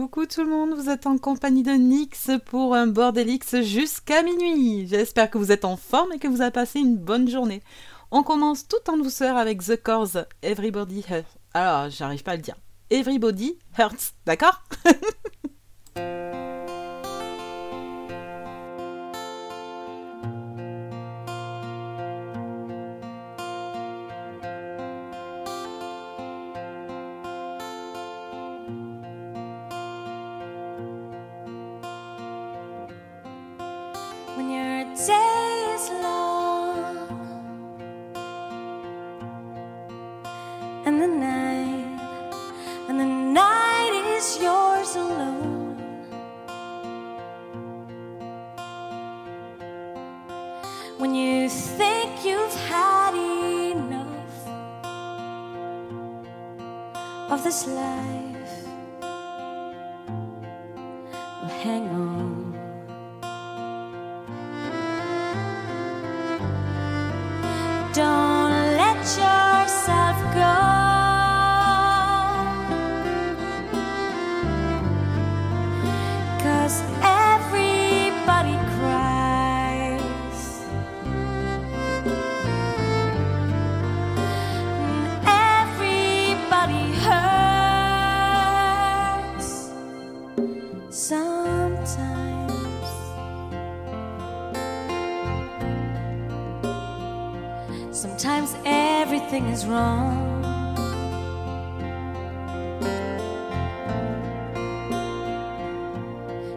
Coucou 0.00 0.24
tout 0.24 0.42
le 0.42 0.48
monde, 0.48 0.72
vous 0.72 0.88
êtes 0.88 1.06
en 1.06 1.18
compagnie 1.18 1.62
de 1.62 1.72
Nix 1.72 2.30
pour 2.46 2.74
un 2.74 2.86
Bordelix 2.86 3.60
jusqu'à 3.60 4.22
minuit. 4.22 4.86
J'espère 4.88 5.28
que 5.28 5.36
vous 5.36 5.52
êtes 5.52 5.66
en 5.66 5.76
forme 5.76 6.14
et 6.14 6.18
que 6.18 6.26
vous 6.26 6.40
avez 6.40 6.50
passé 6.50 6.78
une 6.80 6.96
bonne 6.96 7.28
journée. 7.28 7.62
On 8.10 8.22
commence 8.22 8.66
tout 8.66 8.90
en 8.90 8.96
douceur 8.96 9.36
avec 9.36 9.62
The 9.62 9.76
Cores, 9.76 10.24
Everybody 10.40 11.04
Hurts. 11.10 11.36
Alors, 11.52 11.90
j'arrive 11.90 12.22
pas 12.22 12.30
à 12.30 12.36
le 12.36 12.40
dire. 12.40 12.56
Everybody 12.88 13.58
Hurts, 13.78 14.14
d'accord? 14.24 14.62
day 35.06 35.74
is 35.74 35.88
long. 36.02 36.84
And 40.84 41.00
the 41.00 41.08
night 41.08 42.00
and 42.88 43.00
the 43.00 43.06
night 43.06 43.92
is 44.16 44.38
yours 44.40 44.96
alone. 44.96 45.76
When 50.98 51.14
you 51.14 51.48
think 51.48 52.24
you've 52.24 52.58
had 52.68 53.14
enough 53.14 54.36
of 57.30 57.42
this 57.44 57.66
life 57.66 58.20
well, 61.40 61.48
hang 61.62 61.88
on. 61.88 62.39
don't 67.92 68.29
everything 99.32 99.52
is 99.52 99.64
wrong. 99.64 100.42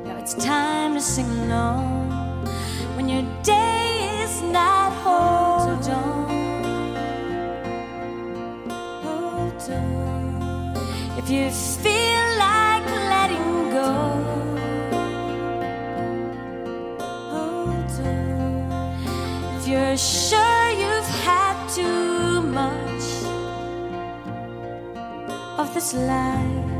Now 0.05 0.17
it's 0.17 0.33
time 0.33 0.95
to 0.95 1.01
sing 1.01 1.29
along 1.45 2.09
when 2.95 3.07
your 3.07 3.21
day 3.43 4.23
is 4.23 4.41
not 4.41 4.91
whole, 5.03 5.59
hold 5.67 5.87
on. 5.87 6.29
Hold 9.03 9.69
on. 9.69 10.75
If 11.19 11.29
you 11.29 11.51
feel 11.51 12.25
like 12.39 12.85
letting 13.13 13.69
go, 13.69 13.91
hold 17.29 17.91
on. 18.01 19.57
If 19.57 19.67
you're 19.67 19.95
sure. 19.95 20.52
this 25.83 25.93
life. 25.95 26.72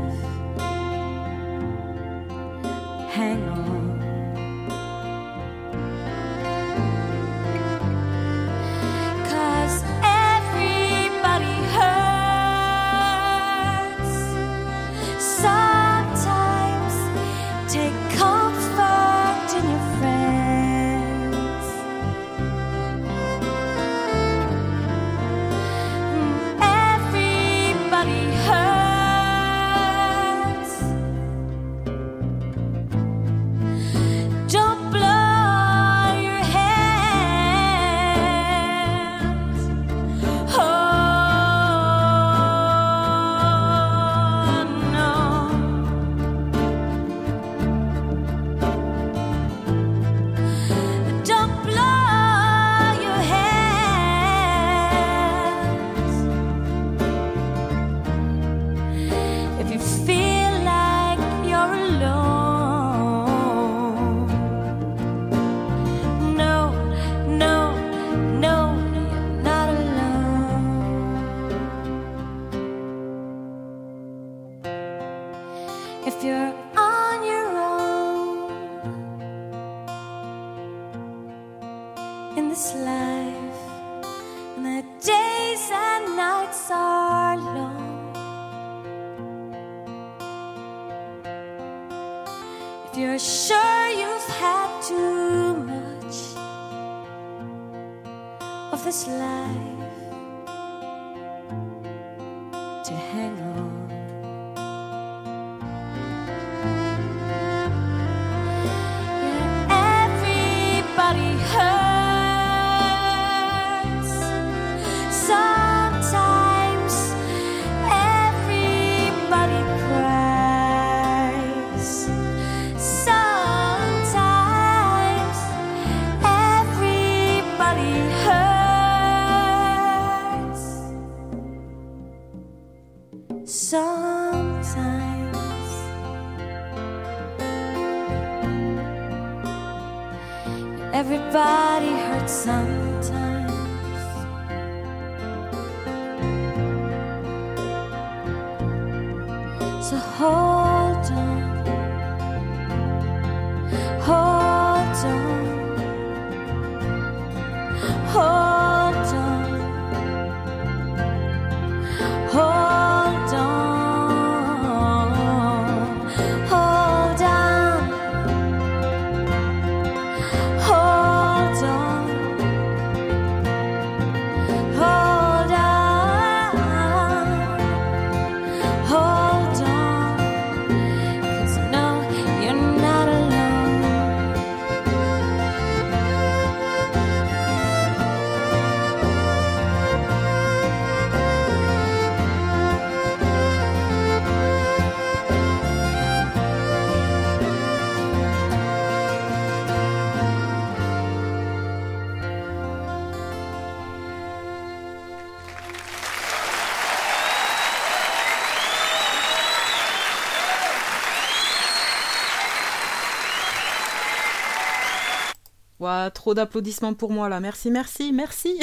Trop 216.24 216.32
d'applaudissements 216.32 216.94
pour 216.94 217.12
moi 217.12 217.28
là. 217.28 217.38
Merci, 217.38 217.70
merci, 217.70 218.10
merci. 218.10 218.58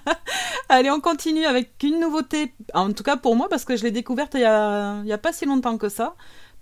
Allez, 0.70 0.90
on 0.90 1.00
continue 1.00 1.44
avec 1.44 1.74
une 1.82 2.00
nouveauté. 2.00 2.54
En 2.72 2.94
tout 2.94 3.02
cas 3.02 3.18
pour 3.18 3.36
moi, 3.36 3.46
parce 3.50 3.66
que 3.66 3.76
je 3.76 3.82
l'ai 3.84 3.90
découverte 3.90 4.32
il 4.32 4.40
y 4.40 4.44
a, 4.44 5.00
a 5.00 5.18
pas 5.18 5.34
si 5.34 5.44
longtemps 5.44 5.76
que 5.76 5.90
ça. 5.90 6.14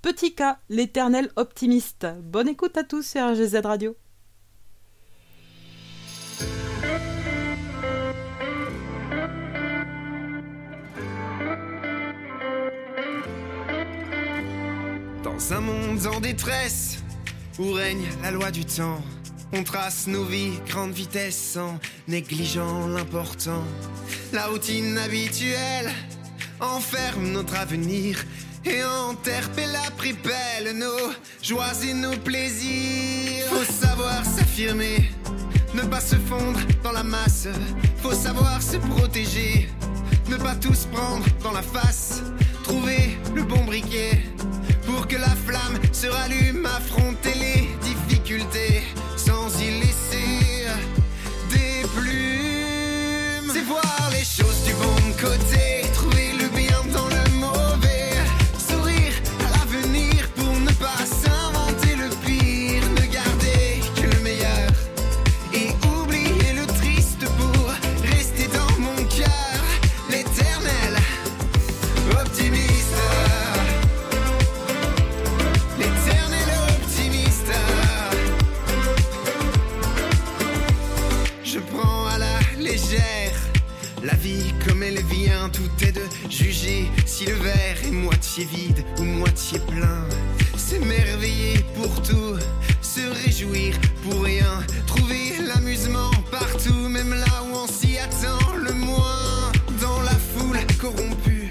Petit 0.02 0.34
K, 0.34 0.42
l'éternel 0.68 1.30
optimiste. 1.36 2.08
Bonne 2.24 2.48
écoute 2.48 2.76
à 2.76 2.82
tous 2.82 3.06
sur 3.06 3.20
RGZ 3.20 3.60
Radio. 3.62 3.94
Dans 15.22 15.52
un 15.52 15.60
monde 15.60 16.04
en 16.12 16.18
détresse, 16.18 16.98
où 17.60 17.70
règne 17.70 18.08
la 18.22 18.32
loi 18.32 18.50
du 18.50 18.64
temps, 18.64 19.00
on 19.52 19.62
trace 19.62 20.06
nos 20.06 20.24
vies 20.24 20.58
grande 20.66 20.92
vitesse 20.92 21.56
en 21.56 21.78
négligeant 22.08 22.88
l'important. 22.88 23.62
La 24.32 24.46
routine 24.46 24.98
habituelle 24.98 25.90
enferme 26.60 27.28
notre 27.28 27.56
avenir 27.56 28.24
et 28.64 28.82
enterre 28.84 29.48
la 29.56 29.90
pripelle 29.92 30.76
nos 30.76 31.12
joies 31.42 31.84
et 31.88 31.94
nos 31.94 32.16
plaisirs. 32.16 33.44
Faut 33.48 33.72
savoir 33.72 34.24
s'affirmer, 34.24 35.10
ne 35.74 35.82
pas 35.82 36.00
se 36.00 36.16
fondre 36.16 36.58
dans 36.82 36.92
la 36.92 37.04
masse. 37.04 37.48
Faut 38.02 38.14
savoir 38.14 38.60
se 38.60 38.76
protéger, 38.76 39.68
ne 40.28 40.36
pas 40.36 40.56
tous 40.56 40.86
prendre 40.86 41.24
dans 41.42 41.52
la 41.52 41.62
face. 41.62 42.22
Trouver 42.64 43.16
le 43.34 43.44
bon 43.44 43.64
briquet 43.64 44.24
pour 44.86 45.06
que 45.06 45.16
la 45.16 45.34
flamme 45.46 45.78
se 45.92 46.08
rallume, 46.08 46.66
affronter 46.66 47.34
les 47.34 47.68
difficultés 47.82 48.82
sans 49.48 49.60
y 49.60 49.70
laisser 49.80 50.66
des 51.50 51.86
plumes. 51.94 53.50
C'est 53.52 53.62
voir 53.62 54.10
les 54.10 54.24
choses 54.24 54.62
du 54.64 54.72
bon 54.74 55.12
côté. 55.20 55.55
Si 86.52 87.24
le 87.26 87.34
verre 87.34 87.76
est 87.84 87.90
moitié 87.90 88.44
vide 88.44 88.84
ou 88.98 89.02
moitié 89.02 89.58
plein. 89.58 90.06
S'émerveiller 90.56 91.64
pour 91.74 92.02
tout, 92.02 92.38
se 92.80 93.00
réjouir 93.24 93.74
pour 94.02 94.22
rien, 94.22 94.62
trouver 94.86 95.32
l'amusement 95.44 96.10
partout, 96.30 96.88
même 96.88 97.14
là 97.14 97.42
où 97.50 97.56
on 97.56 97.66
s'y 97.66 97.98
attend 97.98 98.56
le 98.56 98.72
moins. 98.72 99.52
Dans 99.80 100.00
la 100.02 100.16
foule 100.34 100.58
corrompue, 100.78 101.50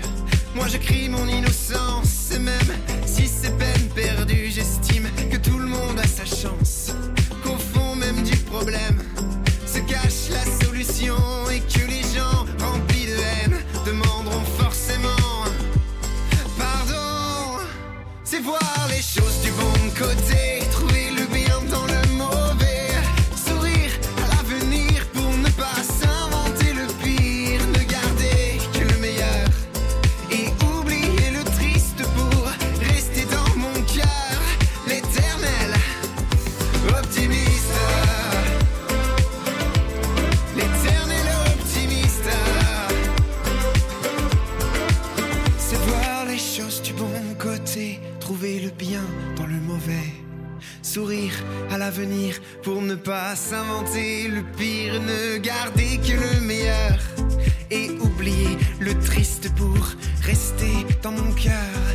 moi 0.55 0.67
je 0.67 0.77
crie 0.77 1.09
mon 1.09 1.27
innocence, 1.27 2.31
même 2.39 2.77
si 3.05 3.27
c'est 3.27 3.54
côté. 19.97 20.64
Pas 53.05 53.35
s'inventer 53.35 54.27
le 54.27 54.41
pire, 54.57 54.99
ne 54.99 55.37
garder 55.37 55.99
que 55.99 56.13
le 56.13 56.41
meilleur. 56.41 56.97
Et 57.69 57.91
oublier 58.01 58.57
le 58.79 58.97
triste 58.99 59.53
pour 59.55 59.77
rester 60.23 60.73
dans 61.03 61.11
mon 61.11 61.31
cœur 61.33 61.94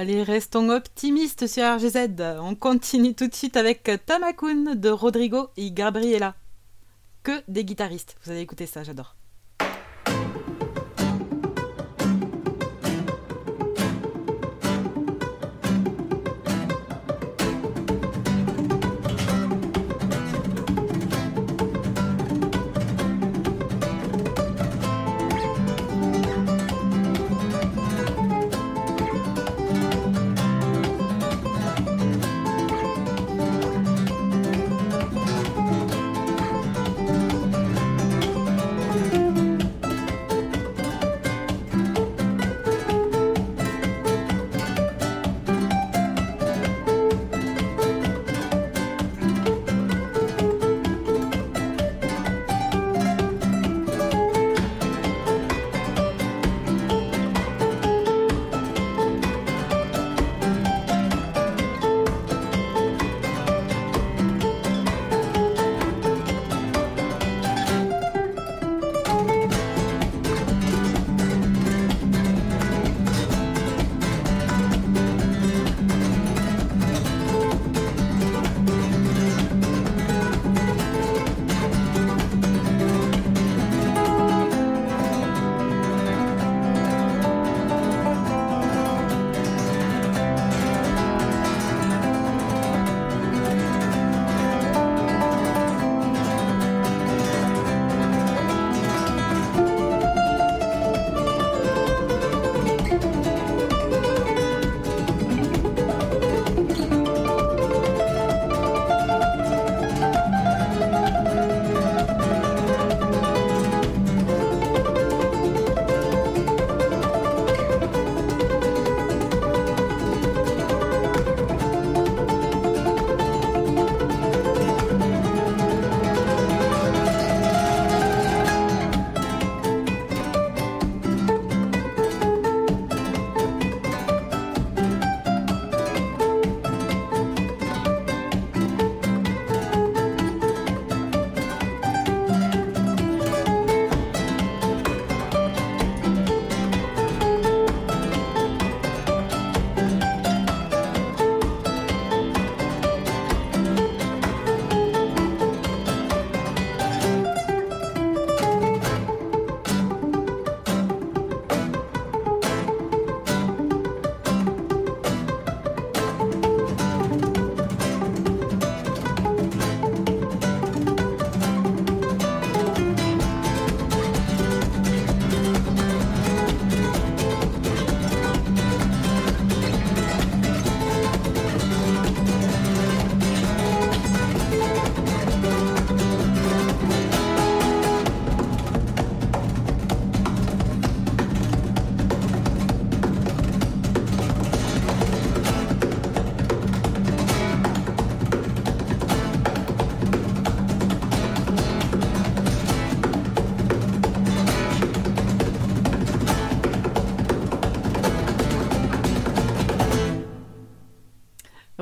Allez, 0.00 0.22
restons 0.22 0.68
optimistes 0.68 1.48
sur 1.48 1.64
RGZ. 1.64 2.38
On 2.40 2.54
continue 2.54 3.16
tout 3.16 3.26
de 3.26 3.34
suite 3.34 3.56
avec 3.56 3.90
Tamakun 4.06 4.76
de 4.76 4.90
Rodrigo 4.90 5.48
et 5.56 5.72
Gabriela. 5.72 6.36
Que 7.24 7.42
des 7.48 7.64
guitaristes. 7.64 8.16
Vous 8.22 8.30
allez 8.30 8.42
écouter 8.42 8.66
ça, 8.66 8.84
j'adore. 8.84 9.16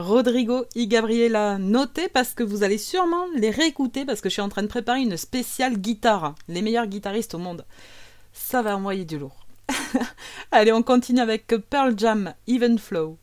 Rodrigo 0.06 0.66
y 0.76 0.86
Gabriela. 0.86 1.58
Notez 1.58 2.08
parce 2.08 2.32
que 2.32 2.44
vous 2.44 2.62
allez 2.62 2.78
sûrement 2.78 3.26
les 3.34 3.50
réécouter 3.50 4.04
parce 4.04 4.20
que 4.20 4.28
je 4.28 4.34
suis 4.34 4.42
en 4.42 4.48
train 4.48 4.62
de 4.62 4.68
préparer 4.68 5.00
une 5.00 5.16
spéciale 5.16 5.78
guitare. 5.78 6.36
Les 6.48 6.62
meilleurs 6.62 6.86
guitaristes 6.86 7.34
au 7.34 7.38
monde. 7.38 7.64
Ça 8.32 8.62
va 8.62 8.76
envoyer 8.76 9.04
du 9.04 9.18
lourd. 9.18 9.46
Allez, 10.52 10.72
on 10.72 10.84
continue 10.84 11.20
avec 11.20 11.48
Pearl 11.68 11.98
Jam, 11.98 12.34
Even 12.46 12.78
Flow. 12.78 13.18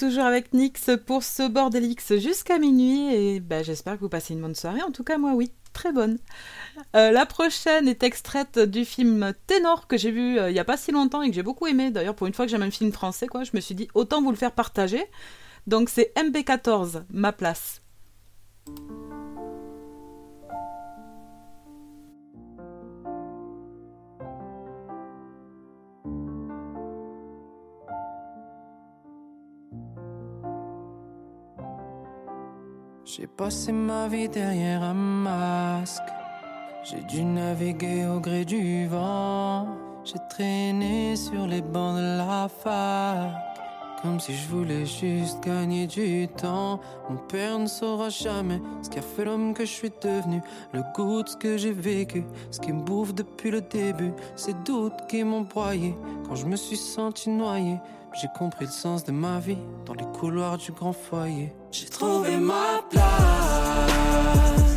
Toujours 0.00 0.24
avec 0.24 0.54
Nix 0.54 0.88
pour 1.04 1.22
ce 1.22 1.46
Bordelix 1.46 2.16
jusqu'à 2.16 2.58
minuit 2.58 3.14
et 3.14 3.38
bah, 3.38 3.62
j'espère 3.62 3.96
que 3.96 4.00
vous 4.00 4.08
passez 4.08 4.32
une 4.32 4.40
bonne 4.40 4.54
soirée. 4.54 4.80
En 4.80 4.92
tout 4.92 5.04
cas, 5.04 5.18
moi, 5.18 5.32
oui, 5.34 5.52
très 5.74 5.92
bonne. 5.92 6.16
Euh, 6.96 7.10
la 7.10 7.26
prochaine 7.26 7.86
est 7.86 8.02
extraite 8.02 8.58
du 8.58 8.86
film 8.86 9.34
Ténor 9.46 9.86
que 9.88 9.98
j'ai 9.98 10.10
vu 10.10 10.38
euh, 10.38 10.48
il 10.48 10.54
n'y 10.54 10.58
a 10.58 10.64
pas 10.64 10.78
si 10.78 10.90
longtemps 10.90 11.20
et 11.20 11.28
que 11.28 11.34
j'ai 11.34 11.42
beaucoup 11.42 11.66
aimé. 11.66 11.90
D'ailleurs, 11.90 12.14
pour 12.14 12.26
une 12.26 12.32
fois 12.32 12.46
que 12.46 12.50
j'aime 12.50 12.62
un 12.62 12.70
film 12.70 12.92
français, 12.92 13.26
quoi, 13.26 13.44
je 13.44 13.50
me 13.52 13.60
suis 13.60 13.74
dit 13.74 13.88
autant 13.92 14.22
vous 14.22 14.30
le 14.30 14.38
faire 14.38 14.52
partager. 14.52 15.04
Donc 15.66 15.90
c'est 15.90 16.14
MB14, 16.16 17.02
ma 17.10 17.32
place. 17.32 17.82
J'ai 33.04 33.26
passé 33.26 33.72
ma 33.72 34.08
vie 34.08 34.28
derrière 34.28 34.82
un 34.82 34.94
masque. 34.94 36.02
J'ai 36.84 37.02
dû 37.02 37.24
naviguer 37.24 38.06
au 38.06 38.20
gré 38.20 38.44
du 38.44 38.86
vent. 38.86 39.68
J'ai 40.04 40.18
traîné 40.28 41.16
sur 41.16 41.46
les 41.46 41.62
bancs 41.62 41.96
de 41.96 42.18
la 42.18 42.48
fac. 42.48 43.32
Comme 44.02 44.20
si 44.20 44.34
je 44.34 44.48
voulais 44.48 44.86
juste 44.86 45.42
gagner 45.42 45.86
du 45.86 46.28
temps. 46.28 46.80
Mon 47.08 47.16
père 47.16 47.58
ne 47.58 47.66
saura 47.66 48.10
jamais 48.10 48.60
ce 48.82 48.90
qui 48.90 48.98
a 48.98 49.02
fait 49.02 49.24
l'homme 49.24 49.54
que 49.54 49.64
je 49.64 49.72
suis 49.72 49.92
devenu. 50.02 50.42
Le 50.72 50.82
goût 50.94 51.22
de 51.22 51.28
ce 51.28 51.36
que 51.36 51.56
j'ai 51.56 51.72
vécu, 51.72 52.24
ce 52.50 52.60
qui 52.60 52.72
me 52.72 52.82
bouffe 52.82 53.14
depuis 53.14 53.50
le 53.50 53.62
début. 53.62 54.12
Ces 54.36 54.54
doutes 54.64 55.06
qui 55.08 55.24
m'ont 55.24 55.42
broyé 55.42 55.94
quand 56.26 56.34
je 56.34 56.46
me 56.46 56.56
suis 56.56 56.76
senti 56.76 57.30
noyé. 57.30 57.78
J'ai 58.12 58.28
compris 58.36 58.66
le 58.66 58.70
sens 58.70 59.04
de 59.04 59.12
ma 59.12 59.38
vie 59.38 59.58
dans 59.86 59.94
les 59.94 60.04
couloirs 60.18 60.58
du 60.58 60.72
grand 60.72 60.92
foyer. 60.92 61.52
J'ai 61.70 61.86
trouvé 61.86 62.36
ma 62.36 62.80
place. 62.90 64.69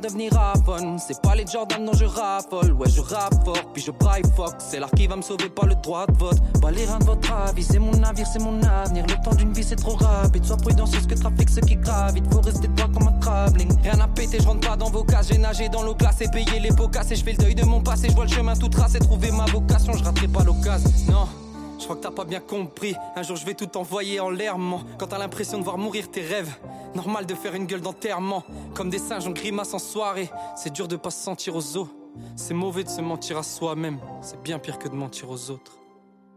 Devenir 0.00 0.32
bonne. 0.64 0.98
C'est 0.98 1.20
pas 1.20 1.34
les 1.34 1.46
Jordan 1.46 1.84
dont 1.84 1.92
je 1.92 2.04
raffole. 2.04 2.72
Ouais, 2.72 2.88
je 2.88 3.00
rappe 3.00 3.44
fort, 3.44 3.72
puis 3.72 3.82
je 3.82 3.90
braille 3.90 4.22
fuck. 4.36 4.54
C'est 4.58 4.78
l'art 4.78 4.90
qui 4.90 5.06
va 5.06 5.16
me 5.16 5.22
sauver, 5.22 5.48
pas 5.48 5.66
le 5.66 5.74
droit 5.76 6.06
de 6.06 6.16
vote. 6.16 6.38
Pas 6.60 6.70
les 6.70 6.84
reins 6.84 6.98
de 6.98 7.04
votre 7.04 7.32
avis, 7.32 7.62
c'est 7.62 7.78
mon 7.78 7.92
navire, 7.92 8.26
c'est 8.26 8.42
mon 8.42 8.62
avenir. 8.62 9.04
Le 9.06 9.24
temps 9.24 9.34
d'une 9.34 9.52
vie, 9.52 9.64
c'est 9.64 9.76
trop 9.76 9.96
rapide. 9.96 10.44
Sois 10.44 10.56
prudent 10.56 10.86
sur 10.86 11.00
ce 11.00 11.06
que 11.06 11.14
trafique 11.14 11.50
ceux 11.50 11.60
qui 11.62 11.76
gravitent. 11.76 12.32
Faut 12.32 12.40
rester 12.40 12.68
droit 12.68 12.88
comme 12.88 13.08
un 13.08 13.18
travelling. 13.20 13.70
Rien 13.82 14.00
à 14.00 14.08
péter, 14.08 14.38
je 14.40 14.46
rentre 14.46 14.68
pas 14.68 14.76
dans 14.76 14.90
vos 14.90 15.04
cases. 15.04 15.28
J'ai 15.28 15.38
nagé 15.38 15.68
dans 15.68 15.82
l'eau 15.82 15.94
glacée, 15.94 16.28
payé 16.32 16.60
les 16.60 16.70
pots 16.70 16.88
cassés. 16.88 17.16
Je 17.16 17.24
fais 17.24 17.32
le 17.32 17.38
deuil 17.38 17.54
de 17.54 17.64
mon 17.64 17.80
passé, 17.80 18.08
je 18.08 18.14
vois 18.14 18.24
le 18.24 18.30
chemin 18.30 18.54
tout 18.54 18.68
tracé. 18.68 18.98
Trouver 18.98 19.30
ma 19.30 19.46
vocation, 19.46 19.92
je 19.94 20.04
raterai 20.04 20.28
pas 20.28 20.44
l'occasion. 20.44 20.90
Non. 21.10 21.47
Je 21.78 21.84
crois 21.84 21.96
que 21.96 22.02
t'as 22.02 22.10
pas 22.10 22.24
bien 22.24 22.40
compris. 22.40 22.94
Un 23.16 23.22
jour 23.22 23.36
je 23.36 23.46
vais 23.46 23.54
tout 23.54 23.76
envoyer 23.76 24.20
en 24.20 24.30
l'air, 24.30 24.56
Quand 24.98 25.06
t'as 25.06 25.18
l'impression 25.18 25.58
de 25.58 25.64
voir 25.64 25.78
mourir 25.78 26.10
tes 26.10 26.22
rêves, 26.22 26.52
normal 26.94 27.26
de 27.26 27.34
faire 27.34 27.54
une 27.54 27.66
gueule 27.66 27.80
d'enterrement. 27.80 28.44
Comme 28.74 28.90
des 28.90 28.98
singes, 28.98 29.26
on 29.26 29.30
grimace 29.30 29.74
en 29.74 29.78
soirée. 29.78 30.30
C'est 30.56 30.72
dur 30.72 30.88
de 30.88 30.96
pas 30.96 31.10
se 31.10 31.22
sentir 31.22 31.54
aux 31.54 31.76
os. 31.76 31.88
C'est 32.36 32.54
mauvais 32.54 32.84
de 32.84 32.88
se 32.88 33.00
mentir 33.00 33.38
à 33.38 33.42
soi-même. 33.42 33.98
C'est 34.22 34.42
bien 34.42 34.58
pire 34.58 34.78
que 34.78 34.88
de 34.88 34.94
mentir 34.94 35.30
aux 35.30 35.50
autres. 35.50 35.78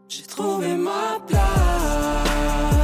J'ai 0.08 0.24
trouvé 0.24 0.76
ma 0.76 1.20
place. 1.26 2.81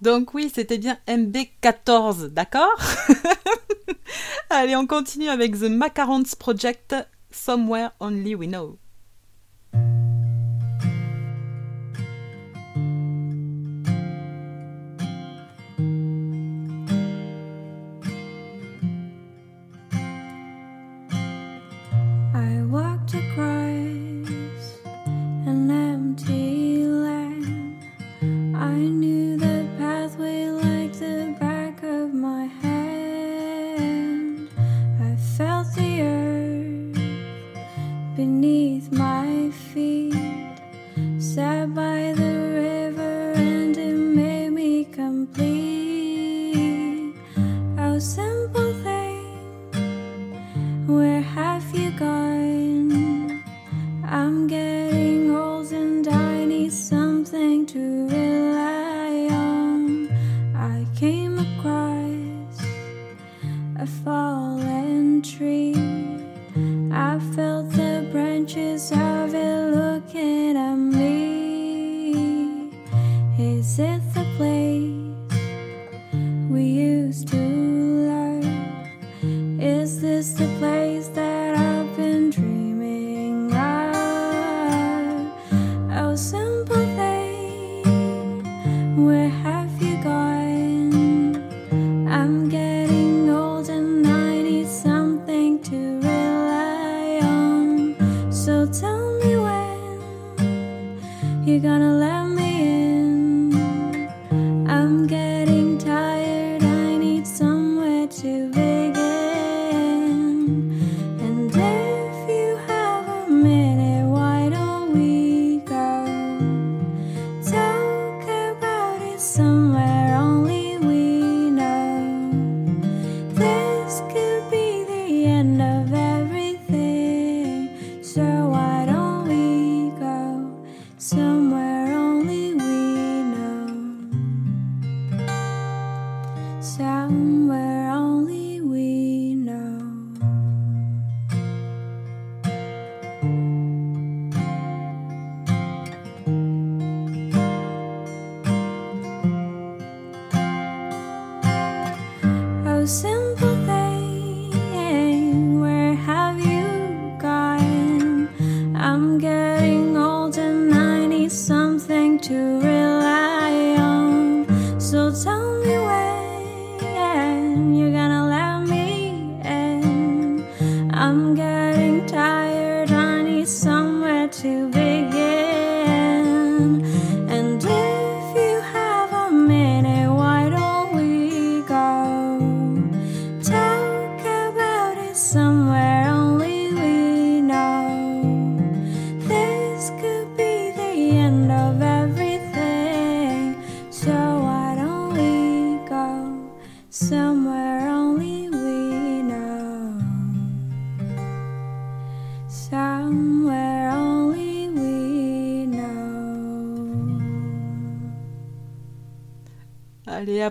Donc 0.00 0.34
oui, 0.34 0.50
c'était 0.54 0.78
bien 0.78 0.98
MB14, 1.08 2.26
d'accord 2.28 2.76
Allez, 4.50 4.76
on 4.76 4.86
continue 4.86 5.28
avec 5.28 5.58
The 5.58 5.64
Macarons 5.64 6.22
Project, 6.38 6.94
Somewhere 7.30 7.90
Only 8.00 8.34
We 8.34 8.48
Know. 8.48 8.78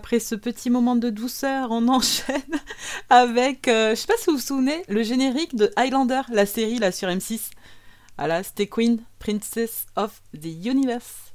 Après 0.05 0.19
ce 0.19 0.35
petit 0.35 0.69
moment 0.69 0.95
de 0.95 1.09
douceur, 1.09 1.71
on 1.71 1.87
enchaîne 1.87 2.61
avec, 3.09 3.67
euh, 3.67 3.89
je 3.89 3.95
sais 3.95 4.05
pas 4.05 4.17
si 4.17 4.25
vous 4.27 4.35
vous 4.35 4.39
souvenez, 4.39 4.83
le 4.87 5.01
générique 5.01 5.55
de 5.55 5.71
Highlander, 5.75 6.21
la 6.29 6.45
série 6.45 6.77
là 6.77 6.91
sur 6.91 7.07
M6. 7.07 7.49
Voilà, 8.15 8.43
c'était 8.43 8.67
Queen, 8.67 9.03
Princess 9.17 9.87
of 9.95 10.21
the 10.39 10.45
Universe. 10.63 11.33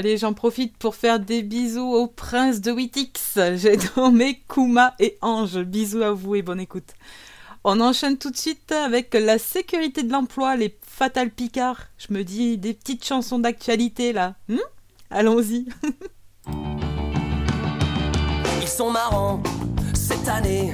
Allez, 0.00 0.16
j'en 0.16 0.32
profite 0.32 0.78
pour 0.78 0.94
faire 0.94 1.20
des 1.20 1.42
bisous 1.42 1.92
au 1.92 2.06
prince 2.06 2.62
de 2.62 2.72
Wittix. 2.72 3.38
J'ai 3.56 3.76
nommé 3.98 4.42
Kuma 4.48 4.94
et 4.98 5.18
Ange. 5.20 5.58
Bisous 5.58 6.02
à 6.02 6.12
vous 6.12 6.36
et 6.36 6.40
bonne 6.40 6.58
écoute. 6.58 6.94
On 7.64 7.82
enchaîne 7.82 8.16
tout 8.16 8.30
de 8.30 8.36
suite 8.38 8.72
avec 8.72 9.12
la 9.12 9.36
sécurité 9.36 10.02
de 10.02 10.10
l'emploi, 10.10 10.56
les 10.56 10.74
Fatal 10.80 11.28
Picard. 11.28 11.88
Je 11.98 12.14
me 12.14 12.24
dis 12.24 12.56
des 12.56 12.72
petites 12.72 13.04
chansons 13.04 13.40
d'actualité 13.40 14.14
là. 14.14 14.36
Hmm 14.48 14.56
Allons-y. 15.10 15.66
Ils 18.62 18.68
sont 18.68 18.90
marrants 18.90 19.42
cette 19.92 20.28
année. 20.28 20.72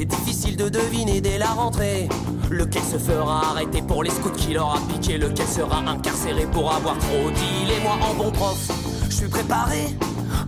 C'est 0.00 0.06
difficile 0.06 0.56
de 0.56 0.70
deviner 0.70 1.20
dès 1.20 1.36
la 1.36 1.48
rentrée. 1.48 2.08
Lequel 2.50 2.82
se 2.82 2.96
fera 2.96 3.50
arrêter 3.50 3.82
pour 3.82 4.02
les 4.02 4.08
scouts 4.08 4.30
qui 4.30 4.54
leur 4.54 4.74
a 4.74 4.78
piqué 4.88 5.18
Lequel 5.18 5.46
sera 5.46 5.80
incarcéré 5.80 6.46
pour 6.50 6.72
avoir 6.72 6.96
trop 6.96 7.30
dit 7.30 7.70
Et 7.70 7.82
moi 7.82 7.98
en 8.00 8.14
bon 8.14 8.30
prof, 8.30 8.56
je 9.10 9.14
suis 9.14 9.28
préparé 9.28 9.94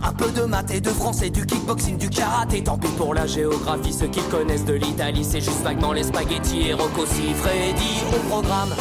un 0.01 0.11
peu 0.11 0.31
de 0.31 0.41
maths 0.45 0.71
et 0.71 0.81
de 0.81 0.89
français, 0.89 1.29
du 1.29 1.45
kickboxing, 1.45 1.99
du 1.99 2.09
karaté. 2.09 2.63
Tant 2.63 2.79
pis 2.79 2.87
pour 2.97 3.13
la 3.13 3.27
géographie, 3.27 3.93
ceux 3.93 4.07
qui 4.07 4.21
connaissent 4.21 4.65
de 4.65 4.73
l'Italie, 4.73 5.23
c'est 5.23 5.41
juste 5.41 5.61
vaguement 5.61 5.93
les 5.93 6.01
spaghettis 6.01 6.69
et 6.69 6.73
Rocco 6.73 7.05
Freddy 7.05 8.01
au 8.11 8.27
programme 8.29 8.73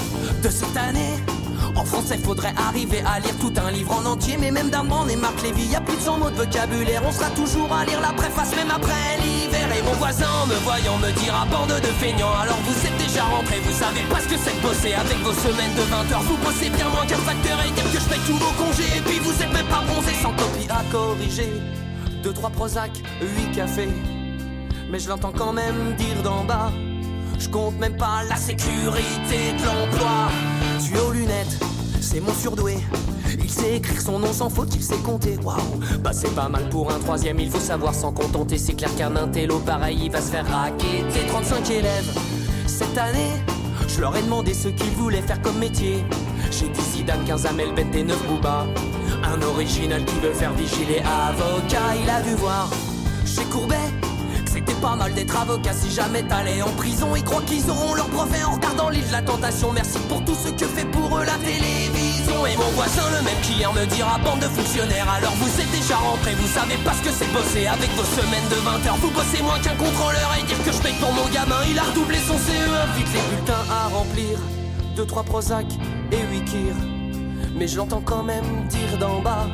de 0.43 0.49
cette 0.49 0.75
année. 0.75 1.42
En 1.75 1.85
français, 1.85 2.19
faudrait 2.19 2.53
arriver 2.57 3.03
à 3.07 3.19
lire 3.21 3.37
tout 3.41 3.53
un 3.57 3.71
livre 3.71 3.93
en 3.93 4.05
entier, 4.05 4.37
mais 4.39 4.51
même 4.51 4.69
d'un 4.69 4.85
et 5.09 5.17
Marc 5.17 5.43
Lévy, 5.43 5.67
y 5.67 5.75
a 5.75 5.81
plus 5.81 5.97
de 5.97 6.03
100 6.03 6.19
mots 6.19 6.31
de 6.31 6.37
vocabulaire. 6.37 7.03
On 7.07 7.13
sera 7.13 7.31
toujours 7.31 7.73
à 7.73 7.85
lire 7.85 8.01
la 8.01 8.13
préface, 8.13 8.55
même 8.55 8.71
après 8.71 9.17
l'hiver. 9.23 9.69
Et 9.77 9.83
mon 9.83 9.93
voisin, 9.93 10.29
me 10.49 10.55
voyant, 10.65 10.99
me 10.99 11.11
dira 11.21 11.47
bande 11.47 11.81
de 11.81 11.93
feignants. 11.99 12.35
Alors 12.43 12.59
vous 12.67 12.87
êtes 12.87 12.97
déjà 12.99 13.25
rentré, 13.25 13.59
vous 13.65 13.73
savez 13.73 14.03
pas 14.11 14.21
ce 14.21 14.29
que 14.29 14.37
c'est 14.37 14.55
de 14.55 14.61
bosser 14.61 14.93
avec 14.93 15.19
vos 15.19 15.33
semaines 15.33 15.75
de 15.75 15.83
20 15.83 16.13
heures. 16.13 16.23
Vous 16.23 16.37
bossez 16.45 16.69
bien 16.69 16.89
moins 16.91 17.07
qu'un 17.07 17.17
facteur 17.17 17.59
et 17.65 17.71
dire 17.71 17.91
que 17.91 17.99
je 17.99 18.09
paye 18.09 18.21
tous 18.27 18.37
vos 18.37 18.53
congés. 18.63 18.99
Et 18.99 19.01
puis 19.01 19.19
vous 19.21 19.43
êtes 19.43 19.53
même 19.53 19.67
pas 19.67 19.83
bronzé 19.89 20.13
sans 20.21 20.33
copie 20.33 20.69
à 20.69 20.83
corriger. 20.93 21.53
Deux, 22.23 22.33
trois 22.33 22.51
Prozac, 22.51 22.93
huit 23.21 23.51
cafés. 23.57 23.89
Mais 24.91 24.99
je 24.99 25.09
l'entends 25.09 25.33
quand 25.33 25.55
même 25.55 25.95
dire 25.97 26.23
d'en 26.23 26.45
bas. 26.45 26.71
Je 27.39 27.49
compte 27.49 27.79
même 27.79 27.97
pas 27.97 28.23
la 28.29 28.37
sécurité 28.37 29.53
de 29.59 29.65
l'emploi. 29.65 30.29
Tu 30.85 30.99
aux 30.99 31.13
lunettes, 31.13 31.59
c'est 32.01 32.21
mon 32.21 32.33
surdoué. 32.35 32.79
Il 33.39 33.51
sait 33.51 33.77
écrire 33.77 34.01
son 34.01 34.19
nom 34.19 34.33
sans 34.33 34.49
faute, 34.49 34.75
il 34.75 34.83
sait 34.83 34.97
compter. 34.97 35.37
Waouh, 35.43 35.59
bah 36.01 36.11
c'est 36.13 36.35
pas 36.35 36.49
mal 36.49 36.69
pour 36.71 36.91
un 36.91 36.99
troisième, 36.99 37.39
il 37.39 37.51
faut 37.51 37.61
savoir 37.61 37.95
s'en 37.95 38.13
contenter. 38.13 38.59
C'est 38.59 38.75
clair 38.75 38.95
qu'un 38.97 39.15
intello 39.17 39.59
pareil, 39.61 39.99
il 40.05 40.11
va 40.11 40.21
se 40.21 40.31
faire 40.31 40.47
raqueter. 40.47 41.27
35 41.29 41.71
élèves 41.71 42.19
cette 42.67 42.97
année, 42.99 43.31
je 43.89 44.01
leur 44.01 44.17
ai 44.17 44.23
demandé 44.23 44.55
ce 44.55 44.69
qu'ils 44.69 44.91
voulaient 44.97 45.23
faire 45.23 45.41
comme 45.43 45.59
métier. 45.59 46.05
J'ai 46.51 46.69
dit 46.69 46.81
Zidane, 46.81 47.25
15 47.27 47.47
Amel, 47.47 47.75
Ben 47.75 47.91
des 47.91 48.03
9 48.03 48.27
Booba. 48.29 48.67
Un 49.25 49.43
original 49.43 50.05
qui 50.05 50.19
veut 50.21 50.33
faire 50.33 50.53
vigiler 50.53 51.01
avocat, 51.29 51.95
il 52.03 52.11
a 52.11 52.23
dû 52.23 52.35
voir 52.35 52.69
chez 53.25 53.45
Courbet 53.45 53.77
pas 54.83 54.97
mal 54.97 55.15
d'être 55.15 55.37
avocat 55.41 55.73
si 55.73 55.91
jamais 55.93 56.23
t'allais 56.25 56.61
en 56.61 56.73
prison. 56.73 57.15
Ils 57.15 57.23
croient 57.23 57.47
qu'ils 57.47 57.71
auront 57.71 57.95
leur 57.95 58.09
brevet 58.09 58.43
en 58.43 58.55
regardant 58.57 58.89
l'île 58.91 59.07
de 59.07 59.13
la 59.13 59.23
tentation. 59.23 59.73
Merci 59.73 59.99
pour 60.09 60.25
tout 60.25 60.35
ce 60.35 60.51
que 60.51 60.67
fait 60.67 60.85
pour 60.87 61.17
eux 61.17 61.25
la 61.25 61.39
télévision. 61.39 62.45
Et 62.47 62.57
mon 62.57 62.71
voisin, 62.75 63.07
le 63.17 63.23
même 63.23 63.41
client, 63.43 63.73
me 63.73 63.87
dira 63.87 64.19
bande 64.19 64.41
de 64.41 64.49
fonctionnaires. 64.49 65.09
Alors 65.09 65.35
vous 65.37 65.61
êtes 65.61 65.71
déjà 65.71 65.97
rentrés, 65.97 66.35
vous 66.35 66.49
savez 66.49 66.77
pas 66.85 66.93
ce 66.95 67.03
que 67.07 67.15
c'est 67.15 67.33
bosser 67.33 67.67
avec 67.69 67.91
vos 67.95 68.05
semaines 68.19 68.49
de 68.51 68.57
20 68.57 68.87
heures. 68.89 68.97
Vous 68.97 69.13
bossez 69.13 69.41
moins 69.43 69.61
qu'un 69.61 69.77
contrôleur 69.77 70.29
et 70.39 70.43
dire 70.43 70.63
que 70.65 70.73
je 70.73 70.83
paye 70.83 70.99
pour 71.01 71.13
mon 71.13 71.29
gamin. 71.31 71.63
Il 71.71 71.79
a 71.79 71.85
redoublé 71.85 72.19
son 72.19 72.35
CE1, 72.35 72.97
vite 72.97 73.13
les 73.15 73.25
bulletins 73.31 73.65
à 73.71 73.87
remplir. 73.87 74.37
2, 74.97 75.07
3 75.07 75.23
Prozac 75.23 75.67
et 76.11 76.23
8 76.35 76.45
Kir. 76.45 76.75
Mais 77.55 77.69
je 77.69 77.77
l'entends 77.77 78.03
quand 78.05 78.25
même 78.25 78.67
dire 78.69 78.99
d'en 78.99 79.21
bas. 79.21 79.47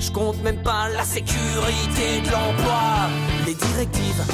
Je 0.00 0.10
compte 0.10 0.42
même 0.42 0.62
pas 0.62 0.88
la 0.88 1.04
sécurité 1.04 2.20
de 2.26 2.30
l'emploi. 2.32 3.08
Les 3.46 3.54
directives 3.54 4.24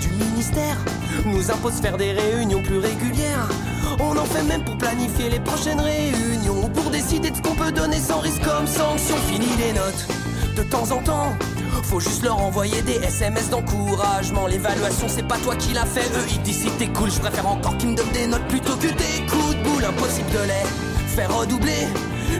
du 0.00 0.08
ministère 0.24 0.76
nous 1.26 1.50
imposent 1.50 1.80
faire 1.80 1.96
des 1.96 2.12
réunions 2.12 2.62
plus 2.62 2.78
régulières. 2.78 3.48
On 3.98 4.16
en 4.16 4.24
fait 4.24 4.42
même 4.42 4.64
pour 4.64 4.76
planifier 4.78 5.28
les 5.30 5.40
prochaines 5.40 5.80
réunions. 5.80 6.68
Pour 6.74 6.90
décider 6.90 7.30
de 7.30 7.36
ce 7.36 7.42
qu'on 7.42 7.54
peut 7.54 7.72
donner 7.72 7.98
sans 7.98 8.20
risque 8.20 8.42
comme 8.42 8.66
sanction. 8.66 9.16
Fini 9.28 9.46
les 9.58 9.72
notes 9.72 10.06
de 10.56 10.62
temps 10.62 10.90
en 10.90 11.02
temps. 11.02 11.36
Faut 11.82 12.00
juste 12.00 12.22
leur 12.22 12.38
envoyer 12.38 12.82
des 12.82 12.96
SMS 12.96 13.50
d'encouragement. 13.50 14.46
L'évaluation, 14.46 15.06
c'est 15.08 15.26
pas 15.26 15.38
toi 15.38 15.56
qui 15.56 15.72
l'a 15.72 15.86
fait. 15.86 16.06
Eux, 16.18 16.26
ils 16.30 16.42
disent 16.42 16.62
si 16.62 16.70
t'es 16.78 16.88
cool. 16.88 17.10
Je 17.10 17.20
préfère 17.20 17.46
encore 17.46 17.76
qu'ils 17.76 17.90
me 17.90 17.96
donnent 17.96 18.12
des 18.12 18.26
notes 18.26 18.46
plutôt 18.48 18.76
que 18.76 18.88
des 18.88 19.26
coups 19.30 19.56
de 19.56 19.62
boule. 19.62 19.84
Impossible 19.84 20.30
de 20.30 20.42
les 20.46 21.06
faire 21.14 21.34
redoubler. 21.36 21.88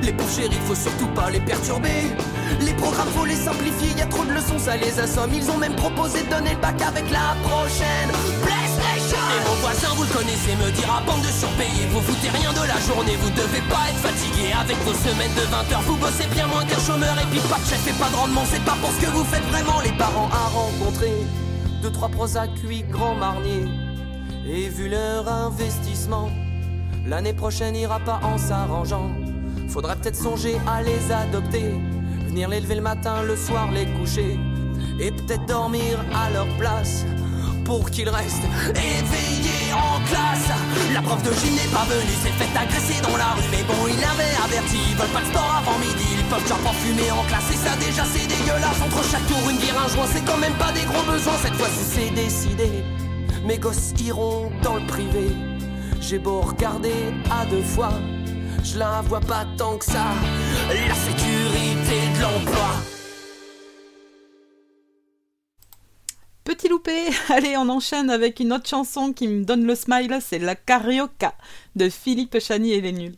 Les 0.03 0.12
pauvres 0.12 0.33
chéris, 0.35 0.59
faut 0.66 0.74
surtout 0.74 1.09
pas 1.09 1.31
les 1.31 1.40
perturber. 1.40 2.11
Les 2.61 2.72
programmes, 2.74 3.09
faut 3.16 3.24
les 3.24 3.37
simplifier, 3.37 3.96
y 3.96 4.03
a 4.03 4.07
trop 4.07 4.24
de 4.24 4.33
leçons, 4.33 4.59
ça 4.59 4.76
les 4.76 4.98
assomme. 4.98 5.31
Ils 5.35 5.50
ont 5.50 5.57
même 5.57 5.74
proposé 5.76 6.22
de 6.22 6.31
donner 6.31 6.50
le 6.55 6.61
bac 6.61 6.81
avec 6.81 7.11
la 7.11 7.37
prochaine 7.42 8.11
PlayStation. 8.42 9.18
Et 9.18 9.48
mon 9.48 9.55
voisin, 9.61 9.88
vous 9.96 10.05
le 10.05 10.14
connaissez, 10.14 10.55
me 10.57 10.70
dira 10.72 11.03
bande 11.07 11.22
de 11.22 11.33
surpayés. 11.33 11.87
Vous 11.90 12.00
foutez 12.00 12.31
rien 12.31 12.53
de 12.53 12.66
la 12.66 12.79
journée, 12.87 13.16
vous 13.20 13.31
devez 13.31 13.62
pas 13.68 13.90
être 13.90 14.03
fatigué. 14.03 14.53
Avec 14.59 14.76
vos 14.85 14.94
semaines 14.94 15.35
de 15.35 15.46
20 15.50 15.72
heures, 15.72 15.83
vous 15.87 15.96
bossez 15.96 16.26
bien 16.33 16.46
moins 16.46 16.64
qu'un 16.64 16.81
chômeur. 16.81 17.16
Et 17.18 17.26
puis 17.31 17.40
pas 17.48 17.59
de 17.59 17.66
chef 17.66 17.87
et 17.87 17.96
pas 17.98 18.09
de 18.11 18.16
rendement, 18.16 18.44
c'est 18.46 18.64
pas 18.64 18.76
pour 18.81 18.90
ce 18.90 19.00
que 19.00 19.11
vous 19.11 19.24
faites 19.24 19.46
vraiment. 19.50 19.81
Les 19.85 19.92
parents 19.92 20.29
à 20.33 20.48
rencontrer, 20.48 21.12
deux, 21.83 21.90
trois 21.90 22.09
Prozac, 22.09 22.50
huit 22.64 22.88
grands 22.88 23.14
marniers. 23.14 23.68
Et 24.46 24.68
vu 24.68 24.88
leur 24.88 25.29
investissement, 25.29 26.31
l'année 27.07 27.35
prochaine 27.35 27.76
ira 27.76 28.00
pas 28.00 28.20
en 28.22 28.38
s'arrangeant. 28.38 29.11
Faudrait 29.70 29.94
peut-être 29.94 30.16
songer 30.16 30.56
à 30.66 30.83
les 30.83 31.12
adopter. 31.12 31.74
Venir 32.26 32.48
les 32.48 32.61
lever 32.61 32.74
le 32.74 32.80
matin, 32.80 33.22
le 33.22 33.37
soir 33.37 33.70
les 33.70 33.87
coucher. 33.87 34.37
Et 34.98 35.12
peut-être 35.12 35.46
dormir 35.46 36.04
à 36.12 36.28
leur 36.30 36.48
place. 36.59 37.04
Pour 37.64 37.88
qu'ils 37.88 38.09
restent 38.09 38.48
éveillés 38.70 39.72
en 39.72 40.00
classe. 40.11 40.50
La 40.92 41.00
prof 41.02 41.22
de 41.22 41.30
gym 41.30 41.54
n'est 41.54 41.72
pas 41.72 41.85
venue, 41.85 42.16
s'est 42.20 42.35
fait 42.35 42.59
agresser 42.59 43.00
dans 43.00 43.16
la 43.16 43.30
rue. 43.35 43.46
Mais 43.52 43.62
bon, 43.62 43.87
il 43.87 44.02
avait 44.02 44.35
averti, 44.42 44.76
ils 44.90 44.96
veulent 44.96 45.14
pas 45.14 45.20
de 45.20 45.26
sport 45.26 45.62
avant 45.62 45.78
midi. 45.78 46.18
Ils 46.18 46.24
peuvent 46.24 46.48
genre 46.48 46.59
pas 46.59 46.72
fumer 46.72 47.12
en 47.12 47.22
classe. 47.30 47.50
Et 47.52 47.56
ça, 47.56 47.76
déjà, 47.76 48.02
c'est 48.04 48.26
dégueulasse. 48.26 48.83
Entre 48.83 49.04
chaque 49.09 49.26
tour, 49.28 49.48
une 49.48 49.59
bière, 49.59 49.78
un 49.78 49.88
joint, 49.88 50.09
c'est 50.12 50.24
quand 50.24 50.38
même 50.38 50.54
pas 50.54 50.72
des 50.72 50.83
gros 50.83 51.04
besoins. 51.06 51.38
Cette 51.40 51.54
fois-ci, 51.54 51.85
c'est 51.94 52.11
décidé. 52.11 52.83
Mes 53.44 53.59
gosses 53.59 53.92
iront 54.00 54.50
dans 54.64 54.74
le 54.74 54.87
privé. 54.87 55.30
J'ai 56.00 56.18
beau 56.18 56.40
regarder 56.40 57.14
à 57.30 57.46
deux 57.46 57.62
fois 57.62 57.92
je 58.64 58.78
la 58.78 59.02
vois 59.02 59.20
pas 59.20 59.46
tant 59.56 59.78
que 59.78 59.84
ça. 59.84 60.14
La 60.68 60.94
sécurité 60.94 61.98
de 62.14 62.22
l'emploi. 62.22 62.70
Petit 66.44 66.68
loupé, 66.68 67.08
allez 67.28 67.56
on 67.56 67.68
enchaîne 67.68 68.10
avec 68.10 68.40
une 68.40 68.52
autre 68.52 68.68
chanson 68.68 69.12
qui 69.12 69.28
me 69.28 69.44
donne 69.44 69.64
le 69.64 69.74
smile, 69.74 70.18
c'est 70.20 70.38
La 70.38 70.54
Carioca 70.54 71.34
de 71.76 71.88
Philippe 71.88 72.38
Chani 72.40 72.72
et 72.72 72.80
les 72.80 72.92
Nuls. 72.92 73.16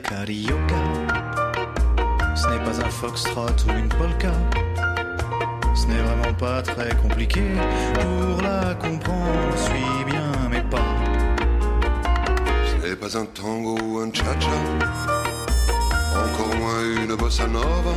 Carioca 0.00 0.82
Ce 2.34 2.48
n'est 2.48 2.64
pas 2.64 2.80
un 2.84 2.90
foxtrot 2.90 3.56
ou 3.68 3.78
une 3.78 3.88
polka. 3.88 4.32
Ce 5.74 5.86
n'est 5.86 6.02
vraiment 6.02 6.34
pas 6.34 6.62
très 6.62 6.94
compliqué 6.96 7.42
pour 7.94 8.42
la 8.42 8.74
comprendre. 8.74 9.56
Suis 9.56 10.04
bien 10.04 10.30
mes 10.50 10.62
pas. 10.62 10.94
Ce 12.70 12.86
n'est 12.86 12.96
pas 12.96 13.16
un 13.16 13.26
tango 13.26 13.78
ou 13.82 13.98
un 13.98 14.12
cha-cha, 14.12 14.60
encore 16.24 16.56
moins 16.56 17.04
une 17.04 17.14
bossa 17.14 17.46
nova. 17.46 17.94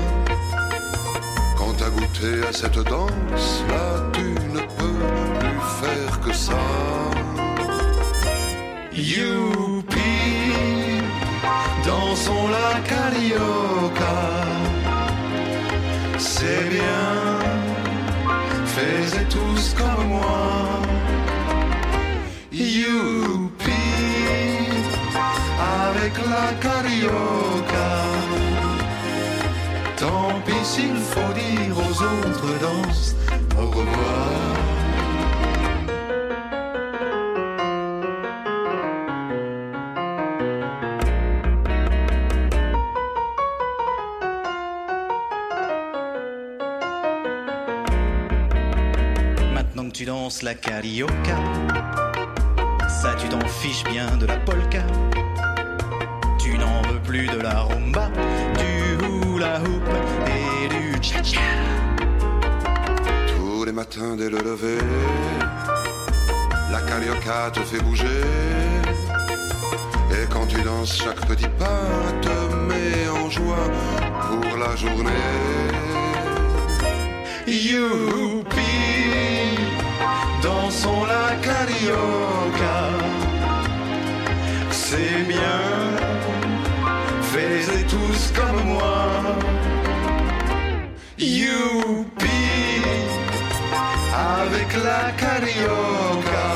Quand 1.57 1.73
t'as 1.77 1.89
goûté 1.89 2.47
à 2.47 2.53
cette 2.53 2.79
danse, 2.89 3.63
là 3.69 4.03
tu 4.13 4.27
ne 4.53 4.59
peux 4.59 4.99
plus 5.39 5.59
faire 5.81 6.19
que 6.21 6.33
ça. 6.33 6.53
Youpi, 8.95 9.72
dansons 11.85 12.47
la 12.47 12.79
carioca. 12.91 14.17
C'est 16.17 16.69
bien, 16.69 17.09
faites 18.65 19.29
tous 19.29 19.75
comme 19.79 20.07
moi. 20.07 20.81
Youpi, 22.51 23.71
avec 25.87 26.13
la 26.33 26.47
carioca. 26.65 27.91
Tant 29.97 30.39
pis 30.45 30.65
s'il 30.65 30.97
faut 30.97 31.33
dire 31.33 31.75
aux 31.77 31.97
autres 32.11 32.59
danses 32.59 33.15
au 33.57 33.67
revoir. 33.67 34.42
La 50.41 50.55
carioca, 50.55 51.37
ça 52.89 53.15
tu 53.17 53.29
t'en 53.29 53.39
fiches 53.47 53.85
bien 53.85 54.07
de 54.17 54.25
la 54.25 54.35
polka. 54.35 54.81
Tu 56.37 56.57
n'en 56.57 56.81
veux 56.81 56.99
plus 56.99 57.27
de 57.27 57.39
la 57.39 57.61
rumba, 57.61 58.09
du 58.57 58.97
hula 59.05 59.61
hoop 59.61 59.89
et 60.27 60.67
du 60.67 61.01
cha-cha. 61.01 61.39
Tous 63.37 63.63
les 63.63 63.71
matins 63.71 64.17
dès 64.17 64.29
le 64.29 64.39
lever, 64.39 64.79
la 66.71 66.81
carioca 66.81 67.51
te 67.53 67.61
fait 67.61 67.81
bouger. 67.81 68.23
Et 70.11 70.25
quand 70.29 70.47
tu 70.47 70.61
danses, 70.61 70.97
chaque 70.97 71.25
petit 71.25 71.47
pas 71.57 72.11
te 72.21 72.53
met 72.67 73.07
en 73.07 73.29
joie 73.29 73.69
pour 74.27 74.57
la 74.57 74.75
journée. 74.75 75.11
Youpi, 77.47 78.61
dansons 80.41 81.05
la 81.05 81.35
carioca. 81.47 82.77
C'est 84.71 85.23
bien, 85.27 85.59
faites 87.21 87.87
tous 87.87 88.31
comme 88.35 88.63
moi. 88.73 89.07
Youpi, 91.17 92.43
avec 94.13 94.69
la 94.83 95.11
carioca. 95.23 96.49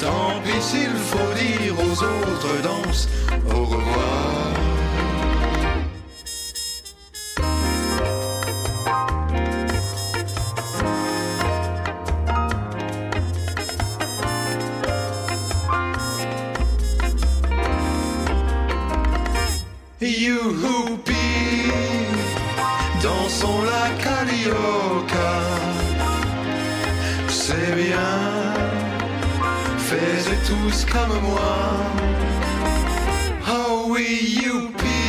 Tant 0.00 0.40
pis 0.44 0.62
s'il 0.62 0.96
faut 1.10 1.32
dire 1.34 1.74
aux 1.78 2.02
autres 2.02 2.62
danses 2.62 3.08
au 3.54 3.64
revoir. 3.64 4.45
Tous 30.46 30.84
comme 30.84 31.20
moi. 31.22 31.56
Oh 33.48 33.86
oui, 33.88 34.38
youpi, 34.44 35.02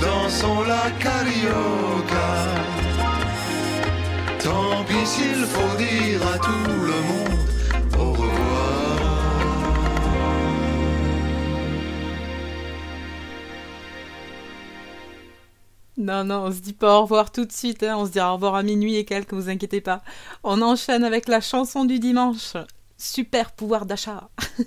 dansons 0.00 0.62
la 0.62 0.90
carioca. 1.02 2.30
Tant 4.42 4.84
pis 4.84 5.06
s'il 5.06 5.44
faut 5.44 5.76
dire 5.76 6.20
à 6.34 6.38
tout 6.38 6.70
le 6.90 6.98
monde 7.08 7.38
au 7.98 8.12
revoir. 8.12 8.34
Non, 15.96 16.24
non, 16.24 16.44
on 16.44 16.52
se 16.52 16.60
dit 16.60 16.74
pas 16.74 16.98
au 16.98 17.02
revoir 17.02 17.32
tout 17.32 17.44
de 17.44 17.52
suite, 17.52 17.82
hein. 17.82 17.96
on 17.98 18.06
se 18.06 18.12
dit 18.12 18.20
au 18.20 18.34
revoir 18.34 18.54
à 18.54 18.62
minuit 18.62 18.96
et 18.96 19.04
quelques, 19.04 19.32
vous 19.32 19.48
inquiétez 19.48 19.80
pas. 19.80 20.02
On 20.44 20.62
enchaîne 20.62 21.02
avec 21.02 21.26
la 21.26 21.40
chanson 21.40 21.84
du 21.84 21.98
dimanche. 21.98 22.54
Super 23.04 23.52
pouvoir 23.52 23.84
d'achat. 23.84 24.30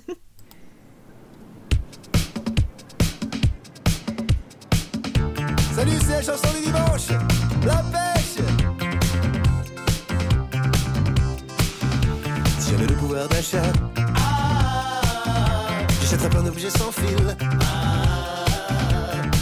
Salut, 5.74 5.98
c'est 6.06 6.12
la 6.12 6.22
chanson 6.22 6.48
du 6.54 6.60
dimanche. 6.66 7.08
La 7.66 7.82
pêche. 7.82 8.38
Si 12.60 12.70
j'avais 12.70 12.86
le 12.86 12.94
pouvoir 12.94 13.26
d'achat, 13.28 13.72
j'achèterais 16.00 16.30
plein 16.30 16.44
d'objets 16.44 16.70
sans 16.70 16.92
fil. 16.92 17.36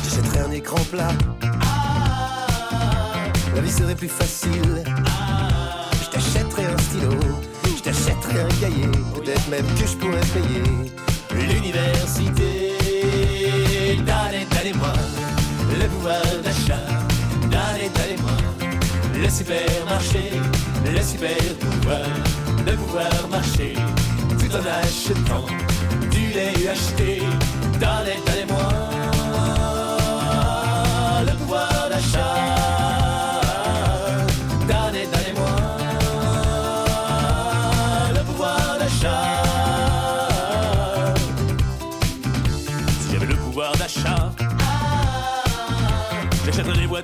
J'achèterais 0.05 0.41
un 0.41 0.53
écran 0.53 0.83
plat. 0.91 1.13
La 3.55 3.61
vie 3.61 3.71
serait 3.71 3.95
plus 3.95 4.09
facile. 4.09 4.85
T'achèterais 8.37 8.43
un 8.43 8.61
cahier. 8.61 8.89
Peut-être 9.15 9.49
même 9.49 9.67
que 9.79 9.87
je 9.87 9.97
pourrais 9.97 10.21
payer 10.21 10.63
l'université. 11.35 12.73
Donnez, 13.99 14.47
donnez-moi 14.51 14.93
le 15.79 15.87
pouvoir 15.89 16.23
d'achat. 16.45 16.81
Donnez, 17.43 17.91
donnez-moi 17.95 18.37
le 19.15 19.29
supermarché. 19.31 20.31
Le 20.85 21.03
super 21.03 21.37
pouvoir 21.61 22.07
de 22.65 22.73
pouvoir 22.73 23.29
marcher 23.31 23.75
tout 24.39 24.55
en 24.55 24.83
achetant 24.83 25.47
du 26.11 26.29
lait 26.29 26.53
UHT. 26.53 27.23
Donnez, 27.81 28.19
donnez-moi 28.27 28.96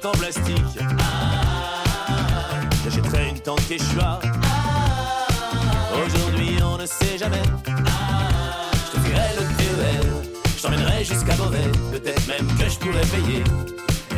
en 0.04 0.12
plastique. 0.12 0.78
J'achèterais 2.84 3.28
une 3.30 3.40
tente 3.40 3.60
Quechua. 3.68 4.20
Aujourd'hui, 5.94 6.56
on 6.62 6.78
ne 6.78 6.86
sait 6.86 7.18
jamais. 7.18 7.42
Je 7.66 8.90
te 8.90 8.98
ferai 8.98 9.28
le 9.36 9.42
TER, 9.56 10.04
je 10.56 10.62
t'emmènerai 10.62 11.04
jusqu'à 11.04 11.34
Beauvais. 11.34 11.70
Peut-être 11.92 12.26
même 12.26 12.46
que 12.58 12.68
je 12.68 12.78
pourrais 12.78 13.06
payer 13.06 13.44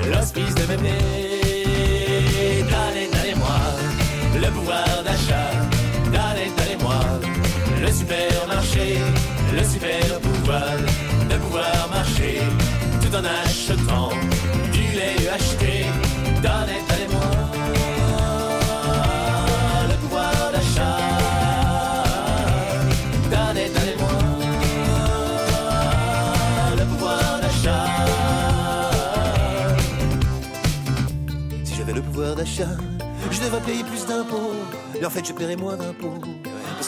l'hospice 0.09 0.55
de 0.55 0.62
bébé. 0.62 0.93
Donnez, 2.62 3.09
donnez-moi 3.12 3.59
le 4.41 4.51
pouvoir 4.53 5.03
d'achat. 5.05 5.51
Donnez, 6.07 6.51
donnez-moi 6.57 7.01
le 7.82 7.93
supermarché, 7.93 8.99
le 9.53 9.64
super 9.64 10.20
pouvoir 10.20 10.76
de 11.28 11.37
pouvoir 11.37 11.89
marcher 11.91 12.41
tout 13.03 13.14
en 13.14 13.24
achetant 13.24 14.11
du 14.95 15.01
lait 15.01 15.17
UHT. 15.19 15.65
Donnez, 16.43 16.81
donnez-moi 16.89 17.31
le 19.89 19.97
pouvoir 19.97 20.53
d'achat. 20.53 20.99
Donnez, 23.31 23.69
donnez-moi 23.71 24.15
le 26.77 26.85
pouvoir 26.85 27.41
d'achat. 27.41 27.87
Si 31.65 31.75
j'avais 31.77 31.93
le 31.93 32.03
pouvoir 32.03 32.37
d'achat, 32.37 32.77
je 33.31 33.41
devrais 33.41 33.61
payer 33.61 33.85
plus 33.85 34.07
d'impôts. 34.07 34.55
Mais 35.01 35.07
en 35.07 35.11
fait, 35.11 35.27
je 35.27 35.33
paierais 35.33 35.57
moins 35.57 35.77
d'impôts. 35.77 36.19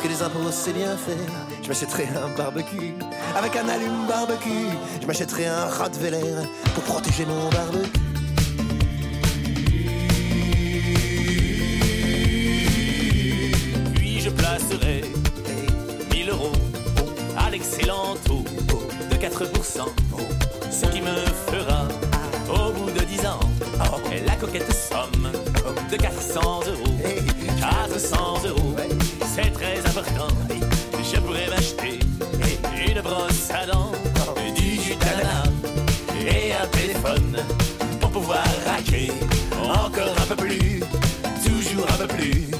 Que 0.06 0.12
les 0.12 0.22
impôts, 0.22 0.52
c'est 0.52 0.72
bien 0.72 0.96
fait. 0.96 1.16
Je 1.64 1.68
m'achèterais 1.68 2.06
un 2.14 2.28
barbecue 2.36 2.94
avec 3.34 3.56
un 3.56 3.68
allume 3.68 4.06
barbecue. 4.06 4.68
Je 5.02 5.06
m'achèterais 5.06 5.46
un 5.46 5.66
Rottweiler 5.66 6.46
pour 6.76 6.84
protéger 6.84 7.26
mon 7.26 7.48
barbecue. 7.48 7.90
Puis 13.96 14.20
je 14.20 14.30
placerai 14.30 15.02
1000 16.12 16.30
euros 16.30 16.52
à 17.36 17.50
l'excellent 17.50 18.14
taux 18.24 18.44
de 19.10 19.16
4%. 19.16 19.88
Ce 20.70 20.86
qui 20.86 21.00
me 21.00 21.16
fera, 21.50 21.88
au 22.48 22.72
bout 22.72 22.92
de 22.92 23.04
10 23.04 23.26
ans, 23.26 23.40
la 24.24 24.36
coquette 24.36 24.72
somme 24.72 25.32
de 25.90 25.96
400 25.96 26.60
euros. 26.68 27.35
400 27.58 28.16
euros, 28.48 28.76
c'est 29.34 29.52
très 29.52 29.78
important. 29.86 30.28
Je 31.02 31.20
pourrais 31.20 31.48
m'acheter 31.48 31.98
une 32.88 33.00
brosse 33.00 33.50
à 33.50 33.66
dents, 33.66 33.92
du 34.54 34.80
Jutana 34.80 35.44
et 36.26 36.52
un 36.52 36.66
téléphone 36.68 37.36
pour 38.00 38.10
pouvoir 38.10 38.44
raquer 38.66 39.12
encore 39.62 40.14
un 40.22 40.26
peu 40.26 40.36
plus, 40.36 40.80
toujours 41.44 41.86
un 41.92 42.06
peu 42.06 42.08
plus. 42.08 42.55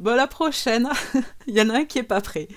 Ah. 0.00 0.02
Bon, 0.02 0.16
la 0.16 0.26
prochaine, 0.26 0.88
il 1.46 1.54
y 1.56 1.60
en 1.60 1.68
a 1.70 1.78
un 1.78 1.84
qui 1.84 1.98
est 1.98 2.02
pas 2.02 2.20
prêt. 2.20 2.48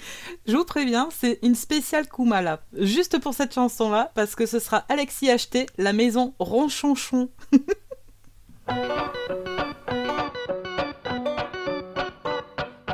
Je 0.47 0.55
vous 0.55 0.65
préviens, 0.65 1.09
c'est 1.11 1.39
une 1.43 1.55
spéciale 1.55 2.07
Kumala. 2.07 2.61
Juste 2.77 3.19
pour 3.19 3.33
cette 3.33 3.53
chanson-là, 3.53 4.11
parce 4.15 4.35
que 4.35 4.45
ce 4.45 4.59
sera 4.59 4.85
Alexis 4.89 5.29
Acheté, 5.29 5.65
la 5.77 5.93
maison 5.93 6.33
Ronchonchon. 6.39 7.29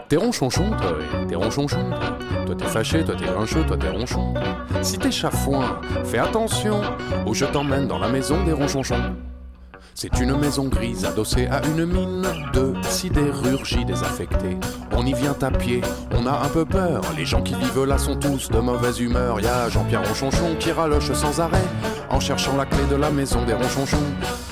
T'es 0.09 0.17
ronchonchon, 0.17 0.71
toi, 0.71 0.97
t'es 1.27 1.35
ronchonchon. 1.35 1.91
toi. 2.47 2.55
T'es 2.55 2.65
fâché, 2.65 3.05
toi 3.05 3.15
t'es 3.15 3.25
grincheux, 3.25 3.63
toi 3.67 3.77
t'es 3.77 3.89
ronchon. 3.89 4.33
Si 4.81 4.97
t'es 4.97 5.11
chafouin, 5.11 5.79
fais 6.03 6.17
attention, 6.17 6.81
ou 7.27 7.35
je 7.35 7.45
t'emmène 7.45 7.87
dans 7.87 7.99
la 7.99 8.09
maison 8.09 8.43
des 8.43 8.53
ronchonchons. 8.53 9.15
C'est 10.01 10.17
une 10.21 10.37
maison 10.37 10.69
grise 10.69 11.03
adossée 11.03 11.47
à 11.47 11.61
une 11.65 11.85
mine 11.85 12.25
de 12.53 12.73
sidérurgie 12.89 13.83
désaffectée. 13.83 14.57
On 14.93 15.05
y 15.05 15.13
vient 15.13 15.35
à 15.41 15.51
pied, 15.51 15.81
on 16.15 16.25
a 16.25 16.39
un 16.41 16.47
peu 16.47 16.63
peur. 16.63 17.01
Les 17.17 17.25
gens 17.25 17.41
qui 17.41 17.53
vivent 17.53 17.83
là 17.83 17.97
sont 17.97 18.15
tous 18.15 18.47
de 18.47 18.59
mauvaise 18.59 19.01
humeur. 19.01 19.41
Y 19.41 19.47
a 19.47 19.67
Jean-Pierre 19.67 20.07
Ronchonchon 20.07 20.55
qui 20.57 20.71
raloche 20.71 21.11
sans 21.11 21.41
arrêt 21.41 21.65
en 22.09 22.21
cherchant 22.21 22.55
la 22.55 22.65
clé 22.65 22.79
de 22.89 22.95
la 22.95 23.09
maison 23.09 23.43
des 23.43 23.53
Ronchonchons. 23.53 23.97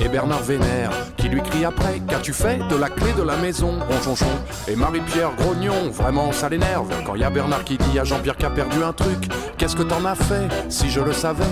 Et 0.02 0.10
Bernard 0.10 0.44
Vénère 0.44 0.92
qui 1.16 1.30
lui 1.30 1.42
crie 1.42 1.64
après 1.64 2.02
Qu'as-tu 2.06 2.34
fait 2.34 2.60
de 2.70 2.76
la 2.76 2.90
clé 2.90 3.14
de 3.14 3.24
la 3.24 3.38
maison, 3.38 3.80
Ronchonchon? 3.90 4.26
Et 4.68 4.76
Marie-Pierre 4.76 5.32
Grognon, 5.38 5.92
vraiment 5.92 6.34
ça 6.34 6.50
l'énerve. 6.50 6.90
Quand 7.06 7.16
y 7.16 7.24
a 7.24 7.30
Bernard 7.30 7.64
qui 7.64 7.78
dit 7.78 7.98
à 7.98 8.04
Jean-Pierre 8.04 8.36
qui 8.36 8.46
a 8.46 8.50
perdu 8.50 8.84
un 8.84 8.92
truc 8.92 9.30
Qu'est-ce 9.58 9.78
que 9.78 9.84
t'en 9.84 10.04
as 10.04 10.16
fait 10.16 10.50
Si 10.68 10.90
je 10.90 11.00
le 11.00 11.14
savais, 11.14 11.46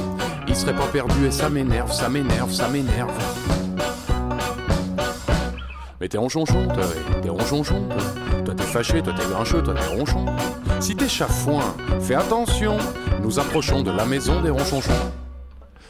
il 0.50 0.56
serait 0.58 0.76
pas 0.76 0.88
perdu 0.92 1.28
et 1.28 1.32
ça 1.32 1.48
m'énerve, 1.48 1.94
ça 1.94 2.10
m'énerve, 2.10 2.52
ça 2.52 2.68
m'énerve. 2.68 3.14
Mais 6.06 6.10
t'es 6.10 6.20
ronchonchon, 6.20 6.68
toi, 6.68 6.84
t'es 7.24 7.30
ronchonchon, 7.30 7.90
toi. 7.90 8.44
Toi 8.46 8.54
t'es 8.54 8.64
fâché, 8.64 9.02
toi 9.02 9.12
t'es 9.18 9.26
grincheux, 9.26 9.64
toi 9.64 9.74
t'es 9.74 9.98
ronchon. 9.98 10.24
Si 10.80 10.96
t'es 10.96 11.08
chafouin, 11.08 11.76
fais 12.00 12.14
attention, 12.14 12.78
nous 13.24 13.40
approchons 13.40 13.82
de 13.82 13.90
la 13.90 14.06
maison 14.06 14.40
des 14.40 14.52
ronchonchons. 14.52 14.92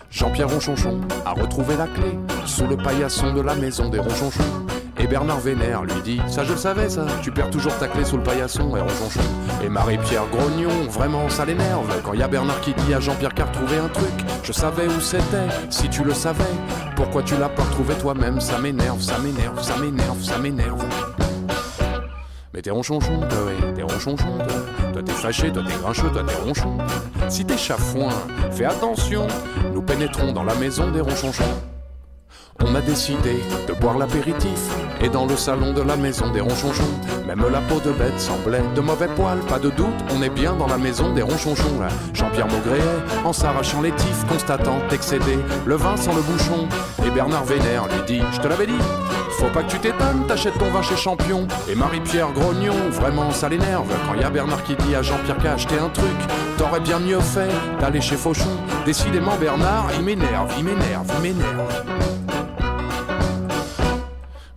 Jean-Pierre 0.10 0.50
Ronchonchon 0.50 1.02
a 1.26 1.34
retrouvé 1.34 1.76
la 1.76 1.88
clé 1.88 2.18
sous 2.46 2.66
le 2.66 2.78
paillasson 2.78 3.34
de 3.34 3.42
la 3.42 3.56
maison 3.56 3.90
des 3.90 4.00
Ronchonchons. 4.00 4.75
Et 5.06 5.08
Bernard 5.08 5.40
Vénère 5.40 5.84
lui 5.84 6.02
dit 6.04 6.20
Ça 6.28 6.44
je 6.44 6.54
le 6.54 6.58
savais 6.58 6.90
ça, 6.90 7.06
tu 7.22 7.30
perds 7.32 7.52
toujours 7.52 7.78
ta 7.78 7.88
clé 7.88 8.04
sous 8.04 8.18
le 8.18 8.24
paillasson 8.24 8.76
et 8.76 8.82
Ronchonchon. 8.82 9.22
Et 9.64 9.70
Marie-Pierre 9.70 10.26
Grognon, 10.32 10.90
vraiment 10.90 11.30
ça 11.30 11.46
l'énerve 11.46 12.02
quand 12.04 12.14
y 12.16 12.24
a 12.24 12.28
Bernard 12.28 12.60
qui 12.62 12.74
dit 12.74 12.92
à 12.92 13.00
Jean-Pierre 13.00 13.36
qu'a 13.36 13.46
retrouvé 13.46 13.78
un 13.78 13.88
truc. 13.88 14.10
Je 14.42 14.52
savais 14.52 14.88
où 14.88 15.00
c'était, 15.00 15.48
si 15.70 15.90
tu 15.90 16.04
le 16.04 16.12
savais. 16.12 16.44
Pourquoi 16.96 17.22
tu 17.22 17.38
l'as 17.38 17.50
pas 17.50 17.62
retrouvé 17.62 17.94
toi-même? 17.94 18.42
Ça 18.42 18.58
m'énerve, 18.58 19.00
ça 19.00 19.20
m'énerve, 19.20 19.62
ça 19.62 19.78
m'énerve, 19.78 20.24
ça 20.24 20.40
m'énerve. 20.40 20.84
Mais 22.56 22.64
t'es 22.64 22.72
ronchonchon, 22.72 23.20
toi, 23.20 23.52
t'es 23.76 23.84
ronchonchon, 23.84 24.38
toi. 24.40 24.92
Toi 24.92 25.04
t'es 25.04 25.12
fâché, 25.12 25.52
toi 25.52 25.62
t'es 25.68 25.84
grincheux, 25.84 26.10
toi 26.10 26.24
t'es 26.26 26.36
ronchon. 26.36 26.80
Si 27.30 27.46
t'es 27.46 27.58
chafouin, 27.58 28.10
fais 28.50 28.66
attention, 28.66 29.28
nous 29.72 29.84
pénétrons 29.84 30.32
dans 30.32 30.44
la 30.44 30.56
maison 30.56 30.90
des 30.90 31.02
ronchonchons. 31.02 31.75
On 32.64 32.74
a 32.74 32.82
décidé 32.82 33.44
de 33.68 33.74
boire 33.74 33.98
l'apéritif 33.98 34.76
et 35.02 35.10
dans 35.10 35.26
le 35.26 35.36
salon 35.36 35.74
de 35.74 35.82
la 35.82 35.98
maison 35.98 36.32
des 36.32 36.40
ronchonchons, 36.40 36.84
même 37.28 37.44
la 37.52 37.60
peau 37.62 37.80
de 37.80 37.92
bête 37.92 38.20
semblait 38.20 38.64
de 38.76 38.82
mauvais 38.82 39.10
poils, 39.16 39.40
pas 39.48 39.60
de 39.60 39.70
doute, 39.70 39.88
on 40.16 40.22
est 40.22 40.30
bien 40.30 40.54
dans 40.54 40.68
la 40.68 40.78
maison 40.78 41.14
des 41.14 41.22
ronchonchons. 41.22 41.80
là. 41.80 41.90
Jean-Pierre 42.14 42.48
Maugréet, 42.48 42.82
en 43.26 43.34
s'arrachant 43.34 43.82
les 43.82 43.92
tifs, 43.92 44.26
constatant 44.28 44.80
excédé 44.92 45.38
le 45.66 45.76
vin 45.76 45.98
sans 45.98 46.16
le 46.16 46.22
bouchon. 46.22 46.68
Et 47.06 47.10
Bernard 47.10 47.44
Vénère 47.44 47.88
lui 47.88 48.02
dit, 48.08 48.24
je 48.32 48.40
te 48.40 48.48
l'avais 48.48 48.68
dit, 48.68 48.74
faut 49.32 49.50
pas 49.50 49.64
que 49.64 49.72
tu 49.72 49.80
t'étonnes, 49.80 50.26
t'achètes 50.28 50.58
ton 50.58 50.72
vin 50.72 50.82
chez 50.82 50.96
Champion. 50.96 51.48
Et 51.70 51.76
Marie-Pierre 51.76 52.32
Grognon, 52.32 52.90
vraiment 52.90 53.32
ça 53.32 53.50
l'énerve, 53.50 53.88
quand 54.08 54.20
y 54.20 54.24
a 54.24 54.30
Bernard 54.30 54.64
qui 54.64 54.76
dit 54.76 54.96
à 54.96 55.02
Jean-Pierre 55.02 55.38
qu'a 55.38 55.54
acheté 55.54 55.76
un 55.78 55.90
truc, 55.90 56.18
t'aurais 56.58 56.80
bien 56.80 57.00
mieux 57.00 57.20
fait 57.20 57.52
d'aller 57.82 58.02
chez 58.02 58.16
Fauchon. 58.16 58.58
Décidément 58.86 59.36
Bernard, 59.40 59.88
il 59.98 60.06
m'énerve, 60.06 60.54
il 60.58 60.64
m'énerve, 60.64 61.12
il 61.18 61.22
m'énerve. 61.22 62.25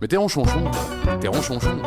Mais 0.01 0.07
t'es 0.07 0.17
ronchonchon, 0.17 0.61
toi. 0.71 1.17
t'es 1.19 1.27
ronchonchon. 1.27 1.77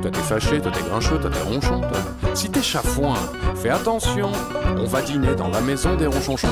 Toi 0.00 0.10
t'es 0.10 0.20
fâché, 0.20 0.60
toi 0.60 0.72
t'es 0.72 0.82
grincheux, 0.82 1.18
toi 1.18 1.30
t'es 1.30 1.42
ronchon. 1.42 1.80
toi. 1.80 2.34
Si 2.34 2.50
t'es 2.50 2.62
chafouin, 2.62 3.14
fais 3.54 3.70
attention, 3.70 4.32
on 4.78 4.84
va 4.84 5.02
dîner 5.02 5.34
dans 5.34 5.48
la 5.48 5.60
maison 5.60 5.94
des 5.94 6.06
ronchonchons. 6.06 6.48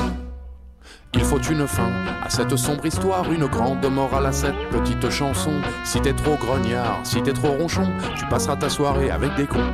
Il 1.15 1.21
faut 1.21 1.39
une 1.39 1.65
fin 1.67 1.89
à 2.23 2.29
cette 2.29 2.55
sombre 2.55 2.85
histoire, 2.85 3.31
une 3.31 3.47
grande 3.47 3.83
morale 3.89 4.27
à 4.27 4.31
cette 4.31 4.69
petite 4.69 5.09
chanson. 5.09 5.53
Si 5.83 5.99
t'es 5.99 6.13
trop 6.13 6.35
grognard, 6.35 6.99
si 7.03 7.23
t'es 7.23 7.33
trop 7.33 7.53
ronchon, 7.53 7.87
tu 8.15 8.25
passeras 8.27 8.57
ta 8.57 8.69
soirée 8.69 9.09
avec 9.09 9.33
des 9.35 9.47
cons. 9.47 9.73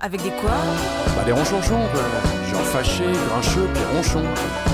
Avec 0.00 0.20
des 0.22 0.30
quoi? 0.30 0.50
Bah 1.16 1.22
des 1.24 1.30
ronchonchons. 1.30 1.86
Genre 2.62 2.70
fâché, 2.70 3.02
grincheux, 3.28 3.68
puis 3.74 3.82
ronchon. 3.92 4.22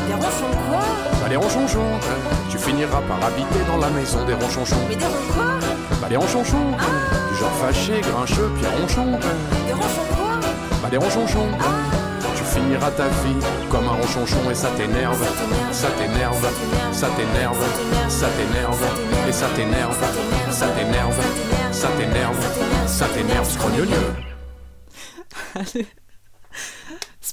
Des 0.06 0.14
ronchons 0.14 0.56
quoi 0.68 0.80
Bah 1.22 1.28
des 1.28 1.36
ronchonchons. 1.36 1.98
Tu 2.50 2.58
finiras 2.58 3.00
par 3.08 3.24
habiter 3.24 3.60
dans 3.66 3.78
la 3.78 3.88
maison 3.88 4.24
des 4.26 4.34
ronchonchons. 4.34 4.76
Mais 4.88 4.96
des 4.96 5.06
ronchons 5.06 5.32
quoi 5.32 5.44
Bah 6.02 6.08
des 6.08 6.16
ronchonchons. 6.16 6.70
Du 7.30 7.38
genre 7.38 7.52
fâché, 7.62 8.00
grincheux, 8.02 8.50
puis 8.56 8.66
ronchon, 8.66 9.18
quoi. 9.18 9.30
Des 9.66 9.72
ronchons 9.72 10.08
quoi 10.14 10.38
Bah 10.82 10.88
des 10.90 10.98
ronchonchons. 10.98 11.48
Tu 12.36 12.44
finiras 12.44 12.90
ta 12.90 13.04
vie 13.08 13.40
comme 13.70 13.86
un 13.86 13.92
ronchonchon 13.92 14.50
et 14.50 14.54
ça 14.54 14.68
t'énerve, 14.76 15.24
ça 15.72 15.88
t'énerve, 15.98 16.46
ça 16.92 17.08
t'énerve, 17.16 17.64
ça 18.08 18.26
t'énerve, 18.36 18.84
et 19.26 19.32
ça 19.32 19.46
t'énerve, 19.56 19.96
ça 20.50 20.66
t'énerve, 20.68 21.20
ça 21.72 21.88
t'énerve, 21.96 22.86
ça 22.86 23.06
t'énerve, 23.06 23.50
scrognonieux. 23.50 24.14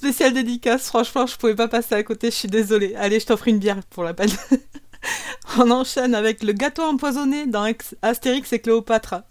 Allez. 0.02 0.12
Spéciale 0.12 0.34
dédicace, 0.34 0.88
franchement, 0.88 1.26
je 1.26 1.38
pouvais 1.38 1.56
pas 1.56 1.68
passer 1.68 1.96
à 1.96 2.04
côté, 2.04 2.30
je 2.32 2.36
suis 2.36 2.48
désolée. 2.48 2.96
Allez, 2.96 3.20
je 3.20 3.26
t'offre 3.26 3.48
une 3.48 3.60
bière 3.60 3.80
pour 3.90 4.04
la 4.04 4.14
peine. 4.14 4.32
On 5.58 5.72
enchaîne 5.72 6.16
avec 6.16 6.44
le 6.44 6.54
gâteau 6.54 6.84
empoisonné 6.84 7.46
dans 7.46 7.66
Astérix 8.02 8.52
et 8.54 8.60
Cléopâtre. 8.60 9.16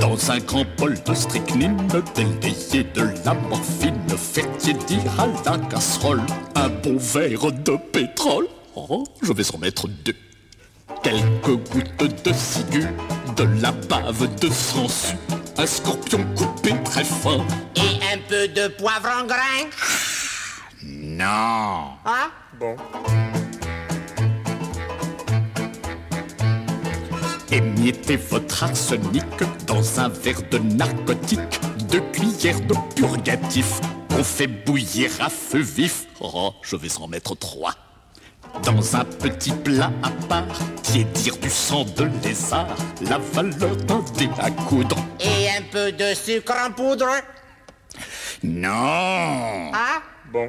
Dans 0.00 0.30
un 0.30 0.38
grand 0.38 0.64
bol 0.76 0.96
de 1.06 1.14
strychnine, 1.14 1.76
délayé 2.14 2.84
de 2.94 3.08
la 3.24 3.34
morphine, 3.34 3.94
faites 4.16 4.86
dire 4.86 5.20
à 5.20 5.26
la 5.26 5.58
casserole 5.66 6.22
un 6.54 6.68
bon 6.68 6.96
verre 6.96 7.52
de 7.52 7.76
pétrole. 7.92 8.48
Oh, 8.74 9.04
je 9.22 9.32
vais 9.32 9.54
en 9.54 9.58
mettre 9.58 9.88
deux. 9.88 10.16
Quelques 11.02 11.56
gouttes 11.70 12.24
de 12.24 12.32
ciguë, 12.32 12.86
de 13.36 13.44
la 13.62 13.72
bave 13.72 14.28
de 14.40 14.48
sangsue, 14.48 15.16
un 15.60 15.66
scorpion 15.66 16.24
coupé 16.34 16.72
très 16.84 17.04
fin. 17.04 17.44
Et 17.76 18.14
un 18.14 18.18
peu 18.28 18.48
de 18.48 18.68
poivre 18.68 19.10
en 19.20 19.26
grain 19.26 19.68
Non. 20.82 21.98
Ah 22.02 22.30
Bon. 22.58 22.76
Émiettez 27.52 28.16
votre 28.16 28.62
arsenic 28.62 29.24
dans 29.66 30.00
un 30.00 30.08
verre 30.08 30.48
de 30.50 30.58
narcotique, 30.58 31.60
deux 31.90 32.00
cuillères 32.12 32.60
de 32.62 32.74
purgatif 32.96 33.80
qu'on 34.08 34.24
fait 34.24 34.46
bouillir 34.46 35.10
à 35.20 35.28
feu 35.28 35.60
vif. 35.60 36.06
Oh, 36.20 36.54
je 36.62 36.76
vais 36.76 36.96
en 36.98 37.06
mettre 37.06 37.34
trois. 37.36 37.74
Dans 38.64 38.96
un 38.96 39.04
petit 39.04 39.52
plat 39.52 39.90
à 40.02 40.10
part, 40.28 40.44
tiédir 40.82 41.36
du 41.38 41.48
sang 41.48 41.84
de 41.96 42.08
lézard, 42.22 42.66
la 43.00 43.18
valeur 43.18 43.76
d'un 43.76 44.04
dé 44.16 44.28
à 44.38 44.50
coudre. 44.50 44.96
Et 45.20 45.48
un 45.48 45.62
peu 45.70 45.92
de 45.92 46.14
sucre 46.14 46.54
en 46.66 46.70
poudre 46.70 47.06
Non 48.42 49.70
Ah 49.72 50.02
Bon. 50.32 50.48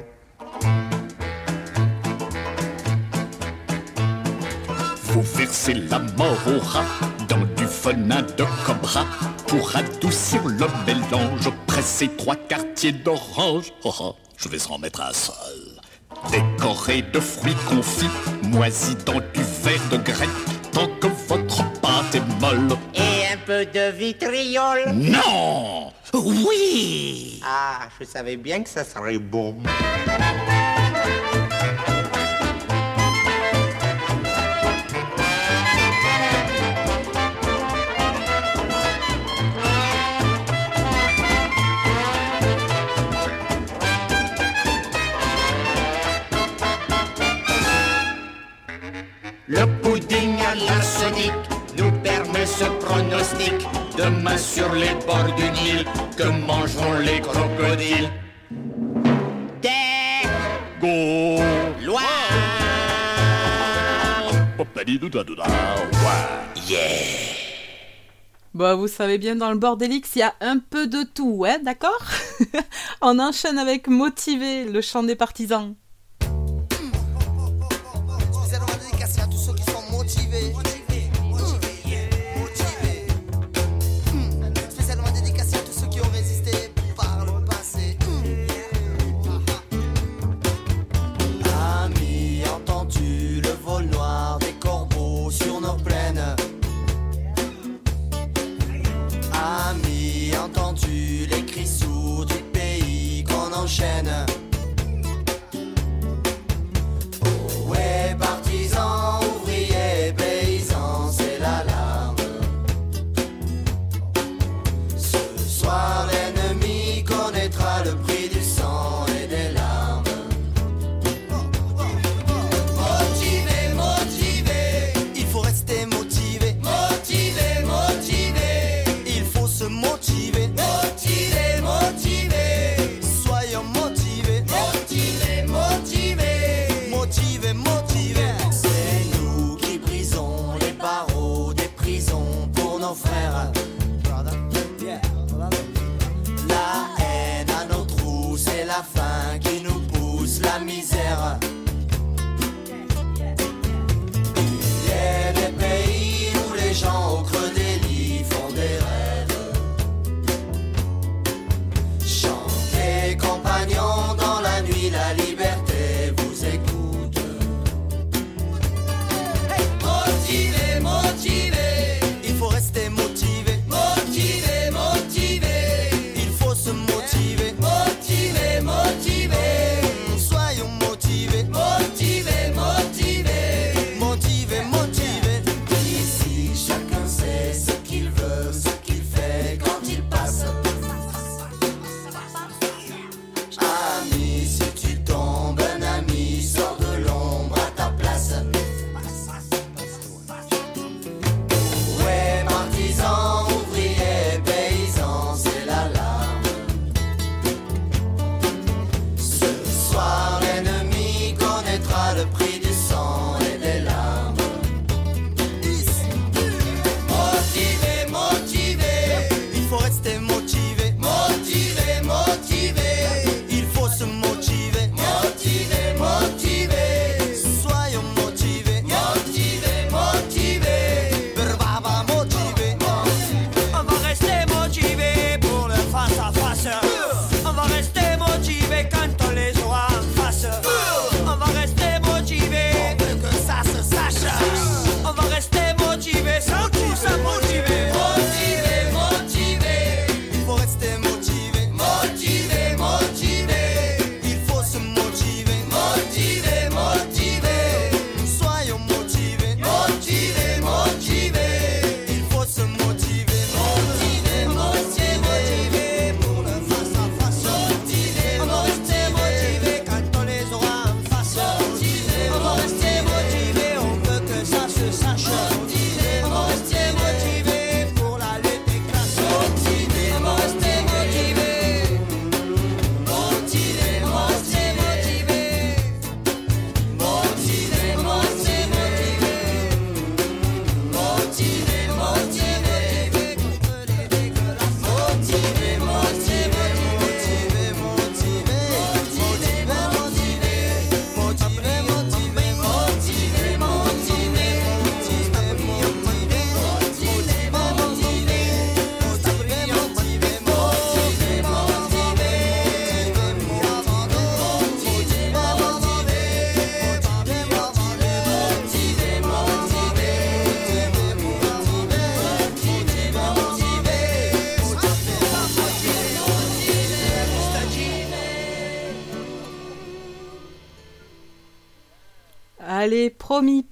Vous 5.04 5.22
versez 5.22 5.74
la 5.74 5.98
mort 5.98 6.38
au 6.46 6.58
rat 6.58 6.84
dans 7.28 7.44
du 7.56 7.66
venin 7.66 8.22
de 8.22 8.44
cobra 8.64 9.04
pour 9.46 9.76
adoucir 9.76 10.42
le 10.44 10.66
mélange. 10.86 11.50
Presser 11.66 12.08
trois 12.16 12.36
quartiers 12.36 12.92
d'orange. 12.92 13.72
Oh, 13.84 13.92
oh, 14.00 14.16
je 14.36 14.48
vais 14.48 14.58
en 14.70 14.78
mettre 14.78 15.02
un 15.02 15.12
seul. 15.12 15.71
Décoré 16.30 17.02
de 17.02 17.20
fruits 17.20 17.56
confits, 17.68 18.08
moisis 18.42 18.96
dans 19.04 19.20
du 19.34 19.42
verre 19.62 19.88
de 19.90 19.96
grec, 19.98 20.28
tant 20.72 20.86
que 21.00 21.08
votre 21.28 21.64
pâte 21.80 22.14
est 22.14 22.40
molle. 22.40 22.76
Et 22.94 23.32
un 23.32 23.38
peu 23.44 23.66
de 23.66 23.90
vitriol. 23.90 24.92
Non 24.94 25.92
Oui 26.14 27.40
Ah, 27.44 27.88
je 27.98 28.04
savais 28.04 28.36
bien 28.36 28.62
que 28.62 28.68
ça 28.68 28.84
serait 28.84 29.18
bon. 29.18 29.56
Le 49.48 49.66
pudding 49.82 50.36
à 50.40 50.54
l'arsenic 50.54 51.32
nous 51.76 51.90
permet 52.02 52.46
ce 52.46 52.64
pronostic. 52.84 53.54
Demain 53.98 54.38
sur 54.38 54.72
les 54.72 54.94
bords 55.04 55.34
du 55.36 55.50
Nil, 55.50 55.84
que 56.16 56.28
mangeront 56.46 56.98
les 57.00 57.20
crocodiles? 57.20 58.08
Des 59.60 60.28
Go 60.80 61.42
lois 61.84 62.00
Yeah. 66.68 66.78
Bah, 68.54 68.76
vous 68.76 68.86
savez 68.86 69.18
bien, 69.18 69.34
dans 69.34 69.50
le 69.50 69.58
Bordelix, 69.58 70.14
il 70.14 70.20
y 70.20 70.22
a 70.22 70.34
un 70.40 70.58
peu 70.58 70.86
de 70.86 71.02
tout, 71.02 71.30
ouais, 71.32 71.58
d'accord? 71.58 72.04
On 73.00 73.18
enchaîne 73.18 73.58
avec 73.58 73.88
Motivé, 73.88 74.64
le 74.64 74.80
chant 74.80 75.02
des 75.02 75.16
partisans. 75.16 75.74
Sont 80.32 80.52
motivés. 80.52 81.10
Motivés, 81.28 82.10
motivés. 82.36 83.06
Hmm. 84.12 84.70
Spécialement 84.70 85.10
dédicacé 85.12 85.56
à 85.56 85.60
tous 85.60 85.72
ceux 85.72 85.86
qui 85.88 86.00
ont 86.00 86.10
résisté 86.12 86.72
par 86.96 87.24
le 87.24 87.44
passé. 87.44 87.96
Ami, 91.84 92.42
entends-tu 92.54 93.40
le 93.40 93.50
vol 93.64 93.84
noir 93.86 94.38
des 94.38 94.52
corbeaux 94.60 95.30
sur 95.30 95.60
nos 95.60 95.74
plaines? 95.74 96.36
Ami, 99.32 100.32
entends-tu 100.36 101.26
les 101.26 101.44
cris 101.44 101.66
sourds 101.66 102.26
du 102.26 102.38
pays 102.52 103.24
qu'on 103.24 103.52
enchaîne? 103.54 104.31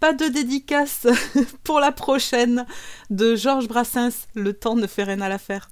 Pas 0.01 0.12
de 0.14 0.26
dédicace 0.26 1.07
pour 1.64 1.78
la 1.78 1.92
prochaine 1.92 2.66
de 3.11 3.36
Georges 3.36 3.68
Brassens. 3.68 4.26
Le 4.34 4.55
temps 4.55 4.74
ne 4.74 4.86
fait 4.86 5.05
rien 5.05 5.20
à 5.20 5.28
l'affaire. 5.28 5.70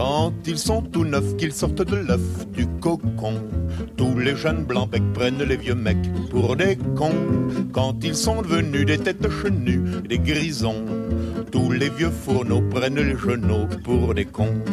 Quand 0.00 0.32
ils 0.46 0.56
sont 0.56 0.80
tout 0.80 1.04
neufs, 1.04 1.36
qu'ils 1.36 1.52
sortent 1.52 1.82
de 1.82 1.96
l'œuf 1.96 2.46
du 2.54 2.66
cocon, 2.80 3.34
tous 3.98 4.18
les 4.18 4.34
jeunes 4.34 4.64
blancs 4.64 4.88
becs 4.88 5.12
prennent 5.12 5.42
les 5.42 5.58
vieux 5.58 5.74
mecs 5.74 6.10
pour 6.30 6.56
des 6.56 6.78
cons. 6.96 7.28
Quand 7.70 8.02
ils 8.02 8.14
sont 8.14 8.40
devenus 8.40 8.86
des 8.86 8.96
têtes 8.96 9.28
chenues, 9.28 10.00
des 10.08 10.18
grisons, 10.18 10.86
tous 11.52 11.72
les 11.72 11.90
vieux 11.90 12.08
fourneaux 12.08 12.62
prennent 12.70 12.94
les 12.94 13.14
genoux 13.14 13.66
pour 13.84 14.14
des 14.14 14.24
cons. 14.24 14.64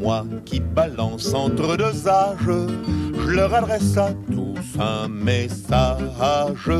Moi 0.00 0.24
qui 0.46 0.60
balance 0.60 1.34
entre 1.34 1.76
deux 1.76 2.08
âges, 2.08 2.38
je 2.48 3.30
leur 3.30 3.52
adresse 3.52 3.98
à 3.98 4.14
tous 4.32 4.80
un 4.80 5.06
message. 5.06 6.70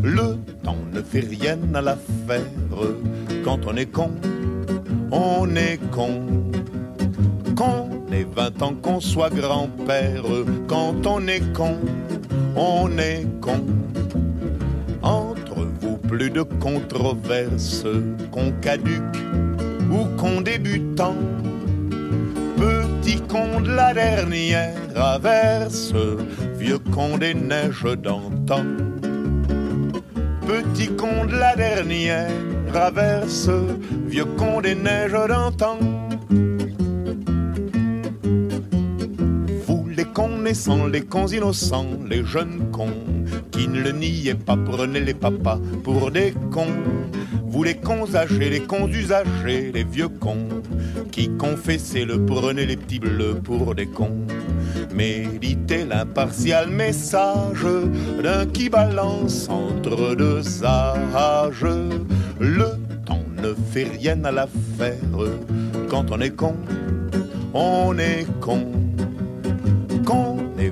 Le 0.00 0.36
temps 0.62 0.78
ne 0.92 1.02
fait 1.02 1.26
rien 1.28 1.58
à 1.74 1.80
l'affaire. 1.80 2.46
Quand 3.42 3.66
on 3.66 3.74
est 3.74 3.90
con, 3.90 4.12
on 5.10 5.56
est 5.56 5.80
con 5.90 6.22
qu'on 7.56 7.88
ait 8.12 8.26
20 8.36 8.62
ans, 8.62 8.74
qu'on 8.74 9.00
soit 9.00 9.30
grand-père. 9.30 10.22
Quand 10.68 11.06
on 11.06 11.26
est 11.26 11.52
con, 11.52 11.76
on 12.54 12.96
est 12.98 13.26
con. 13.40 13.64
Entre 15.02 15.66
vous, 15.80 15.96
plus 15.96 16.30
de 16.30 16.42
controverses, 16.42 17.86
qu'on 18.30 18.52
caduque 18.60 19.02
ou 19.90 20.04
qu'on 20.16 20.42
débutant. 20.42 21.16
Petit 22.56 23.20
con 23.22 23.60
de 23.60 23.70
la 23.70 23.92
dernière 23.94 24.74
averse, 24.94 25.92
vieux 26.58 26.78
con 26.92 27.18
des 27.18 27.34
neiges 27.34 27.96
d'antan. 28.02 28.64
Petit 30.46 30.88
con 30.96 31.26
de 31.26 31.36
la 31.36 31.56
dernière 31.56 32.30
averse, 32.74 33.50
vieux 34.06 34.24
con 34.36 34.60
des 34.60 34.74
neiges 34.74 35.28
d'antan. 35.28 35.95
Cons 40.16 40.38
naissants, 40.38 40.86
les 40.86 41.02
cons 41.02 41.26
innocents, 41.26 41.98
les 42.08 42.24
jeunes 42.24 42.70
cons 42.72 43.04
qui 43.50 43.68
ne 43.68 43.82
le 43.82 43.92
niaient 43.92 44.34
pas, 44.34 44.56
prenaient 44.56 45.00
les 45.00 45.12
papas 45.12 45.60
pour 45.84 46.10
des 46.10 46.32
cons. 46.50 46.80
Vous 47.44 47.62
les 47.62 47.74
cons 47.74 48.14
âgés, 48.14 48.48
les 48.48 48.62
cons 48.62 48.88
usagés, 48.88 49.70
les 49.74 49.84
vieux 49.84 50.08
cons 50.08 50.48
qui 51.12 51.28
confessaient 51.36 52.06
le 52.06 52.24
prenaient 52.24 52.64
les 52.64 52.78
petits 52.78 52.98
bleus 52.98 53.34
pour 53.44 53.74
des 53.74 53.88
cons. 53.88 54.26
Méditez 54.94 55.84
l'impartial 55.84 56.70
message 56.70 57.66
d'un 58.22 58.46
qui 58.46 58.70
balance 58.70 59.50
entre 59.50 60.14
deux 60.14 60.64
âges. 60.64 61.66
Le 62.40 62.68
temps 63.04 63.26
ne 63.42 63.52
fait 63.70 63.84
rien 63.98 64.24
à 64.24 64.32
l'affaire. 64.32 64.96
Quand 65.90 66.10
on 66.10 66.22
est 66.22 66.34
con, 66.34 66.56
on 67.52 67.98
est 67.98 68.26
con 68.40 68.85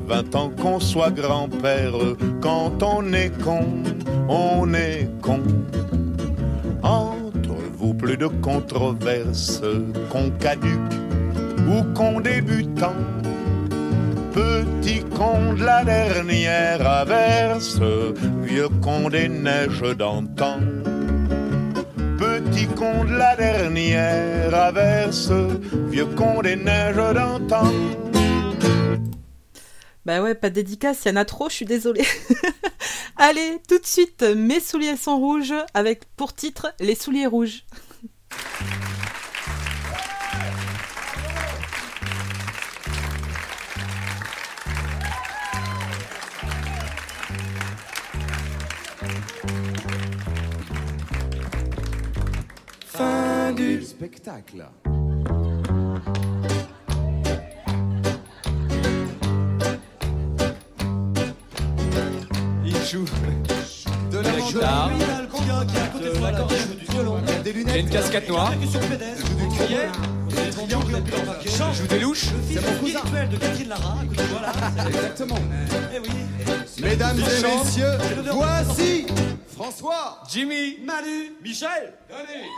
20 0.07 0.35
ans, 0.35 0.51
qu'on 0.61 0.81
soit 0.81 1.11
grand-père. 1.11 1.93
Quand 2.41 2.83
on 2.83 3.13
est 3.13 3.33
con, 3.43 3.67
on 4.29 4.73
est 4.75 5.09
con. 5.23 5.41
Entre 6.83 7.55
vous, 7.79 7.95
plus 7.95 8.17
de 8.17 8.27
controverses, 8.27 9.63
qu'on 10.11 10.31
caduque 10.31 10.95
ou 11.69 11.83
qu'on 11.95 12.21
débutant. 12.21 12.95
Petit 14.33 15.05
con 15.17 15.55
de 15.55 15.65
la 15.65 15.85
dernière 15.85 16.87
averse, 16.87 17.81
vieux 18.43 18.69
con 18.83 19.09
des 19.09 19.29
neiges 19.29 19.97
d'antan. 19.97 20.59
Petit 22.19 22.67
con 22.67 23.05
de 23.05 23.17
la 23.17 23.37
dernière 23.37 24.55
averse, 24.55 25.33
vieux 25.89 26.07
con 26.17 26.43
des 26.43 26.57
neiges 26.57 27.15
d'antan. 27.15 27.71
Bah 30.07 30.23
ouais, 30.23 30.35
pas 30.35 30.51
de 30.51 30.57
dédicace, 30.57 31.05
il 31.07 31.09
y 31.09 31.11
en 31.13 31.17
a 31.17 31.25
trop, 31.25 31.49
je 31.49 31.55
suis 31.55 31.65
désolée. 31.65 32.05
Allez, 33.17 33.59
tout 33.67 33.79
de 33.79 33.87
suite, 33.87 34.23
mes 34.23 34.61
souliers 34.61 34.99
sont 34.99 35.17
rouges, 35.17 35.55
avec 35.73 36.05
pour 36.17 36.35
titre 36.35 36.75
Les 36.79 36.95
souliers 36.95 37.27
rouges. 37.27 37.65
Fin 52.87 53.53
du 53.53 53.83
spectacle. 53.83 54.67
Joue. 62.85 63.05
De 64.11 64.19
la 64.19 64.31
guitare, 64.31 64.91
de 64.91 66.23
l'accordéon, 66.23 66.59
du 66.79 66.93
violon, 66.93 67.17
des 67.43 67.53
lunettes, 67.53 67.77
une 67.77 67.91
casquette 67.91 68.29
noire, 68.29 68.53
joue 68.53 68.79
du 68.79 69.55
joue 71.73 71.87
des 71.87 71.99
louches. 71.99 72.27
C'est 72.49 72.61
mon 72.61 72.79
cousin. 72.79 73.01
de 73.31 73.37
Catherine 73.37 73.69
Lara. 73.69 73.97
Voilà. 74.31 74.53
Exactement. 74.89 75.39
Mesdames 76.81 77.19
et 77.19 77.43
messieurs, 77.43 77.99
voici 78.33 79.07
François, 79.55 80.23
Jimmy, 80.31 80.79
Manu, 80.85 81.33
Michel, 81.43 81.95
Denis. 82.11 82.49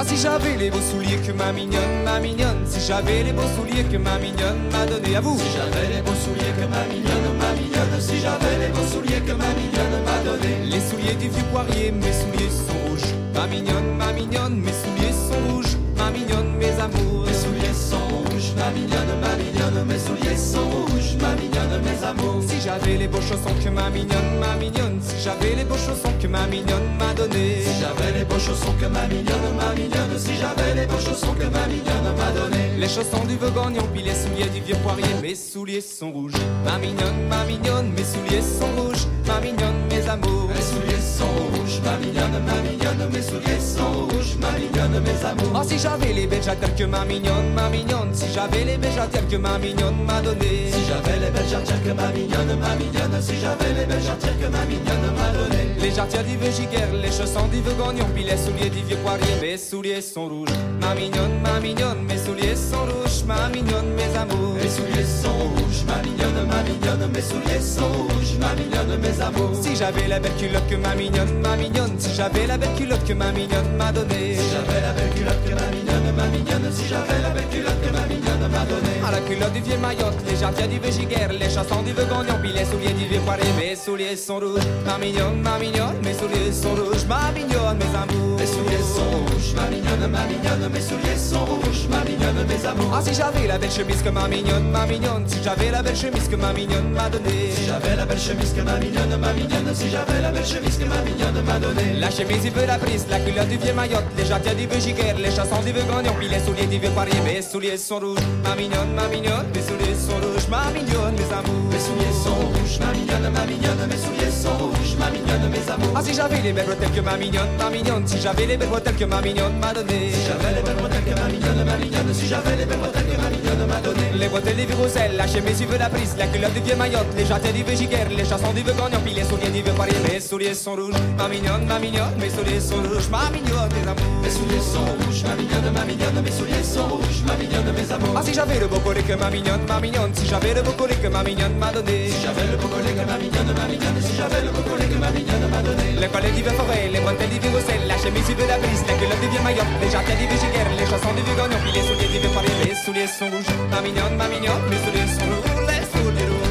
Ah 0.00 0.04
si 0.06 0.16
j'avais 0.16 0.56
les 0.56 0.70
beaux 0.70 0.80
souliers 0.80 1.18
que 1.18 1.30
ma 1.30 1.52
mignonne, 1.52 2.04
ma 2.06 2.18
mignonne 2.20 2.64
Si 2.64 2.80
j'avais 2.80 3.22
les 3.22 3.32
beaux 3.32 3.50
souliers 3.54 3.84
que 3.84 3.98
ma 3.98 4.16
mignonne 4.16 4.70
m'a 4.72 4.86
donné 4.86 5.14
à 5.14 5.20
vous. 5.20 5.38
Si 5.38 5.44
j'avais 5.54 5.94
les 5.94 6.00
beaux 6.00 6.16
souliers 6.24 6.54
que 6.56 6.64
ma 6.72 6.84
mignonne, 6.88 7.36
ma 7.38 7.52
mignonne 7.52 8.00
Si 8.00 8.18
j'avais 8.18 8.56
les 8.60 8.72
beaux 8.72 8.86
souliers 8.90 9.20
que 9.20 9.32
ma 9.32 9.52
mignonne 9.60 10.02
m'a 10.06 10.24
donné 10.24 10.56
Les 10.64 10.80
souliers 10.80 11.16
du 11.16 11.28
vieux 11.28 11.44
poirier, 11.52 11.92
mes 11.92 12.14
souliers 12.14 12.48
sont 12.48 12.88
rouges. 12.88 13.12
Ma 13.34 13.46
mignonne, 13.46 13.94
ma 13.98 14.10
mignonne, 14.14 14.56
mes 14.56 14.72
souliers 14.72 15.12
sont 15.12 15.52
rouges. 15.52 15.76
Ma 15.98 16.10
mignonne, 16.10 16.56
mes 16.56 16.72
amours. 16.80 17.26
Mes 17.26 17.34
souliers 17.34 17.74
sont 17.74 18.08
rouges, 18.24 18.54
ma 18.56 18.70
mignonne, 18.70 19.20
ma 19.20 19.36
mignonne 19.36 19.49
Mes 19.90 19.98
souliers 19.98 20.36
sont 20.36 20.70
rouges, 20.70 21.16
ma 21.20 21.34
mignonne, 21.34 21.82
mes 21.82 22.06
amours. 22.06 22.44
Si 22.46 22.60
j'avais 22.60 22.96
les 22.96 23.08
beaux 23.08 23.20
chaussons 23.20 23.54
que 23.62 23.68
ma 23.70 23.90
mignonne, 23.90 24.38
ma 24.38 24.54
mignonne. 24.54 25.00
Si 25.02 25.20
j'avais 25.20 25.56
les 25.56 25.64
beaux 25.64 25.74
chaussons 25.74 26.14
que 26.22 26.28
ma 26.28 26.46
mignonne 26.46 26.96
m'a 26.96 27.12
donné. 27.12 27.62
Si 27.64 27.80
j'avais 27.80 28.12
les 28.16 28.24
beaux 28.24 28.38
chaussons 28.38 28.72
que 28.80 28.86
ma 28.86 29.08
mignonne, 29.08 29.56
ma 29.58 29.74
mignonne. 29.74 30.16
Si 30.16 30.30
j'avais 30.40 30.74
les 30.76 30.86
beaux 30.86 31.00
chaussons 31.04 31.34
que 31.34 31.46
ma 31.46 31.66
mignonne 31.66 32.14
m'a 32.16 32.30
donné. 32.30 32.70
Les 32.78 32.88
chaussons 32.88 33.24
du 33.26 33.36
Vogagnon, 33.36 33.82
puis 33.92 34.02
les 34.02 34.14
souliers 34.14 34.48
du 34.54 34.60
vieux 34.60 34.76
poirier. 34.76 35.14
Mes 35.20 35.34
souliers 35.34 35.80
sont 35.80 36.12
rouges 36.12 36.38
Ma 36.64 36.78
mignonne, 36.78 37.26
ma 37.28 37.44
mignonne, 37.44 37.90
mes 37.90 38.04
souliers 38.04 38.42
sont 38.42 38.70
rouges 38.80 39.06
Ma 39.26 39.40
mignonne, 39.40 39.74
mes 39.90 40.08
amours. 40.08 40.50
Mes 40.54 40.62
souliers 40.62 41.02
sont 41.02 41.26
rouges, 41.26 41.59
ma 41.84 41.96
mignonne, 41.96 42.42
ma 42.44 42.60
mignonne 42.62 43.10
Mes 43.12 43.22
souliers 43.22 43.60
sont 43.60 44.06
rouges, 44.08 44.36
ma 44.40 44.50
mignonne, 44.52 45.02
mes 45.02 45.24
amours. 45.24 45.52
Oh 45.54 45.66
si 45.66 45.78
j'avais 45.78 46.12
les 46.12 46.26
belles 46.26 46.42
jarretières 46.42 46.74
que 46.74 46.84
ma 46.84 47.04
mignonne, 47.04 47.52
ma 47.54 47.68
mignonne 47.68 48.12
Si 48.12 48.26
j'avais 48.32 48.64
les 48.64 48.76
belles 48.76 48.92
jarretières 48.92 49.28
que 49.28 49.36
ma 49.36 49.58
mignonne 49.58 50.04
m'a 50.06 50.20
donné. 50.20 50.70
Si 50.72 50.80
j'avais 50.88 51.18
les 51.20 51.30
belles 51.30 51.48
jarretières 51.48 51.82
que 51.82 51.92
ma 51.92 52.08
mignonne, 52.08 52.58
ma 52.58 52.74
mignonne 52.76 53.22
Si 53.22 53.34
j'avais 53.40 53.72
les 53.74 53.86
belles 53.86 54.02
que 54.40 54.46
ma 54.46 54.64
mignonne 54.64 55.14
m'a 55.16 55.30
donné. 55.32 55.60
Les 55.80 55.90
du 55.96 56.36
vieux 56.36 56.52
giguère, 56.52 56.92
les 56.92 57.10
chaussons 57.10 57.48
vieux 57.50 57.62
gagnon 57.62 58.06
Puis 58.14 58.24
les 58.24 58.36
souliers 58.36 58.70
vieux 58.70 58.96
poirier, 58.98 59.40
mes 59.40 59.56
souliers 59.56 60.00
sont 60.00 60.28
rouges. 60.28 60.48
Ma 60.80 60.94
mignonne, 60.94 61.40
ma 61.42 61.58
mignonne, 61.58 62.04
mes 62.06 62.18
souliers 62.18 62.54
sont 62.54 62.84
rouges. 62.84 63.24
Ma 63.26 63.48
mignonne, 63.48 63.94
mes 63.96 64.16
amours. 64.16 64.54
Mes 64.54 64.68
souliers 64.68 65.04
sont 65.04 65.32
rouges, 65.32 65.84
ma 65.86 66.02
mignonne, 66.02 66.46
ma 66.46 66.62
mignonne 66.62 67.10
Mes 67.12 67.20
souliers 67.20 67.60
sont 67.60 67.92
rouges, 67.92 68.38
ma 68.38 68.54
mignonne, 68.54 69.00
mes 69.00 69.20
amours. 69.20 69.56
Si 69.62 69.74
j'avais 69.74 70.06
la 70.06 70.20
belle 70.20 70.36
culotte 70.36 70.68
que 70.68 70.76
ma 70.76 70.94
mignonne, 70.94 71.40
ma 71.42 71.56
mignonne. 71.60 71.94
Si 71.98 72.14
j'avais 72.14 72.46
la 72.46 72.56
belle 72.56 72.74
culotte 72.76 73.04
que 73.04 73.12
ma 73.12 73.30
mignonne 73.32 73.76
m'a 73.76 73.92
donnée. 73.92 74.34
Si 74.34 74.46
j'avais 74.50 74.80
la 74.80 74.92
belle 74.92 75.10
culotte 75.14 75.42
que 75.44 75.54
ma 75.54 75.68
mignonne, 75.70 76.14
ma 76.16 76.26
mignonne. 76.26 76.72
Si 76.72 76.88
j'avais 76.88 77.20
la 77.22 77.30
belle 77.30 77.48
culotte 77.48 77.80
que 77.84 77.92
ma 77.92 78.04
mignonne 78.06 78.50
m'a 78.50 78.64
donnée. 78.64 78.98
À 79.06 79.10
la 79.12 79.20
culotte 79.20 79.52
du 79.52 79.60
vieux 79.60 79.78
Mayotte, 79.78 80.20
les 80.28 80.36
jardiens 80.36 80.66
du 80.66 80.78
vieux 80.78 80.92
Giguère, 80.92 81.32
les 81.32 81.50
chassants 81.50 81.82
du 81.82 81.92
vieux 81.92 82.04
Gagnon, 82.04 82.38
puis 82.42 82.52
les 82.52 82.64
souliers 82.64 82.94
du 82.94 83.06
vieux 83.06 83.20
Poiré. 83.20 83.42
Mes 83.58 83.76
souliers 83.76 84.16
sont 84.16 84.38
rouges, 84.38 84.66
ma 84.86 84.98
mignonne, 84.98 85.40
ma 85.42 85.58
mignonne. 85.58 85.96
Mes 86.02 86.14
souliers 86.14 86.52
sont 86.52 86.74
rouges, 86.74 87.06
ma 87.08 87.30
mignonne, 87.32 87.78
mes 87.78 87.92
amours. 87.94 88.38
Mes 88.38 88.46
souliers 88.46 88.86
sont 88.96 89.10
rouges, 89.10 89.54
ma 89.54 89.66
mignonne, 89.68 90.10
ma 90.10 90.24
mignonne. 90.26 90.70
Mes 90.72 90.80
souliers 90.80 91.18
sont 91.18 91.44
rouges, 91.44 91.86
ma 91.90 92.02
mignonne, 92.04 92.46
mes 92.48 92.66
amours. 92.66 92.92
Ah, 92.94 93.02
si 93.02 93.14
j'avais 93.14 93.46
la 93.46 93.58
belle 93.58 93.70
chemise 93.70 94.02
que 94.02 94.08
ma 94.10 94.28
mignonne, 94.28 94.70
ma 94.70 94.86
mignonne. 94.86 95.24
Si 95.26 95.42
j'avais 95.42 95.70
la 95.70 95.82
belle 95.82 95.96
chemise 95.96 96.28
que 96.28 96.36
ma 96.36 96.52
mignonne 96.52 96.90
m'a 96.92 97.08
donnée. 97.08 97.50
Si 97.52 97.66
j'avais 97.66 97.96
la 97.96 98.06
belle 98.06 98.18
chemise 98.18 98.52
que 98.52 98.62
ma 98.62 98.78
mignonne, 98.78 99.16
ma 99.20 99.32
mignonne. 99.32 99.74
Si 99.74 99.90
j'avais 99.90 100.20
la 100.22 100.30
belle 100.30 100.46
chemise 100.46 100.78
que 100.78 100.84
ma 100.84 101.00
mignonne 101.02 101.42
m'a 101.50 101.58
donnée. 101.58 101.98
La 101.98 102.10
chemise, 102.10 102.44
il 102.44 102.52
veut 102.52 102.66
la 102.66 102.78
prise, 102.78 103.06
la 103.10 103.18
culotte 103.18 103.48
du 103.48 103.56
vieux 103.56 103.72
Mayotte. 103.72 104.04
Les 104.16 104.24
jardiens 104.24 104.54
du 104.54 104.66
vieux 104.66 104.80
Giguère, 104.80 105.16
les 105.18 105.30
chassants 105.30 105.62
du 105.62 105.72
vieux 105.72 105.82
Gagnon, 105.82 106.14
puis 106.18 106.28
les 106.28 106.38
souliers 106.40 106.66
du 106.66 106.78
vieux 106.78 106.90
Poirier. 106.90 107.20
Mes 107.24 107.42
souliers 107.42 107.76
sont 107.76 107.98
rouges, 107.98 108.18
ma 108.44 108.54
mignonne, 108.54 108.94
ma 108.94 109.08
mignonne. 109.08 109.46
Mes 109.54 109.62
souliers 109.62 109.98
sont 109.98 110.18
rouges, 110.22 110.48
ma 110.48 110.70
mignonne, 110.70 111.14
mes 111.14 111.30
amours. 111.34 111.66
Mes 111.70 111.78
souliers 111.78 112.16
sont 112.24 112.34
rouges, 112.34 112.78
ma 112.80 112.92
mignonne, 112.92 113.32
ma 113.32 113.44
mignonne. 113.46 113.82
Mes 113.88 113.96
souliers 113.96 114.30
sont 114.30 114.56
rouges, 114.58 114.96
ma 114.98 115.10
mignonne, 115.10 115.50
mes 115.50 115.70
amours. 115.70 115.94
Ah, 115.96 116.02
si 116.02 116.14
j'avais 116.14 116.40
les 116.40 116.52
belles 116.52 116.66
bretelles 116.66 116.92
que 116.94 117.00
ma 117.00 117.16
mignonne, 117.16 117.50
ma 117.58 117.70
mignonne. 117.70 118.06
Si 118.06 118.20
j'avais 118.20 118.46
les 118.46 118.56
belles 118.56 118.68
bretelles 118.68 118.96
que 118.96 119.04
ma 119.04 119.20
mignonne 119.20 119.58
m'a 119.58 119.72
donné. 119.72 120.12
Si 120.12 120.22
j'avais 120.26 120.54
les 120.54 120.62
belles 120.62 120.76
bretelles 120.76 121.04
que 121.04 121.14
ma 121.20 121.26
mignonne, 121.26 121.64
ma 121.64 121.76
mignonne. 121.76 122.14
Si 122.14 122.26
j'avais 122.26 122.56
les 122.56 122.66
belles 122.66 122.78
bretelles 122.78 123.06
que 123.06 123.16
ma 123.20 123.28
mignonne 123.30 123.66
m'a 123.66 123.80
donné. 123.80 124.06
Les 124.14 124.28
bretelles 124.28 124.56
du 124.56 124.66
vieux 124.66 124.76
Roussel, 124.76 125.16
la 125.16 125.26
chemise 125.26 125.58
du 125.58 125.66
vieux 125.66 125.78
la 125.78 125.88
prise, 125.88 126.14
la 126.18 126.26
culotte 126.26 126.52
du 126.52 126.60
vieux 126.60 126.76
Mayotte, 126.76 127.06
les 127.16 127.26
jardiens 127.26 127.52
du 127.52 127.62
vieux 127.62 127.88
les 128.16 128.24
chassants 128.24 128.52
du 128.52 128.62
vieux 128.62 128.74
puis 129.04 129.14
les 129.14 129.24
souliers 129.24 129.48
du 129.48 129.62
vieux. 129.62 129.72
Mes 130.12 130.20
souliers 130.20 130.54
sont 130.54 130.74
rouges, 130.74 130.94
ma 131.16 131.28
mignonne, 131.28 131.39
ma 131.48 131.78
mignonne. 131.78 132.14
Mes 132.18 132.30
souliers 132.30 132.60
sont 132.60 132.76
rouges, 132.76 133.08
ma 133.10 133.30
mignonne, 133.30 133.70
mes 133.72 133.88
amours. 133.88 134.22
Mes 134.22 134.30
souliers 134.30 134.60
sont 134.60 134.84
rouges, 134.84 135.22
ma 135.24 135.34
mignonne, 135.36 135.72
ma 135.72 135.84
mignonne. 135.84 136.22
Mes 136.22 136.30
souliers 136.30 136.64
sont 136.64 136.88
rouges, 136.88 137.22
ma 137.26 137.36
mignonne, 137.36 137.72
mes 137.72 137.92
amours. 137.92 138.14
Ah, 138.16 138.22
si 138.22 138.34
j'avais 138.34 138.58
le 138.58 138.66
beau 138.66 138.80
collet 138.80 139.02
que 139.02 139.14
ma 139.14 139.30
mignonne, 139.30 139.64
ma 139.68 139.80
mignonne. 139.80 140.12
Si 140.14 140.26
j'avais 140.26 140.54
le 140.54 140.62
beau 140.62 140.72
collet 140.72 140.96
que 140.96 141.08
ma 141.08 141.22
mignonne 141.22 141.56
m'a 141.58 141.72
donné. 141.72 142.08
Si 142.10 142.20
j'avais 142.22 142.46
le 142.50 142.56
beau 142.56 142.68
collet 142.68 142.92
que 142.92 143.04
ma 143.06 143.16
mignonne, 143.18 143.52
ma 143.54 143.66
mignonne. 143.66 144.00
Si 144.00 144.16
j'avais 144.16 144.42
le 144.42 144.50
beau 144.50 144.62
collet 144.62 144.88
que 144.88 144.98
ma 144.98 145.10
mignonne 145.10 145.46
m'a 145.50 145.62
donné. 145.62 145.86
Le 146.00 146.08
collet 146.08 146.30
vieux 146.30 146.50
forêt, 146.50 146.88
les 146.92 147.00
bretelles 147.00 147.30
du 147.30 147.38
vieux 147.38 147.50
Roussel, 147.50 147.82
la 147.86 147.96
chemise 147.96 148.26
vieux 148.26 148.46
la 148.46 148.58
prise, 148.58 148.84
la 148.86 148.94
culotte 148.94 149.20
du 149.20 149.28
vieux 149.28 149.42
Mayotte, 149.42 149.74
les 149.82 149.90
jardiens 149.90 150.16
du 150.16 150.26
vieux 150.26 150.40
Giguère, 150.40 150.70
les 150.78 150.86
chassants 150.86 151.14
du 151.14 151.22
vieux 151.22 151.36
Gagnon, 151.36 151.60
les 151.74 151.82
souliers 151.82 152.20
vieux 152.20 152.32
Paris. 152.34 152.54
Mes 152.64 152.74
souliers 152.74 153.10
sont 153.10 153.28
rouges, 153.28 153.52
ma 153.70 153.80
mignonne, 153.80 154.16
ma 154.16 154.28
mignonne. 154.28 154.64
Mes 154.70 154.80
souliers 154.84 155.10
sont 155.12 155.28
rouges, 155.28 155.66
les 155.68 155.84
souliers 155.88 156.28
rouges. 156.28 156.49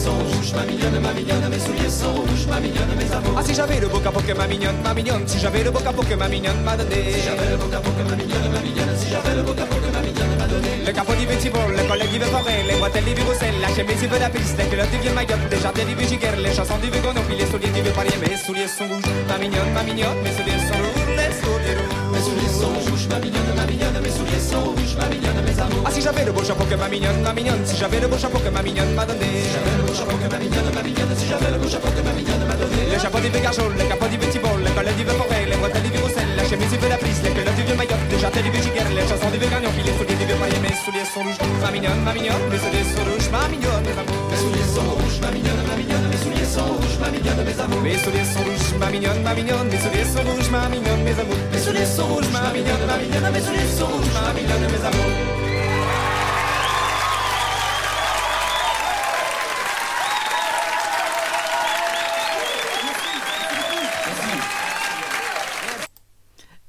Sont 0.00 0.16
rouges, 0.16 0.54
ma 0.54 0.64
mignonne, 0.64 0.98
ma 1.02 1.12
mignonne. 1.12 1.46
Mes 1.50 1.58
souliers 1.58 1.90
sont 1.90 2.14
rouges, 2.14 2.46
ma 2.48 2.58
mignonne, 2.58 2.88
mes 2.96 3.12
amours. 3.12 3.36
Ah, 3.36 3.42
si 3.44 3.54
j'avais 3.54 3.80
le 3.80 3.86
beau 3.86 3.98
capot 3.98 4.20
que 4.20 4.32
ma 4.32 4.46
mignonne, 4.46 4.80
ma 4.82 4.94
mignonne. 4.94 5.24
Si 5.26 5.38
j'avais 5.38 5.62
le 5.62 5.70
beau 5.70 5.78
capot 5.78 6.02
que 6.02 6.14
ma 6.14 6.26
mignonne 6.26 6.62
m'a 6.64 6.74
donné. 6.74 7.12
Si 7.12 7.20
j'avais 7.20 7.50
le 7.50 7.56
beau 7.58 7.68
capot 7.68 7.90
que 7.92 8.04
ma 8.08 8.16
mignonne, 8.16 8.48
ma 8.50 8.60
mignonne. 8.60 8.96
Si 8.96 9.10
j'avais 9.10 9.34
le 9.36 9.42
beau 9.42 9.52
capot 9.52 9.76
que 9.76 9.92
ma 9.92 10.00
mignonne 10.00 10.34
m'a 10.38 10.46
donné. 10.46 10.70
Le 10.86 10.92
capot 10.92 11.12
du 11.12 11.26
vieux 11.26 11.36
Thibault, 11.36 11.68
le 11.68 11.84
collet 11.86 12.06
vieux 12.06 12.20
forêt, 12.32 12.64
les 12.66 12.76
bretelles 12.80 13.04
vieux 13.04 13.24
Roussel, 13.28 13.52
la 13.60 13.68
chemise 13.76 14.00
du 14.00 14.08
vieux 14.08 14.18
la 14.18 14.30
piste, 14.30 14.56
la 14.56 14.64
culotte 14.64 14.90
du 14.90 14.98
vieux 15.04 15.12
Mayotte, 15.12 15.44
les 15.50 15.60
jardins 15.60 15.84
vieux 15.84 16.08
Giguère, 16.08 16.36
les 16.40 16.54
chansons 16.54 16.78
du 16.80 16.88
vieux 16.88 17.02
Gagnon, 17.04 17.22
puis 17.28 17.36
les 17.36 17.44
souliers 17.44 17.68
du 17.68 17.82
vieux 17.84 17.92
Parier. 17.92 18.16
Mes 18.24 18.40
souliers 18.40 18.72
sont 18.72 18.88
rouges, 18.88 19.04
ma 19.28 19.36
mignonne, 19.36 19.68
ma 19.76 19.82
mignonne. 19.84 20.16
Mes 20.24 20.32
souliers 20.32 20.64
sont 20.64 20.80
rouges, 20.80 21.12
les 21.12 21.28
souliers 21.36 21.76
rouges. 21.76 22.08
Mes 22.08 22.22
souliers 22.24 22.54
sont 22.56 22.72
rouges, 22.88 23.06
ma 23.12 23.18
mignonne, 23.20 23.52
ma 23.52 23.66
mignonne. 23.68 24.00
Mes 24.00 24.14
souliers 24.16 24.40
sont 24.40 24.64
rouges, 24.64 24.79
ma 24.96 25.06
mignonne, 25.06 25.42
mes. 25.44 25.60
Ah, 25.84 25.90
si 25.90 26.00
j'avais 26.00 26.24
le 26.24 26.32
beau 26.32 26.42
chapeau 26.42 26.64
que 26.64 26.74
ma 26.74 26.88
mignonne, 26.88 27.20
ma 27.22 27.32
mignonne. 27.32 27.64
Si 27.64 27.76
j'avais 27.76 28.00
le 28.00 28.08
beau 28.08 28.18
chapeau 28.18 28.38
que 28.38 28.48
ma 28.48 28.62
mignonne 28.62 28.94
m'a 28.94 29.06
donné. 29.06 29.26
Si 29.42 29.52
j'avais 29.52 29.76
le 29.76 29.82
beau 29.84 29.94
chapeau 29.94 30.16
que 30.16 30.28
ma 30.30 30.38
mignonne, 30.38 30.70
ma 30.74 30.82
mignonne. 30.82 31.12
Si 31.16 31.26
j'avais 31.28 31.50
le 31.50 31.58
beau 31.58 31.68
chapeau 31.68 31.88
que 31.88 32.02
ma 32.02 32.12
mignonne 32.12 32.44
m'a 32.46 32.56
donné. 32.56 32.80
Le 32.92 32.98
chapeau 32.98 33.20
du 33.20 33.28
le 33.30 33.84
capot 33.88 34.08
du 34.08 34.16
vieux 34.16 34.30
Thibault, 34.30 34.56
le 34.58 34.70
collet 34.70 34.94
du 34.96 35.04
forêt, 35.04 35.44
les 35.46 35.56
du 35.56 35.98
Roussel, 35.98 36.28
la 36.36 36.44
chemise 36.44 36.70
du 36.70 36.78
vieux 36.78 36.88
la 36.88 36.98
prise, 36.98 37.20
les 37.22 37.30
culottes 37.30 37.56
du 37.56 37.62
vieux 37.62 37.76
Mayotte, 37.76 38.06
les 38.10 38.18
jardins 38.18 38.42
du 38.42 38.50
vieux 38.50 38.60
les 38.60 39.06
chansons 39.08 39.30
du 39.30 39.38
vieux 39.38 39.50
Gagnon, 39.50 39.70
puis 39.74 39.84
les 39.84 39.94
souliers 39.96 40.18
du 40.18 40.26
vieux 40.26 40.38
Paris. 40.40 40.58
Mes 40.60 40.76
souliers 40.82 41.08
sont 41.08 41.22
rouges, 41.22 41.40
ma 41.62 41.70
mignonne, 41.70 42.02
ma 42.04 42.12
mignonne. 42.12 42.44
Mes 42.50 42.58
souliers 42.58 42.88
sont 42.88 43.04
rouges, 43.06 43.28
ma 43.30 43.48
mignonne, 43.48 43.84
mes 43.86 44.38
souliers 44.38 44.70
sont 44.74 44.90
rouges, 44.90 45.18
ma 45.20 45.30
mignonne, 45.30 45.64
ma 45.66 45.76
mignonne. 45.76 46.06
Mes 46.10 46.20
souliers 46.20 46.50
sont 46.50 46.66
rouges, 46.66 46.98
ma 47.00 47.08
mignonne, 47.10 47.40
mes 47.44 47.98
souliers 47.98 48.28
sont 48.28 48.44
rouges, 48.44 48.76
ma 48.78 48.88
mignonne, 48.90 49.22
ma 49.22 49.34
mignonne. 49.34 49.68
Mes 49.70 49.78
souliers 49.78 50.10
sont 50.10 50.24
ma 50.50 50.68
mignonne, 50.68 51.02
mes 51.04 51.14
ma 51.14 52.50
mignonne, 52.52 52.84
ma 52.86 52.98
mignonne. 52.98 53.22
Ma 53.22 53.30
mignonne. 53.30 53.50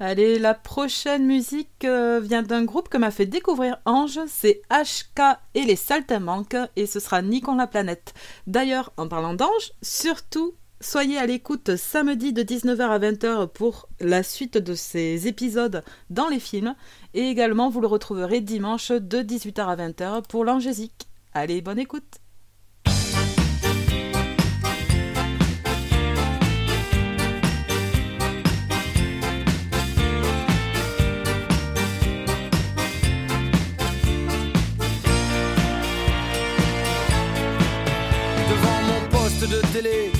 Allez, 0.03 0.39
la 0.39 0.55
prochaine 0.55 1.27
musique 1.27 1.85
euh, 1.85 2.19
vient 2.19 2.41
d'un 2.41 2.65
groupe 2.65 2.89
que 2.89 2.97
m'a 2.97 3.11
fait 3.11 3.27
découvrir 3.27 3.77
Ange, 3.85 4.19
c'est 4.27 4.61
HK 4.71 5.37
et 5.53 5.61
les 5.61 5.75
Saltimbanques, 5.75 6.57
et 6.75 6.87
ce 6.87 6.99
sera 6.99 7.21
Nikon 7.21 7.55
la 7.55 7.67
planète. 7.67 8.15
D'ailleurs, 8.47 8.91
en 8.97 9.07
parlant 9.07 9.35
d'Ange, 9.35 9.71
surtout, 9.83 10.55
soyez 10.81 11.17
à 11.17 11.25
l'écoute 11.25 11.75
samedi 11.75 12.33
de 12.33 12.43
19h 12.43 12.81
à 12.81 12.99
20h 12.99 13.47
pour 13.47 13.87
la 13.99 14.23
suite 14.23 14.57
de 14.57 14.73
ces 14.73 15.27
épisodes 15.27 15.83
dans 16.09 16.27
les 16.27 16.39
films, 16.39 16.75
et 17.13 17.29
également 17.29 17.69
vous 17.69 17.81
le 17.81 17.87
retrouverez 17.87 18.41
dimanche 18.41 18.91
de 18.91 19.19
18h 19.19 19.61
à 19.61 19.75
20h 19.75 20.23
pour 20.27 20.43
l'Angésique. 20.43 21.07
Allez, 21.33 21.61
bonne 21.61 21.79
écoute 21.79 22.03
Devant 38.49 38.81
mon 38.83 39.09
poste 39.09 39.49
de 39.49 39.61
télé, 39.73 40.11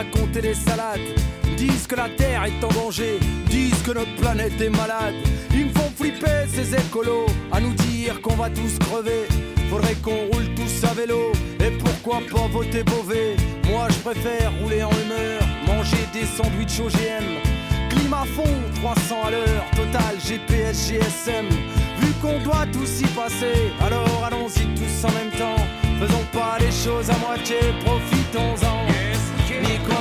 raconter 0.00 0.40
des 0.40 0.54
salades. 0.54 1.10
Disent 1.56 1.86
que 1.86 1.96
la 1.96 2.08
Terre 2.08 2.44
est 2.44 2.64
en 2.64 2.72
danger, 2.82 3.18
disent 3.50 3.82
que 3.82 3.92
notre 3.92 4.14
planète 4.16 4.58
est 4.60 4.70
malade. 4.70 5.14
Ils 5.52 5.66
me 5.66 5.72
font 5.72 5.92
flipper 5.94 6.46
ces 6.54 6.74
écolos, 6.74 7.26
à 7.52 7.60
nous 7.60 7.74
dire 7.74 8.20
qu'on 8.22 8.36
va 8.36 8.48
tous 8.48 8.78
crever. 8.86 9.24
Faudrait 9.68 9.98
qu'on 10.04 10.22
roule 10.32 10.48
tous 10.56 10.74
à 10.90 10.94
vélo, 10.94 11.32
et 11.64 11.70
pourquoi 11.82 12.20
pas 12.32 12.48
voter 12.48 12.82
Beauvais? 12.82 13.36
Moi 13.68 13.88
je 13.90 13.98
préfère 14.08 14.50
rouler 14.60 14.82
en 14.82 14.94
humeur, 15.02 15.40
manger 15.66 16.04
des 16.14 16.26
sandwichs 16.36 16.80
OGM. 16.80 17.28
Climat 17.90 18.26
fond, 18.36 18.56
300 18.76 19.16
à 19.26 19.30
l'heure, 19.30 19.64
total 19.76 20.14
GPS, 20.26 20.88
GSM. 20.88 21.48
Vu 22.00 22.10
qu'on 22.22 22.38
doit 22.42 22.66
tous 22.72 23.02
y 23.02 23.08
passer, 23.20 23.58
alors 23.86 24.24
allons-y 24.26 24.64
tous 24.78 24.96
en 25.04 25.12
même 25.12 25.32
temps. 25.42 25.62
Faisons 26.00 26.26
pas 26.32 26.56
les 26.58 26.72
choses 26.72 27.10
à 27.10 27.18
moitié, 27.18 27.58
profitons-en. 27.84 28.80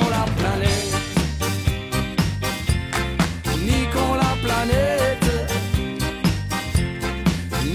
La 0.09 0.25
planète. 0.37 0.93
La 4.15 4.35
planète. 4.43 5.29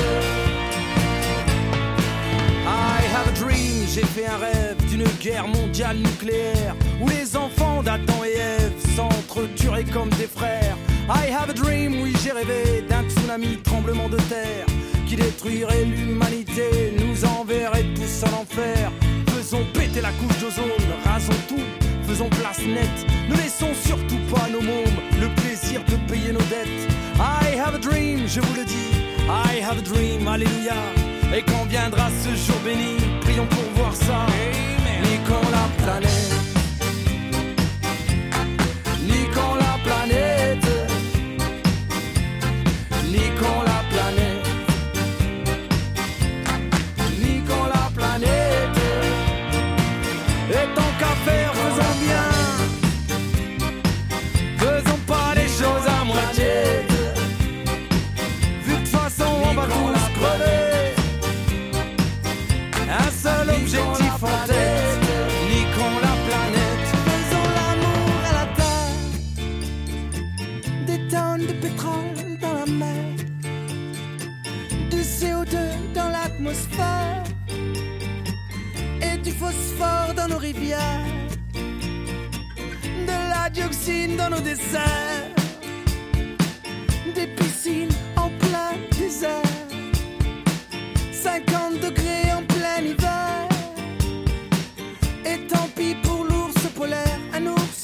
I 2.65 3.01
have 3.13 3.27
a 3.27 3.31
dream, 3.39 3.85
j'ai 3.87 4.05
fait 4.05 4.27
un 4.27 4.37
rêve 4.37 4.75
d'une 4.89 5.07
guerre 5.21 5.47
mondiale 5.47 5.97
nucléaire 5.97 6.75
où 7.01 7.07
les 7.07 7.35
enfants 7.35 7.81
d'Adam 7.81 8.23
et 8.25 8.37
Ève 8.37 8.73
s'entretueraient 8.95 9.85
comme 9.85 10.09
des 10.09 10.27
frères. 10.27 10.77
I 11.09 11.31
have 11.31 11.49
a 11.49 11.53
dream, 11.53 12.01
oui 12.01 12.13
j'ai 12.23 12.31
rêvé 12.31 12.83
d'un 12.89 13.03
tsunami 13.09 13.57
tremblement 13.63 14.09
de 14.09 14.17
terre 14.17 14.65
qui 15.07 15.15
détruirait 15.15 15.85
l'humanité, 15.85 16.93
nous 16.99 17.25
enverrait 17.25 17.85
tous 17.95 18.23
en 18.23 18.41
enfer. 18.41 18.91
Faisons 19.35 19.65
péter 19.73 20.01
la 20.01 20.11
couche 20.11 20.37
d'ozone, 20.39 20.71
rasons 21.05 21.31
tout, 21.47 21.63
faisons 22.07 22.29
place 22.29 22.59
nette. 22.59 23.05
Ne 23.29 23.35
laissons 23.35 23.73
surtout 23.73 24.19
pas 24.33 24.47
nos 24.51 24.61
mômes 24.61 24.99
le 25.19 25.29
plaisir 25.41 25.81
de 25.85 25.95
payer 26.11 26.33
nos 26.33 26.39
dettes. 26.39 26.91
I 27.19 27.57
have 27.57 27.75
a 27.75 27.79
dream, 27.79 28.27
je 28.27 28.41
vous 28.41 28.55
le 28.55 28.65
dis, 28.65 28.91
I 29.29 29.61
have 29.61 29.77
a 29.77 29.81
dream, 29.81 30.27
alléluia. 30.27 30.75
Et 31.35 31.41
quand 31.41 31.65
viendra 31.69 32.09
ce 32.23 32.29
jour 32.29 32.59
béni, 32.63 32.97
prions 33.21 33.47
pour 33.47 33.63
voir 33.75 33.95
ça. 33.95 34.25
Niquons 35.03 35.49
la 35.51 35.83
planète. 35.83 36.46
Phosphore 79.47 80.13
dans 80.13 80.27
nos 80.27 80.37
rivières, 80.37 81.05
de 83.09 83.17
la 83.31 83.49
dioxine 83.49 84.17
dans 84.17 84.29
nos 84.29 84.41
déserts, 84.41 85.31
des 87.15 87.27
piscines 87.27 87.95
en 88.17 88.29
plein 88.43 88.73
désert, 88.99 89.53
50 91.11 91.79
degrés 91.79 92.31
en 92.37 92.43
plein 92.43 92.79
hiver. 92.91 93.47
Et 95.25 95.47
tant 95.47 95.67
pis 95.75 95.95
pour 96.03 96.25
l'ours 96.25 96.67
polaire, 96.75 97.19
un 97.33 97.47
ours, 97.47 97.83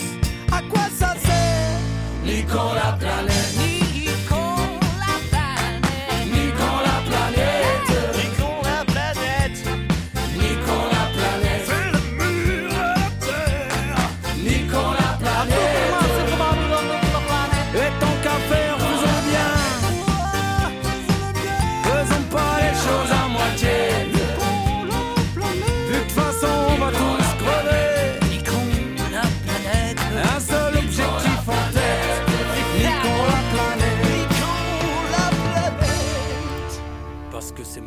à 0.51 0.61
quoi 0.69 0.85
ça 0.99 1.15
sert? 1.25 1.79
Nico 2.25 2.73
la 2.75 2.97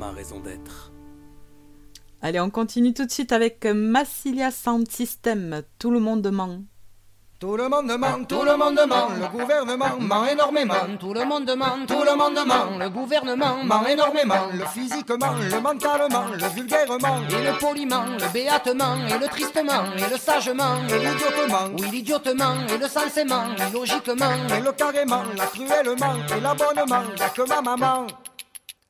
ma 0.06 0.12
raison 0.12 0.40
d'être. 0.40 0.92
Allez, 2.22 2.40
on 2.40 2.50
continue 2.50 2.94
tout 2.94 3.06
de 3.06 3.10
suite 3.10 3.32
avec 3.32 3.66
Massilia 3.66 4.50
Sound 4.50 4.90
System. 4.90 5.62
Tout 5.78 5.90
le 5.90 6.00
monde 6.00 6.28
ment. 6.30 6.62
Tout 7.38 7.54
le 7.58 7.68
monde 7.68 7.92
ment, 7.98 8.24
tout 8.24 8.42
le 8.42 8.56
monde 8.56 8.80
ment, 8.88 9.08
le 9.20 9.28
gouvernement 9.28 9.98
ment 10.00 10.24
énormément. 10.24 10.74
Tout 10.98 11.12
le 11.12 11.26
monde 11.26 11.54
ment, 11.54 11.84
tout 11.86 12.02
le 12.02 12.16
monde 12.16 12.46
ment, 12.46 12.78
le 12.78 12.88
gouvernement 12.88 13.62
ment 13.62 13.86
énormément. 13.86 14.46
Le 14.54 14.64
physiquement, 14.64 15.34
le 15.52 15.60
mentalement, 15.60 16.28
le 16.32 16.48
vulgairement, 16.54 17.20
et 17.28 17.44
le 17.44 17.58
poliment, 17.58 18.06
le 18.06 18.32
béatement, 18.32 18.96
et 19.06 19.18
le 19.18 19.28
tristement, 19.28 19.84
et 19.98 20.10
le 20.10 20.16
sagement, 20.16 20.78
et 20.88 20.98
l'idiotement. 20.98 21.76
Oui, 21.78 21.90
l'idiotement, 21.92 22.54
et 22.74 22.78
le 22.78 22.88
sensément, 22.88 23.44
et 23.54 23.70
logiquement, 23.70 24.36
et 24.56 24.60
le 24.62 24.72
carrément, 24.72 25.24
la 25.36 25.44
cruellement, 25.44 26.14
et 26.34 26.40
l'abonnement. 26.40 27.02
Y'a 27.18 27.28
que 27.28 27.46
ma 27.46 27.60
maman 27.60 28.06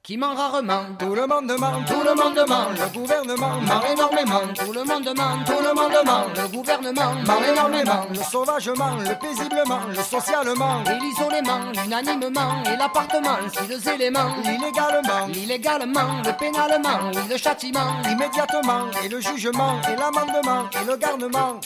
qui 0.06 0.16
ment 0.16 0.34
rarement. 0.36 0.84
Tout 1.00 1.16
le 1.16 1.26
monde 1.26 1.52
ment, 1.58 1.82
tout 1.84 2.00
le 2.04 2.14
monde 2.14 2.48
ment, 2.48 2.68
le 2.70 2.96
gouvernement 2.96 3.60
ment. 3.60 3.82
Énormément. 3.92 4.46
Tout 4.54 4.72
le 4.72 4.84
monde 4.84 5.12
ment, 5.16 5.44
tout 5.44 5.60
le 5.60 5.74
monde 5.74 6.06
ment, 6.06 6.26
le 6.36 6.48
gouvernement 6.56 7.14
ment 7.26 7.42
énormément. 7.52 8.06
Le 8.10 8.22
sauvagement, 8.22 8.96
le 8.98 9.18
paisiblement, 9.18 9.80
le 9.88 10.02
socialement, 10.02 10.84
et 10.84 10.98
l'isolement, 11.00 11.72
l'unanimement, 11.74 12.62
et 12.72 12.76
l'appartement, 12.76 13.38
si 13.52 13.66
les 13.66 13.88
éléments, 13.88 14.36
l'illégalement, 14.44 15.26
l'illégalement, 15.26 16.22
le 16.24 16.32
pénalement, 16.38 17.10
oui, 17.12 17.22
le 17.28 17.36
châtiment, 17.36 18.00
immédiatement, 18.08 18.86
et 19.02 19.08
le 19.08 19.20
jugement, 19.20 19.80
et 19.90 19.96
l'amendement, 19.96 20.70
et 20.80 20.86
le 20.86 20.96
garnement. 20.96 21.60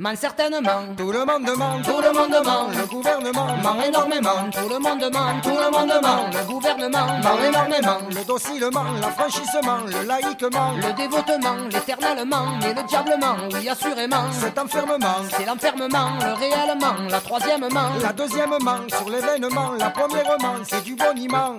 Ment 0.00 0.14
certainement, 0.14 0.94
tout 0.96 1.10
le 1.10 1.24
monde 1.24 1.56
ment, 1.56 1.82
tout 1.82 2.00
le 2.00 2.12
monde 2.12 2.44
ment, 2.46 2.68
le 2.68 2.86
gouvernement 2.86 3.48
ment. 3.60 3.82
Énormément, 3.82 4.48
tout 4.52 4.68
le 4.68 4.78
monde 4.78 5.12
ment, 5.12 5.40
tout 5.42 5.50
le 5.50 5.70
monde 5.72 6.00
ment, 6.00 6.30
le 6.32 6.46
gouvernement 6.46 7.06
ment. 7.20 7.42
Énormément, 7.44 7.98
le 8.08 8.24
docilement, 8.24 8.84
l'affranchissement, 9.02 9.78
le 9.86 10.06
laïquement, 10.06 10.74
le 10.76 10.92
dévotement, 10.96 11.56
l'éternellement 11.72 12.60
et 12.60 12.74
le 12.74 12.82
diablement, 12.86 13.36
oui 13.52 13.68
assurément, 13.68 14.30
cet 14.30 14.56
enfermement, 14.56 15.18
c'est 15.36 15.44
l'enfermement, 15.44 16.10
le 16.20 16.32
réellement, 16.32 16.94
la 17.10 17.20
troisièmement, 17.20 17.90
la 18.00 18.12
deuxièmement, 18.12 18.78
sur 18.86 19.10
l'événement, 19.10 19.72
la 19.72 19.90
premièrement, 19.90 20.54
c'est 20.62 20.84
du 20.84 20.94
boniment. 20.94 21.58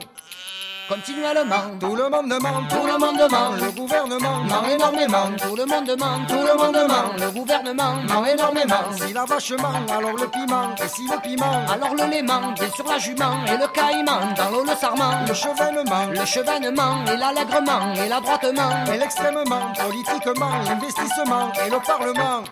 Continuellement, 0.89 1.77
tout 1.79 1.95
le 1.95 2.09
monde 2.09 2.33
ment, 2.41 2.63
tout 2.67 2.87
le 2.87 2.97
monde 2.97 3.31
ment, 3.31 3.51
le 3.61 3.71
gouvernement 3.79 4.43
ment 4.43 4.67
énormément, 4.67 5.29
tout 5.37 5.55
le 5.55 5.63
monde 5.67 5.95
ment, 5.99 6.25
tout 6.27 6.33
le 6.33 6.57
monde 6.57 6.87
ment, 6.87 7.13
le 7.15 7.29
gouvernement 7.29 7.93
ment 8.09 8.25
énormément. 8.25 8.91
Si 8.97 9.13
la 9.13 9.23
vache 9.25 9.51
ment, 9.51 9.85
alors 9.95 10.13
le 10.13 10.27
piment, 10.27 10.75
et 10.83 10.87
si 10.87 11.03
le 11.03 11.21
piment, 11.21 11.61
alors 11.71 11.93
le 11.93 12.09
léman, 12.09 12.53
bien 12.53 12.69
sûr 12.71 12.85
la 12.87 12.97
jument 12.97 13.45
et 13.45 13.57
le 13.57 13.67
caïman, 13.67 14.33
dans 14.35 14.49
l'eau 14.49 14.63
le 14.63 14.75
sarment, 14.81 15.25
le 15.27 15.33
chevènement, 15.35 16.07
le 16.09 16.25
chevènement 16.25 17.05
et 17.05 17.17
l'allègrement 17.17 17.93
et 17.93 18.09
l'adroitement, 18.09 18.85
et 18.91 18.97
l'extrêmement, 18.97 19.71
politiquement, 19.79 20.57
l'investissement 20.65 21.51
et 21.67 21.69
le 21.69 21.77
parlement. 21.85 22.43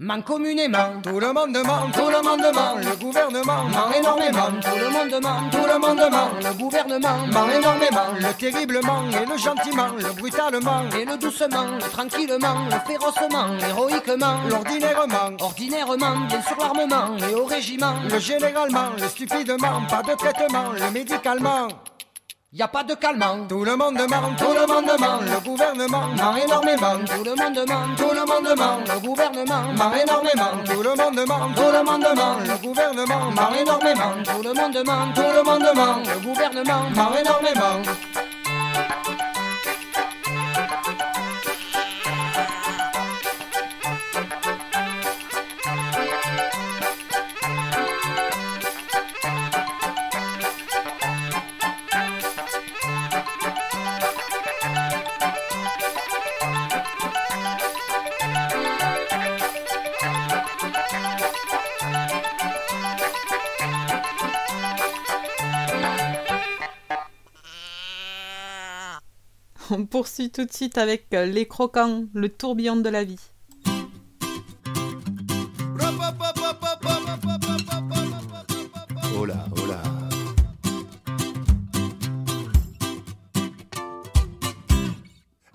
Ment 0.00 0.22
communément, 0.22 1.02
tout 1.02 1.18
le 1.18 1.32
monde 1.32 1.58
ment, 1.66 1.90
tout 1.92 2.08
le 2.08 2.22
monde 2.22 2.54
ment, 2.54 2.76
le 2.76 2.96
gouvernement 3.00 3.64
ment 3.64 3.90
énormément, 3.90 4.52
tout 4.62 4.78
le 4.78 4.90
monde 4.90 5.20
ment, 5.20 5.50
tout 5.50 5.66
le 5.66 5.76
monde 5.80 6.10
ment, 6.12 6.30
le 6.38 6.56
gouvernement 6.56 7.26
ment 7.26 7.50
énormément, 7.50 8.12
le 8.16 8.32
terriblement 8.34 9.10
et 9.10 9.26
le 9.26 9.36
gentiment, 9.36 9.88
le 9.98 10.12
brutalement 10.12 10.84
et 10.96 11.04
le 11.04 11.16
doucement, 11.18 11.72
le 11.74 11.90
tranquillement, 11.90 12.68
le 12.70 12.78
férocement, 12.86 13.48
l'héroïquement, 13.58 14.36
l'ordinairement, 14.48 15.36
ordinairement, 15.40 16.26
bien 16.28 16.42
sûr 16.42 16.56
l'armement 16.60 17.16
et 17.28 17.34
au 17.34 17.44
régiment, 17.46 17.94
le 18.08 18.20
généralement, 18.20 18.90
le 18.96 19.08
stupidement, 19.08 19.82
pas 19.90 20.02
de 20.02 20.14
traitement, 20.14 20.70
le 20.78 20.92
médicalement. 20.92 21.66
Y 22.50 22.62
a 22.62 22.68
pas 22.68 22.82
de 22.82 22.94
calmant, 22.94 23.46
tout 23.46 23.62
le 23.62 23.76
monde 23.76 23.98
ment, 24.08 24.34
tout 24.38 24.54
le 24.54 24.66
monde 24.66 24.98
ment, 24.98 25.20
le 25.20 25.38
gouvernement 25.44 26.06
ment 26.16 26.34
énormément, 26.34 26.96
tout 27.04 27.22
le 27.22 27.34
monde 27.34 27.68
ment, 27.68 27.94
tout 27.94 28.10
le 28.10 28.24
monde 28.24 28.56
ment, 28.56 28.78
le 28.86 29.00
gouvernement 29.06 29.64
ment 29.76 29.92
énormément, 29.92 30.64
tout 30.64 30.82
le 30.82 30.94
monde 30.96 31.26
ment, 31.28 31.52
tout 31.54 31.70
le 31.70 31.84
monde 31.84 32.06
ment, 32.16 32.38
le 32.40 32.56
gouvernement 32.66 33.30
ment 33.32 33.54
énormément, 33.54 34.12
tout 34.24 34.42
le 34.42 34.54
monde 34.54 34.82
ment, 34.86 35.12
tout 35.14 35.20
le 35.20 35.42
monde 35.44 35.74
ment, 35.76 36.02
le 36.06 36.20
gouvernement 36.20 36.88
ment 36.96 37.12
énormément. 37.20 37.82
Poursuit 69.88 70.30
tout 70.30 70.44
de 70.44 70.52
suite 70.52 70.78
avec 70.78 71.06
euh, 71.14 71.26
Les 71.26 71.46
Croquants, 71.46 72.04
le 72.14 72.28
tourbillon 72.28 72.76
de 72.76 72.88
la 72.88 73.04
vie. 73.04 73.18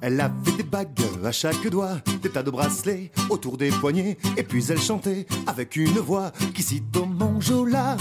Elle 0.05 0.19
avait 0.19 0.51
des 0.57 0.63
bagues 0.63 0.89
à 1.23 1.31
chaque 1.31 1.65
doigt, 1.69 1.95
des 2.21 2.29
tas 2.29 2.43
de 2.43 2.51
bracelets 2.51 3.09
autour 3.29 3.57
des 3.57 3.69
poignets, 3.69 4.17
et 4.35 4.43
puis 4.43 4.61
elle 4.69 4.81
chantait 4.81 5.25
avec 5.47 5.77
une 5.77 5.97
voix 5.97 6.33
qui 6.53 6.61
cite 6.61 6.97
au 6.97 7.05
Manjola. 7.05 7.95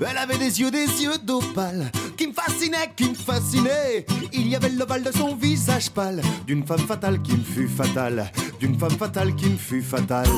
Elle 0.00 0.18
avait 0.18 0.38
des 0.38 0.60
yeux, 0.60 0.70
des 0.70 0.86
yeux 1.02 1.18
d'opale 1.22 1.90
qui 2.16 2.26
me 2.26 2.32
fascinaient, 2.32 2.92
qui 2.96 3.08
me 3.10 3.14
fascinaient. 3.14 4.04
Il 4.32 4.48
y 4.48 4.56
avait 4.56 4.68
l'ovale 4.68 5.02
de 5.02 5.12
son 5.12 5.34
visage 5.34 5.90
pâle, 5.90 6.20
d'une 6.46 6.66
femme 6.66 6.86
fatale 6.86 7.20
qui 7.22 7.32
me 7.32 7.42
fut 7.42 7.68
fatale, 7.68 8.30
d'une 8.60 8.78
femme 8.78 8.90
fatale 8.98 9.34
qui 9.34 9.48
me 9.48 9.56
fut 9.56 9.82
fatale. 9.82 10.28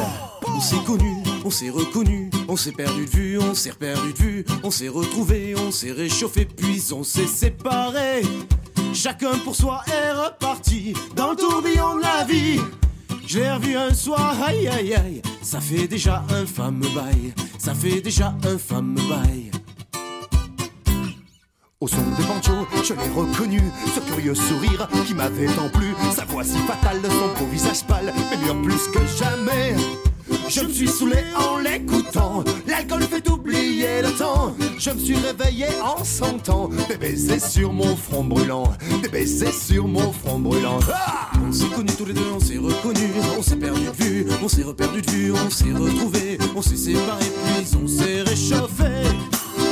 On 0.46 0.61
s'est 0.61 0.82
connus, 0.86 1.22
on 1.44 1.50
s'est 1.50 1.70
reconnus, 1.70 2.30
on 2.48 2.56
s'est 2.56 2.72
perdu 2.72 3.04
de 3.04 3.11
vue, 3.11 3.38
on 3.38 3.54
s'est 3.54 3.72
perdu 3.72 4.12
de 4.12 4.18
vue, 4.18 4.44
on 4.62 4.70
s'est 4.70 4.88
retrouvés, 4.88 5.54
on 5.56 5.70
s'est 5.70 5.92
réchauffé, 5.92 6.44
puis 6.44 6.82
on 6.92 7.02
s'est 7.02 7.26
séparés. 7.26 8.22
Chacun 8.94 9.38
pour 9.44 9.54
soi 9.54 9.82
est 9.88 10.12
reparti 10.12 10.94
dans 11.14 11.30
le 11.30 11.36
tourbillon 11.36 11.96
de 11.96 12.02
la 12.02 12.24
vie. 12.24 12.61
Je 13.29 13.41
l'ai 13.41 13.53
revu 13.53 13.76
un 13.76 13.93
soir, 13.93 14.35
aïe 14.43 14.66
aïe 14.68 14.95
aïe, 14.95 15.22
ça 15.43 15.61
fait 15.61 15.87
déjà 15.87 16.24
un 16.31 16.47
fameux 16.47 16.89
bail, 16.95 17.35
ça 17.59 17.74
fait 17.74 18.01
déjà 18.01 18.35
un 18.43 18.57
fameux 18.57 19.03
bail. 19.07 19.51
Au 21.79 21.87
son 21.87 22.01
des 22.16 22.24
banjos, 22.24 22.66
je 22.83 22.95
l'ai 22.95 23.09
reconnu, 23.14 23.61
ce 23.95 24.01
curieux 24.01 24.35
sourire 24.35 24.89
qui 25.07 25.12
m'avait 25.12 25.45
tant 25.45 25.68
plu, 25.68 25.95
sa 26.11 26.24
voix 26.24 26.43
si 26.43 26.57
fatale, 26.61 27.03
son 27.03 27.39
beau 27.39 27.51
visage 27.51 27.85
pâle, 27.85 28.14
mais 28.31 28.37
bien 28.39 28.55
plus 28.62 28.89
que 28.89 29.01
jamais. 29.18 29.76
Je 30.49 30.61
me 30.62 30.72
suis 30.72 30.89
saoulé 30.89 31.18
en 31.37 31.59
l'écoutant. 31.59 32.43
L'alcool 32.66 33.03
fait 33.03 33.29
oublier 33.29 34.03
le 34.03 34.11
temps. 34.12 34.55
Je 34.79 34.91
me 34.91 34.99
suis 34.99 35.16
réveillé 35.16 35.66
en 35.83 36.03
sentant 36.05 36.70
des 36.89 36.97
baisers 36.97 37.45
sur 37.45 37.72
mon 37.72 37.97
front 37.97 38.24
brûlant. 38.24 38.64
Des 39.03 39.09
baisers 39.09 39.53
sur 39.53 39.87
mon 39.87 40.12
front 40.12 40.39
brûlant. 40.39 40.79
Ah 40.93 41.31
On 41.47 41.53
s'est 41.53 41.66
connus 41.66 41.93
tous 41.97 42.07
les 42.07 42.14
deux, 42.14 42.31
on 42.35 42.41
s'est 42.41 42.59
reconnus, 42.59 43.11
on 43.39 43.43
s'est 43.43 43.57
perdu 43.57 43.85
de 43.85 44.05
vue, 44.05 44.26
on 44.43 44.49
s'est 44.49 44.62
reperdu 44.62 45.03
de 45.03 45.11
vue, 45.11 45.33
on 45.33 45.51
s'est 45.51 45.72
retrouvés, 45.72 46.39
on 46.57 46.62
s'est 46.62 46.76
séparés, 46.76 47.33
puis 47.45 47.76
on 47.83 47.87
s'est 47.87 48.22
réchauffé. 48.22 49.09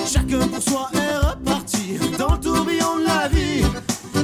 Chacun 0.07 0.47
pour 0.47 0.63
soi 0.63 0.91
est 0.95 1.27
reparti 1.27 1.99
dans 2.19 2.33
le 2.35 2.41
tourbillon 2.41 2.99
de 2.99 3.05
la 3.07 3.29
vie. 3.29 3.65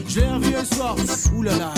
Je 0.06 0.20
l'ai 0.20 0.26
revue 0.26 0.54
un 0.54 0.64
soir, 0.64 0.96
oulala, 1.34 1.72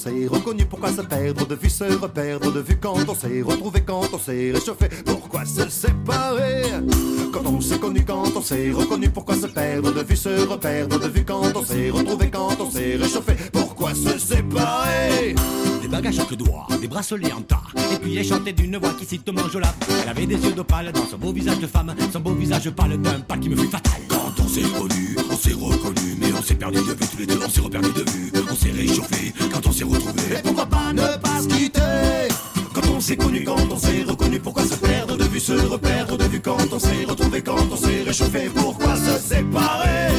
s'est 0.00 0.26
reconnu, 0.28 0.64
pourquoi 0.64 0.92
se 0.92 1.02
perdre 1.02 1.46
de 1.46 1.54
vue, 1.54 1.68
se 1.68 1.84
reperdre 1.84 2.50
de 2.50 2.60
vue 2.60 2.78
quand 2.80 2.96
on 3.06 3.14
s'est 3.14 3.42
retrouvé, 3.42 3.82
quand 3.82 4.08
on 4.14 4.18
s'est 4.18 4.50
réchauffé, 4.50 4.88
pourquoi 5.04 5.44
se 5.44 5.68
séparer? 5.68 6.62
Quand 7.30 7.44
on 7.44 7.60
s'est 7.60 7.78
connu, 7.78 8.02
quand 8.02 8.34
on 8.34 8.40
s'est 8.40 8.70
reconnu, 8.70 9.10
pourquoi 9.10 9.34
se 9.34 9.46
perdre 9.46 9.92
de 9.92 10.02
vue, 10.02 10.16
se 10.16 10.48
reperdre 10.48 10.98
de 10.98 11.08
vue 11.08 11.24
quand 11.24 11.42
on 11.54 11.64
s'est 11.64 11.90
retrouvé, 11.90 12.30
quand 12.30 12.56
on 12.60 12.70
s'est 12.70 12.96
réchauffé, 12.96 13.34
pourquoi 13.52 13.94
se 13.94 14.18
séparer? 14.18 15.34
Des 15.82 15.88
bagues 15.88 16.06
à 16.06 16.12
chaque 16.12 16.34
doigt, 16.34 16.66
des 16.80 16.88
bracelets 16.88 17.32
en 17.32 17.42
tas. 17.42 17.60
Et 17.92 17.98
puis 17.98 18.16
elle 18.16 18.24
chantait 18.24 18.54
d'une 18.54 18.78
voix 18.78 18.94
qui 18.98 19.04
cite 19.04 19.28
Manjola. 19.30 19.74
Elle 20.02 20.08
avait 20.08 20.26
des 20.26 20.36
yeux 20.36 20.52
d'opale 20.52 20.92
dans 20.92 21.06
son 21.06 21.18
beau 21.18 21.32
visage 21.32 21.58
de 21.58 21.66
femme. 21.66 21.94
Son 22.10 22.20
beau 22.20 22.32
visage 22.32 22.70
pâle 22.70 22.96
d'un 22.96 23.20
pas 23.20 23.36
qui 23.36 23.50
me 23.50 23.56
fut 23.56 23.68
fatal. 23.68 24.19
Quand 24.36 24.44
on 24.44 24.48
s'est 24.48 24.60
connu, 24.62 25.16
on 25.28 25.36
s'est 25.36 25.54
reconnu, 25.54 26.16
mais 26.20 26.32
on 26.38 26.40
s'est 26.40 26.54
perdu 26.54 26.78
de 26.78 26.82
vue 26.82 26.94
tous 26.94 27.18
les 27.18 27.26
deux, 27.26 27.40
on 27.44 27.48
s'est 27.48 27.60
reperdu 27.60 27.88
de 27.88 28.10
vue, 28.10 28.32
on 28.48 28.54
s'est 28.54 28.70
réchauffé 28.70 29.34
quand 29.52 29.66
on 29.66 29.72
s'est 29.72 29.82
retrouvé. 29.82 30.22
Et 30.38 30.42
pourquoi 30.42 30.66
pas 30.66 30.92
ne 30.92 31.16
pas 31.16 31.40
se 31.42 31.48
quitter 31.48 32.28
Quand 32.72 32.88
on 32.94 33.00
s'est 33.00 33.16
connu, 33.16 33.42
quand 33.42 33.56
on 33.72 33.76
s'est 33.76 34.04
reconnu, 34.06 34.38
pourquoi 34.38 34.62
se 34.64 34.76
perdre 34.76 35.16
de 35.16 35.24
vue, 35.24 35.40
se 35.40 35.52
reperdre 35.52 36.16
de 36.16 36.24
vue 36.24 36.40
quand 36.40 36.58
on 36.72 36.78
s'est 36.78 37.04
retrouvé, 37.08 37.42
quand 37.42 37.72
on 37.72 37.76
s'est 37.76 38.04
réchauffé, 38.06 38.48
pourquoi 38.54 38.94
se 38.94 39.18
séparer 39.18 40.12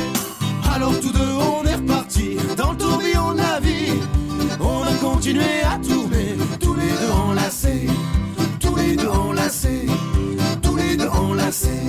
Alors 0.76 1.00
tous 1.00 1.14
deux 1.14 1.20
on 1.20 1.64
est 1.64 1.76
repartis 1.76 2.36
dans 2.58 2.72
le 2.72 2.78
tourbillon 2.78 3.32
de 3.32 3.38
la 3.38 3.60
vie. 3.62 3.94
On 4.60 4.84
a 4.84 4.94
continué 4.96 5.62
à 5.64 5.78
tourner, 5.78 6.36
tous 6.60 6.74
les 6.74 6.90
deux 6.90 7.12
enlacés, 7.14 7.88
tous 8.60 8.76
les 8.76 8.98
deux 8.98 9.08
enlacés, 9.08 9.86
tous 10.62 10.76
les 10.76 10.98
deux 10.98 11.08
enlacés. 11.08 11.88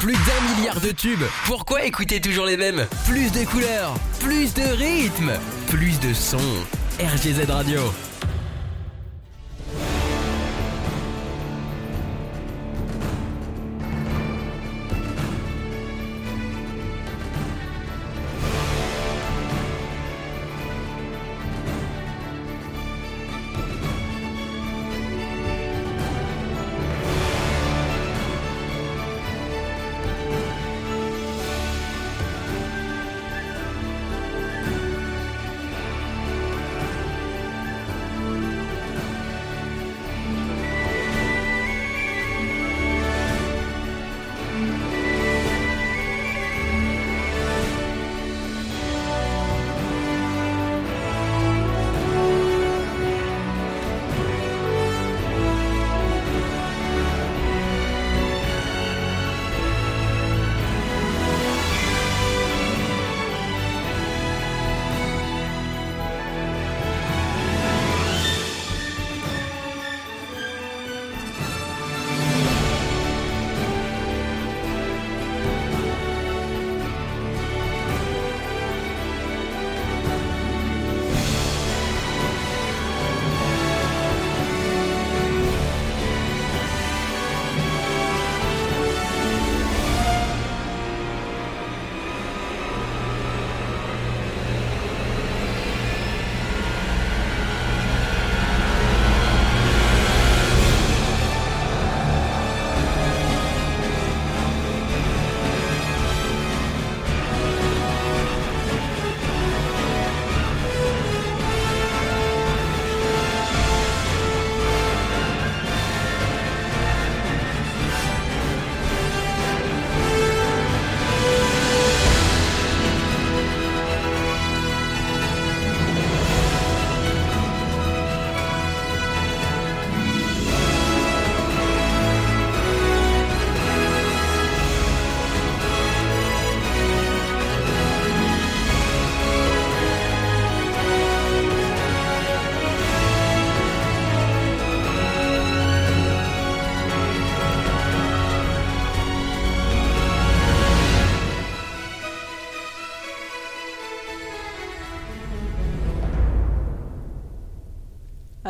Plus 0.00 0.12
d'un 0.12 0.56
milliard 0.56 0.80
de 0.80 0.92
tubes. 0.92 1.24
Pourquoi 1.44 1.84
écouter 1.84 2.20
toujours 2.20 2.46
les 2.46 2.56
mêmes? 2.56 2.86
Plus 3.06 3.32
de 3.32 3.44
couleurs, 3.44 3.94
plus 4.20 4.54
de 4.54 4.62
rythmes, 4.62 5.32
plus 5.66 5.98
de 5.98 6.14
sons. 6.14 6.38
RGZ 7.00 7.50
Radio. 7.50 7.80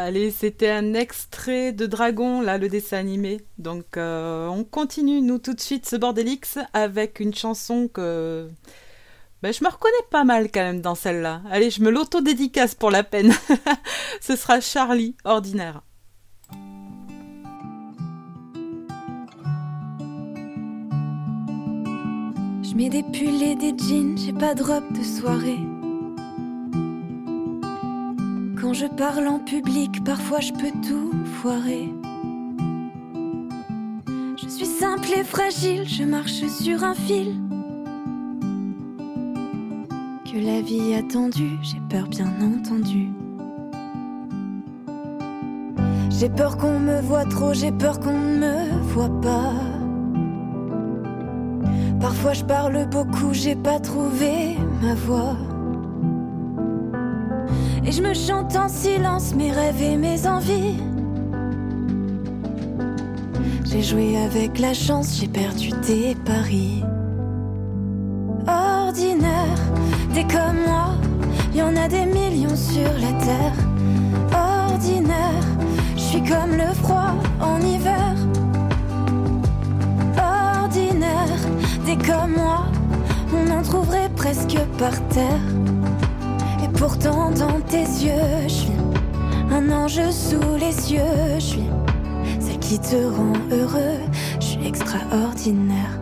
Allez, 0.08 0.30
c'était 0.30 0.70
un 0.70 0.94
extrait 0.94 1.74
de 1.74 1.84
Dragon, 1.84 2.40
là, 2.40 2.56
le 2.56 2.70
dessin 2.70 2.96
animé. 2.96 3.42
Donc, 3.58 3.98
euh, 3.98 4.46
on 4.48 4.64
continue, 4.64 5.20
nous, 5.20 5.36
tout 5.36 5.52
de 5.52 5.60
suite, 5.60 5.84
ce 5.84 5.96
Bordelix, 5.96 6.56
avec 6.72 7.20
une 7.20 7.34
chanson 7.34 7.88
que... 7.88 8.48
Ben, 9.42 9.52
je 9.52 9.62
me 9.62 9.68
reconnais 9.68 9.92
pas 10.10 10.24
mal, 10.24 10.50
quand 10.50 10.62
même, 10.62 10.80
dans 10.80 10.94
celle-là. 10.94 11.42
Allez, 11.50 11.68
je 11.68 11.82
me 11.82 11.90
l'auto-dédicace 11.90 12.74
pour 12.74 12.90
la 12.90 13.04
peine. 13.04 13.34
Ce 14.22 14.34
sera 14.34 14.62
Charlie, 14.62 15.14
ordinaire. 15.24 15.82
Je 22.62 22.74
mets 22.74 22.88
des 22.88 23.02
pulls 23.02 23.42
et 23.42 23.56
des 23.56 23.76
jeans, 23.76 24.16
j'ai 24.16 24.32
pas 24.32 24.54
de 24.54 24.62
robe 24.62 24.90
de 24.98 25.04
soirée. 25.04 25.77
Quand 28.60 28.72
je 28.72 28.86
parle 28.86 29.28
en 29.28 29.38
public, 29.38 30.02
parfois 30.02 30.40
je 30.40 30.52
peux 30.52 30.72
tout 30.86 31.12
foirer. 31.40 31.92
Je 34.36 34.48
suis 34.48 34.66
simple 34.66 35.08
et 35.16 35.22
fragile, 35.22 35.86
je 35.86 36.02
marche 36.02 36.44
sur 36.46 36.82
un 36.82 36.94
fil. 36.94 37.36
Que 40.24 40.38
la 40.38 40.60
vie 40.60 40.94
a 40.94 41.02
tendu, 41.04 41.56
j'ai 41.62 41.80
peur 41.88 42.08
bien 42.08 42.32
entendu. 42.42 43.10
J'ai 46.10 46.28
peur 46.28 46.56
qu'on 46.56 46.80
me 46.80 47.00
voit 47.00 47.26
trop, 47.26 47.54
j'ai 47.54 47.70
peur 47.70 48.00
qu'on 48.00 48.18
ne 48.18 48.38
me 48.38 48.82
voit 48.92 49.20
pas. 49.20 49.52
Parfois 52.00 52.32
je 52.32 52.44
parle 52.44 52.88
beaucoup, 52.90 53.32
j'ai 53.32 53.54
pas 53.54 53.78
trouvé 53.78 54.56
ma 54.82 54.94
voix. 54.94 55.36
Et 57.88 57.92
je 57.92 58.02
me 58.02 58.12
chante 58.12 58.54
en 58.54 58.68
silence 58.68 59.34
mes 59.34 59.50
rêves 59.50 59.80
et 59.80 59.96
mes 59.96 60.26
envies. 60.26 60.76
J'ai 63.64 63.82
joué 63.82 64.18
avec 64.18 64.58
la 64.58 64.74
chance, 64.74 65.16
j'ai 65.18 65.26
perdu 65.26 65.70
des 65.86 66.14
paris. 66.26 66.84
Ordinaire, 68.46 69.58
t'es 70.12 70.24
comme 70.24 70.58
moi, 70.66 70.96
y 71.54 71.62
en 71.62 71.74
a 71.76 71.88
des 71.88 72.04
millions 72.04 72.56
sur 72.56 72.92
la 73.00 73.24
terre. 73.24 73.56
Ordinaire, 74.34 75.46
je 75.96 76.02
suis 76.02 76.22
comme 76.24 76.56
le 76.56 76.70
froid 76.74 77.14
en 77.40 77.58
hiver. 77.62 78.14
Ordinaire, 80.62 81.40
t'es 81.86 81.96
comme 81.96 82.32
moi, 82.32 82.66
on 83.32 83.50
en 83.50 83.62
trouverait 83.62 84.10
presque 84.14 84.58
par 84.76 84.92
terre. 85.08 85.77
Pourtant 86.78 87.32
dans 87.32 87.60
tes 87.60 87.82
yeux, 87.82 88.44
je 88.44 88.48
suis 88.48 88.72
un 89.50 89.68
ange 89.72 90.00
sous 90.10 90.56
les 90.60 90.70
cieux, 90.70 91.00
je 91.34 91.40
suis 91.40 91.70
celle 92.38 92.58
qui 92.60 92.78
te 92.78 92.94
rend 92.94 93.32
heureux, 93.50 93.98
je 94.38 94.44
suis 94.44 94.66
extraordinaire. 94.66 95.98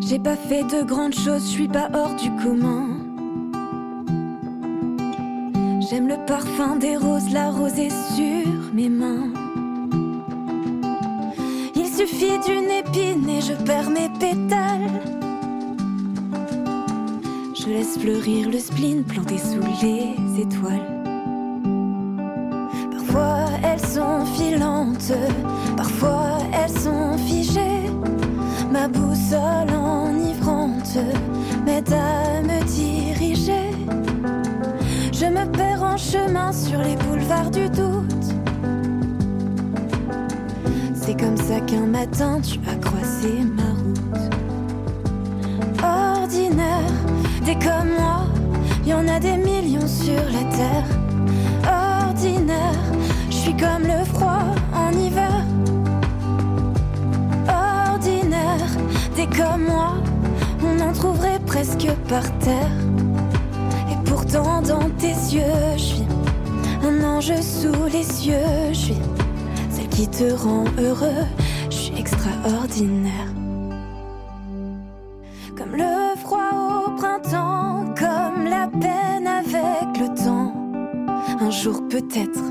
J'ai 0.00 0.18
pas 0.18 0.36
fait 0.36 0.62
de 0.62 0.82
grandes 0.82 1.14
choses, 1.14 1.42
je 1.42 1.50
suis 1.50 1.68
pas 1.68 1.90
hors 1.92 2.14
du 2.16 2.30
commun. 2.42 2.88
J'aime 5.88 6.08
le 6.08 6.24
parfum 6.24 6.76
des 6.76 6.96
roses, 6.96 7.30
la 7.32 7.50
rosée 7.50 7.90
sur 7.90 8.72
mes 8.72 8.88
mains. 8.88 9.28
Il 11.74 11.86
suffit 11.86 12.38
d'une 12.46 12.70
épine 12.70 13.28
et 13.28 13.42
je 13.42 13.52
perds 13.64 13.90
mes 13.90 14.08
pétales. 14.18 15.19
Je 17.62 17.66
laisse 17.68 17.98
fleurir 17.98 18.48
le 18.48 18.58
spleen 18.58 19.04
planté 19.04 19.36
sous 19.36 19.60
les 19.82 20.40
étoiles. 20.40 21.02
Parfois 22.90 23.44
elles 23.62 23.86
sont 23.86 24.24
filantes, 24.34 25.12
parfois 25.76 26.38
elles 26.54 26.70
sont 26.70 27.18
figées. 27.18 27.90
Ma 28.72 28.88
boussole 28.88 29.74
enivrante 29.74 30.96
m'aide 31.66 31.92
à 31.92 32.40
me 32.40 32.64
diriger. 32.64 33.72
Je 35.12 35.26
me 35.26 35.44
perds 35.52 35.82
en 35.82 35.98
chemin 35.98 36.52
sur 36.52 36.80
les 36.80 36.96
boulevards 36.96 37.50
du 37.50 37.68
doute. 37.68 38.34
C'est 40.94 41.20
comme 41.20 41.36
ça 41.36 41.60
qu'un 41.60 41.86
matin 41.86 42.40
tu 42.40 42.58
as 42.66 42.76
croisé 42.76 43.44
ma 43.44 43.62
route. 43.62 44.00
Ordinaire, 45.82 47.09
t'es 47.44 47.54
comme 47.54 47.90
moi, 47.98 48.26
y 48.86 48.92
en 48.92 49.06
a 49.08 49.18
des 49.18 49.36
millions 49.36 49.86
sur 49.86 50.22
la 50.32 50.44
terre. 50.56 52.08
Ordinaire, 52.08 52.80
je 53.30 53.34
suis 53.34 53.56
comme 53.56 53.82
le 53.82 54.04
froid 54.04 54.42
en 54.74 54.92
hiver. 54.92 55.44
Ordinaire, 57.48 58.70
t'es 59.14 59.26
comme 59.26 59.64
moi, 59.64 59.94
on 60.62 60.80
en 60.80 60.92
trouverait 60.92 61.40
presque 61.46 61.88
par 62.08 62.22
terre. 62.38 62.76
Et 63.90 63.96
pourtant 64.04 64.62
dans 64.62 64.88
tes 64.98 65.14
yeux, 65.34 65.76
je 65.76 65.82
suis 65.82 66.06
un 66.82 67.04
ange 67.04 67.34
sous 67.40 67.84
les 67.92 68.04
cieux, 68.04 68.72
je 68.72 68.78
suis 68.78 68.98
celle 69.70 69.88
qui 69.88 70.08
te 70.08 70.32
rend 70.32 70.64
heureux, 70.78 71.26
je 71.70 71.76
suis 71.76 71.98
extraordinaire. 71.98 73.39
Peut-être 82.00 82.42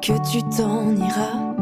que 0.00 0.12
tu 0.30 0.42
t'en 0.56 0.94
iras. 0.94 1.54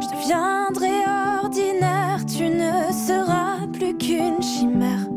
Je 0.00 0.08
deviendrai 0.14 1.04
ordinaire, 1.42 2.24
tu 2.26 2.48
ne 2.48 2.92
seras 2.92 3.66
plus 3.72 3.96
qu'une 3.96 4.42
chimère. 4.42 5.08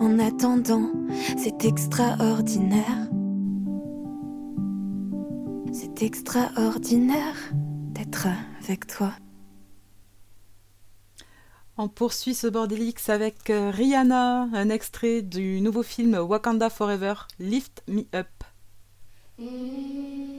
En 0.00 0.18
attendant, 0.18 0.90
c'est 1.36 1.64
extraordinaire. 1.64 3.08
C'est 5.72 6.02
extraordinaire 6.02 7.36
d'être 7.54 8.28
avec 8.62 8.86
toi. 8.86 9.12
On 11.76 11.88
poursuit 11.88 12.34
ce 12.34 12.46
Bordelix 12.46 13.08
avec 13.08 13.50
euh, 13.50 13.70
Rihanna, 13.70 14.48
un 14.52 14.68
extrait 14.68 15.22
du 15.22 15.60
nouveau 15.60 15.82
film 15.82 16.14
Wakanda 16.14 16.70
Forever, 16.70 17.14
Lift 17.40 17.82
Me 17.88 18.02
Up. 18.14 18.28
Lift 19.36 20.33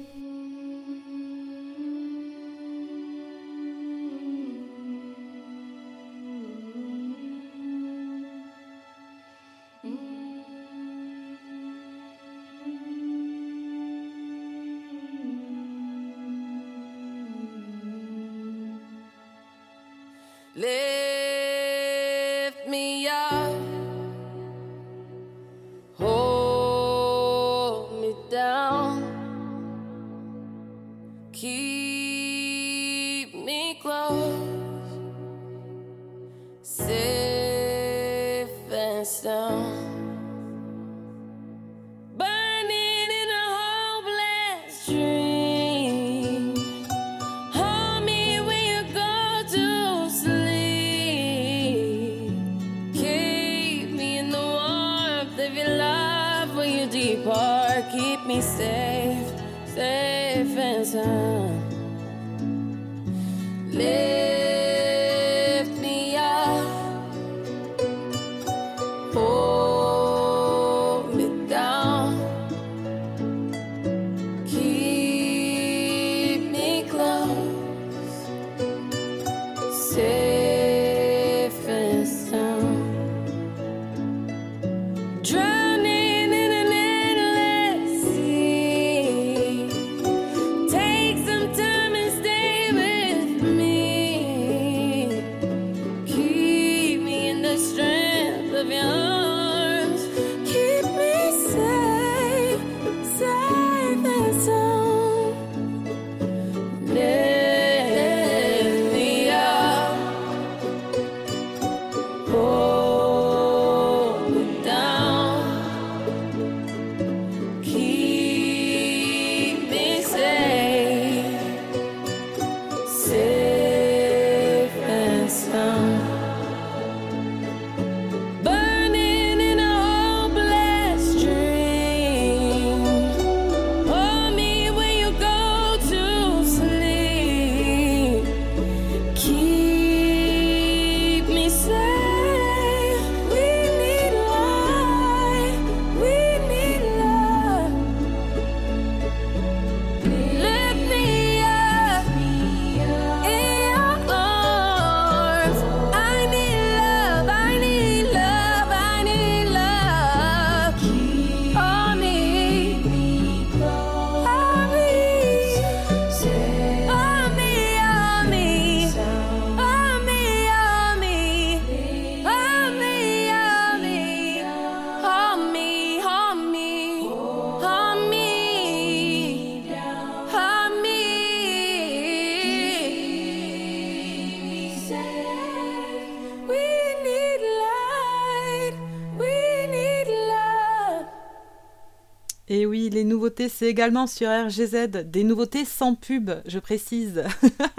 c'est 193.50 193.68
également 193.68 194.08
sur 194.08 194.30
RGZ. 194.30 195.06
Des 195.06 195.24
nouveautés 195.24 195.66
sans 195.66 195.96
pub, 195.96 196.32
je 196.46 196.60
précise. 196.60 197.24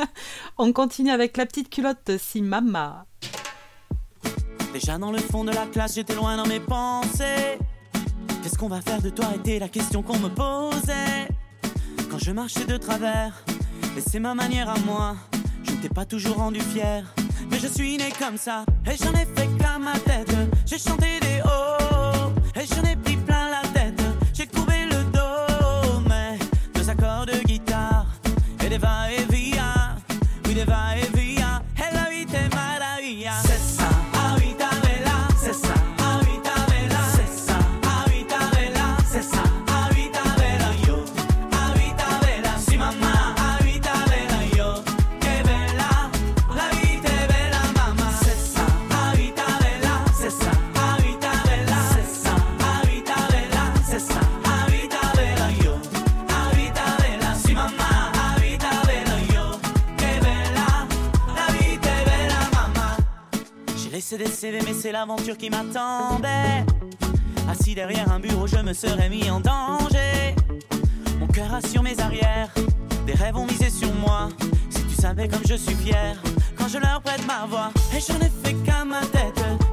On 0.58 0.72
continue 0.72 1.10
avec 1.10 1.36
la 1.36 1.46
petite 1.46 1.70
culotte 1.70 2.12
Si 2.18 2.42
Mama. 2.42 3.06
Déjà 4.72 4.98
dans 4.98 5.10
le 5.10 5.18
fond 5.18 5.44
de 5.44 5.52
la 5.52 5.66
classe, 5.66 5.94
j'étais 5.94 6.14
loin 6.14 6.36
dans 6.36 6.46
mes 6.46 6.60
pensées. 6.60 7.58
Qu'est-ce 8.42 8.58
qu'on 8.58 8.68
va 8.68 8.80
faire 8.80 9.00
de 9.00 9.10
toi 9.10 9.26
était 9.34 9.58
la 9.58 9.68
question 9.68 10.02
qu'on 10.02 10.18
me 10.18 10.28
posait. 10.28 11.28
Quand 12.10 12.18
je 12.18 12.30
marchais 12.30 12.64
de 12.64 12.76
travers, 12.76 13.44
et 13.96 14.00
c'est 14.00 14.20
ma 14.20 14.34
manière 14.34 14.68
à 14.68 14.78
moi. 14.80 15.16
Je 15.64 15.72
ne 15.72 15.76
t'ai 15.78 15.88
pas 15.88 16.04
toujours 16.04 16.36
rendu 16.36 16.60
fier, 16.60 17.04
mais 17.50 17.58
je 17.58 17.66
suis 17.66 17.96
né 17.96 18.12
comme 18.18 18.36
ça. 18.36 18.64
Et 18.86 18.96
j'en 19.02 19.12
ai 19.12 19.24
fait 19.24 19.48
qu'à 19.58 19.78
ma 19.78 19.98
tête. 19.98 20.34
J'ai 20.66 20.78
chanté 20.78 21.20
des 21.20 21.40
hauts, 21.42 22.32
et 22.54 22.66
j'en 22.66 22.82
ai 22.82 22.95
mais 64.52 64.74
c'est 64.74 64.92
l'aventure 64.92 65.36
qui 65.36 65.50
m'attendait. 65.50 66.64
Assis 67.50 67.74
derrière 67.74 68.10
un 68.12 68.20
bureau, 68.20 68.46
je 68.46 68.58
me 68.58 68.72
serais 68.72 69.08
mis 69.08 69.28
en 69.30 69.40
danger. 69.40 70.34
Mon 71.18 71.26
cœur 71.26 71.52
assure 71.54 71.82
mes 71.82 71.98
arrières, 71.98 72.50
des 73.06 73.14
rêves 73.14 73.36
ont 73.36 73.46
misé 73.46 73.70
sur 73.70 73.92
moi. 73.94 74.28
Si 74.70 74.82
tu 74.84 74.94
savais 74.94 75.28
comme 75.28 75.42
je 75.46 75.54
suis 75.54 75.74
fier, 75.74 76.16
quand 76.56 76.68
je 76.68 76.78
leur 76.78 77.00
prête 77.02 77.26
ma 77.26 77.46
voix, 77.46 77.70
et 77.94 78.00
j'en 78.00 78.20
ai 78.20 78.30
fait 78.44 78.54
qu'à 78.64 78.84
ma 78.84 79.00
tête. 79.00 79.65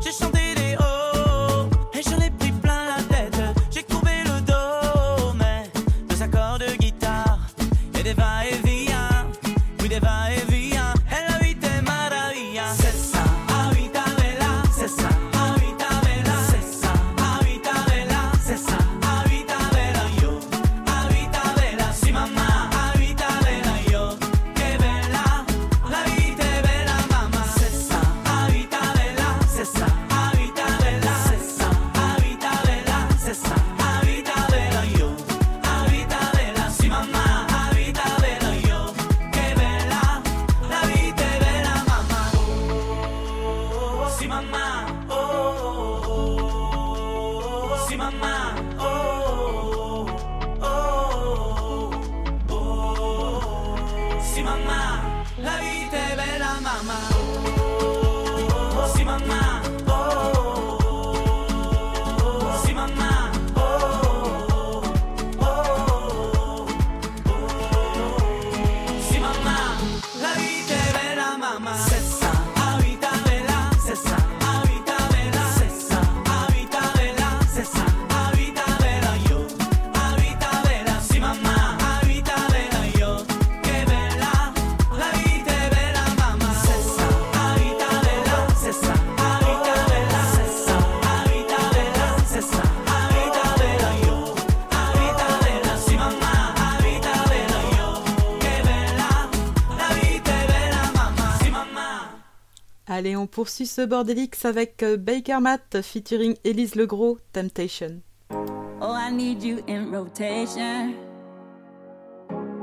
Poursuit 103.44 103.68
ce 103.68 103.82
bordelix 103.82 104.46
avec 104.46 104.82
euh, 104.84 104.96
Baker 104.96 105.40
Matt 105.42 105.82
featuring 105.82 106.34
Élise 106.46 106.76
Legros, 106.76 107.18
Temptation. 107.34 108.00
Oh, 108.32 108.94
I 108.94 109.12
need 109.12 109.44
you 109.44 109.62
in 109.68 109.92
rotation. 109.92 110.96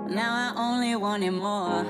Now 0.08 0.32
I 0.32 0.54
only 0.56 0.96
want 0.96 1.22
it 1.22 1.32
more. 1.32 1.84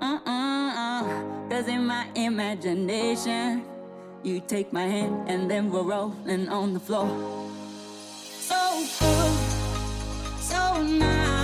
Uh-uh-uh. 0.00 1.02
Cause 1.50 1.66
in 1.66 1.88
my 1.88 2.06
imagination, 2.14 3.64
you 4.22 4.38
take 4.38 4.72
my 4.72 4.86
hand 4.86 5.28
and 5.28 5.50
then 5.50 5.68
we're 5.68 5.82
rolling 5.82 6.48
on 6.48 6.72
the 6.72 6.78
floor. 6.78 7.08
So 8.38 8.54
good, 9.00 9.32
so 10.38 10.80
nice. 10.80 11.34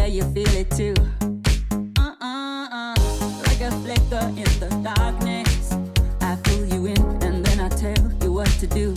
Tell 0.00 0.08
you 0.08 0.22
feel 0.32 0.48
it 0.56 0.70
too. 0.70 0.94
Uh-uh-uh. 1.98 2.94
Like 3.44 3.60
a 3.60 3.70
flicker 3.82 4.28
in 4.28 4.48
the 4.58 4.70
darkness. 4.82 5.74
I 6.22 6.38
pull 6.42 6.64
you 6.64 6.86
in 6.86 7.22
and 7.22 7.44
then 7.44 7.60
I 7.60 7.68
tell 7.68 8.10
you 8.22 8.32
what 8.32 8.48
to 8.60 8.66
do. 8.66 8.94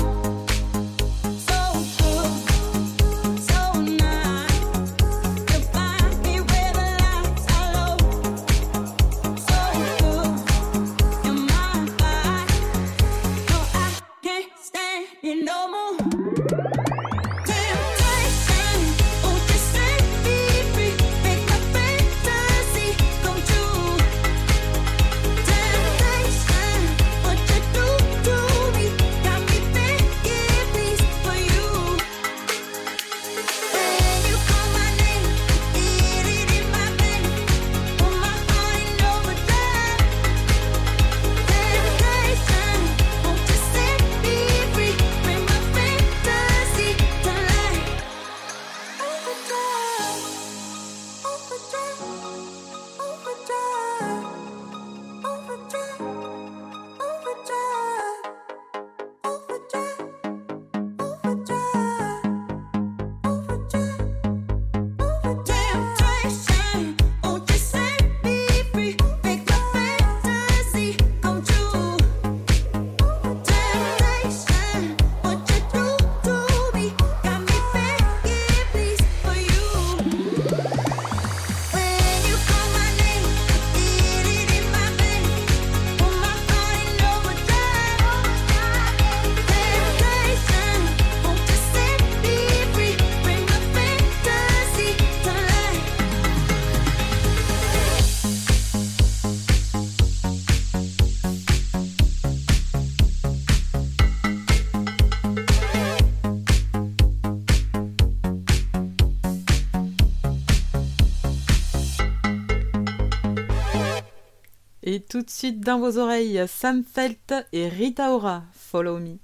Tout 115.23 115.27
de 115.27 115.31
suite 115.31 115.61
dans 115.61 115.79
vos 115.79 115.97
oreilles, 115.97 116.45
Sam 116.49 116.83
Felt 116.83 117.33
et 117.53 117.69
Rita 117.69 118.11
Ora, 118.11 118.43
Follow 118.51 118.99
Me. 118.99 119.19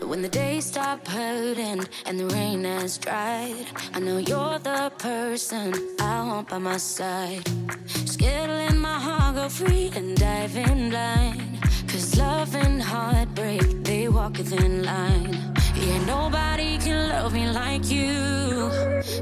When 0.00 0.22
the 0.22 0.28
days 0.28 0.64
stop 0.64 1.06
hurting 1.06 1.84
and 2.06 2.18
the 2.18 2.26
rain 2.34 2.64
has 2.64 2.96
dried, 2.96 3.66
I 3.94 4.00
know 4.00 4.16
you're 4.16 4.58
the 4.58 4.90
person 4.96 5.74
I 6.00 6.26
want 6.26 6.48
by 6.48 6.58
my 6.58 6.78
side. 6.78 7.42
Let 8.20 8.74
my 8.74 8.98
heart 8.98 9.34
go 9.36 9.48
free 9.50 9.90
and 9.94 10.16
dive 10.16 10.56
in 10.56 10.88
blind. 10.88 11.60
Cause 11.88 12.16
love 12.16 12.54
and 12.54 12.82
heartbreak, 12.82 13.83
walk 14.08 14.38
within 14.38 14.84
line. 14.84 15.54
Yeah, 15.74 16.04
nobody 16.04 16.78
can 16.78 17.08
love 17.08 17.32
me 17.32 17.48
like 17.48 17.90
you. 17.90 18.70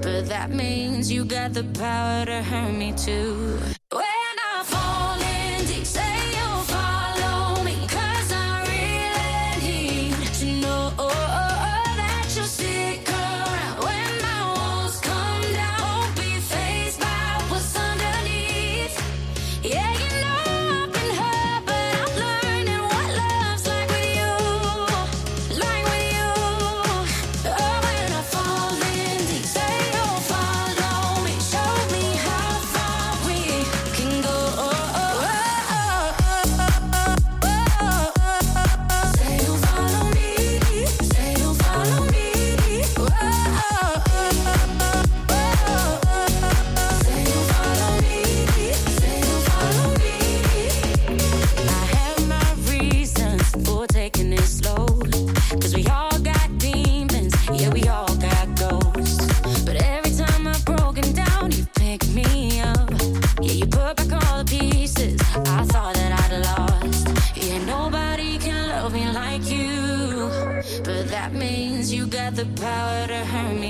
But 0.02 0.26
that 0.28 0.50
means 0.50 1.10
you 1.10 1.24
got 1.24 1.52
the 1.52 1.64
power 1.64 2.24
to 2.26 2.42
hurt 2.42 2.72
me 2.72 2.92
too. 2.92 3.58
When 3.90 4.34
I 4.54 4.62
fall 4.64 5.20
in 5.20 5.66
deep, 5.66 5.84
say 5.84 6.31
the 72.44 72.60
power 72.60 73.06
to 73.06 73.24
hurt 73.24 73.54
me 73.54 73.61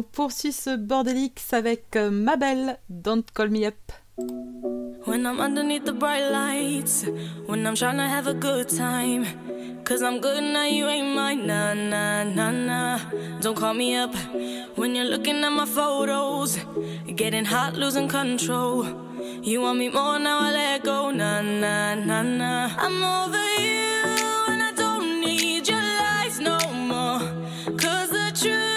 on 0.00 0.02
poursuit 0.02 0.52
ce 0.52 0.76
bordelix 0.76 1.52
avec 1.52 1.94
euh, 1.96 2.10
Mabel, 2.10 2.78
Don't 2.88 3.22
Call 3.34 3.50
Me 3.50 3.66
Up. 3.66 3.92
When 5.06 5.26
I'm 5.26 5.40
underneath 5.40 5.84
the 5.84 5.92
bright 5.92 6.30
lights, 6.30 7.04
when 7.46 7.66
I'm 7.66 7.74
trying 7.74 7.98
to 7.98 8.08
have 8.08 8.26
a 8.26 8.32
good 8.32 8.68
time. 8.68 9.26
Cause 9.84 10.02
I'm 10.02 10.20
good 10.20 10.42
now, 10.42 10.64
you 10.64 10.86
ain't 10.88 11.14
mine. 11.14 11.46
Nah, 11.46 11.74
nah, 11.74 12.24
nah, 12.24 12.50
nah. 12.50 12.98
Don't 13.40 13.56
call 13.56 13.74
me 13.74 13.96
up 13.96 14.14
when 14.76 14.94
you're 14.94 15.04
looking 15.04 15.44
at 15.44 15.52
my 15.52 15.66
photos. 15.66 16.58
Getting 17.14 17.44
hot, 17.44 17.74
losing 17.74 18.08
control. 18.08 18.86
You 19.42 19.60
want 19.60 19.78
me 19.78 19.90
more 19.90 20.18
now, 20.18 20.38
I 20.40 20.52
let 20.52 20.84
go. 20.84 21.10
Nah, 21.10 21.42
nah, 21.42 21.94
nah, 21.94 22.22
nah. 22.22 22.70
I'm 22.78 23.02
over 23.02 23.46
you, 23.60 24.02
and 24.48 24.62
I 24.62 24.72
don't 24.74 25.20
need 25.20 25.68
your 25.68 25.82
lies 26.00 26.40
no 26.40 26.58
more. 26.72 27.20
Cause 27.76 28.10
the 28.10 28.32
truth 28.34 28.69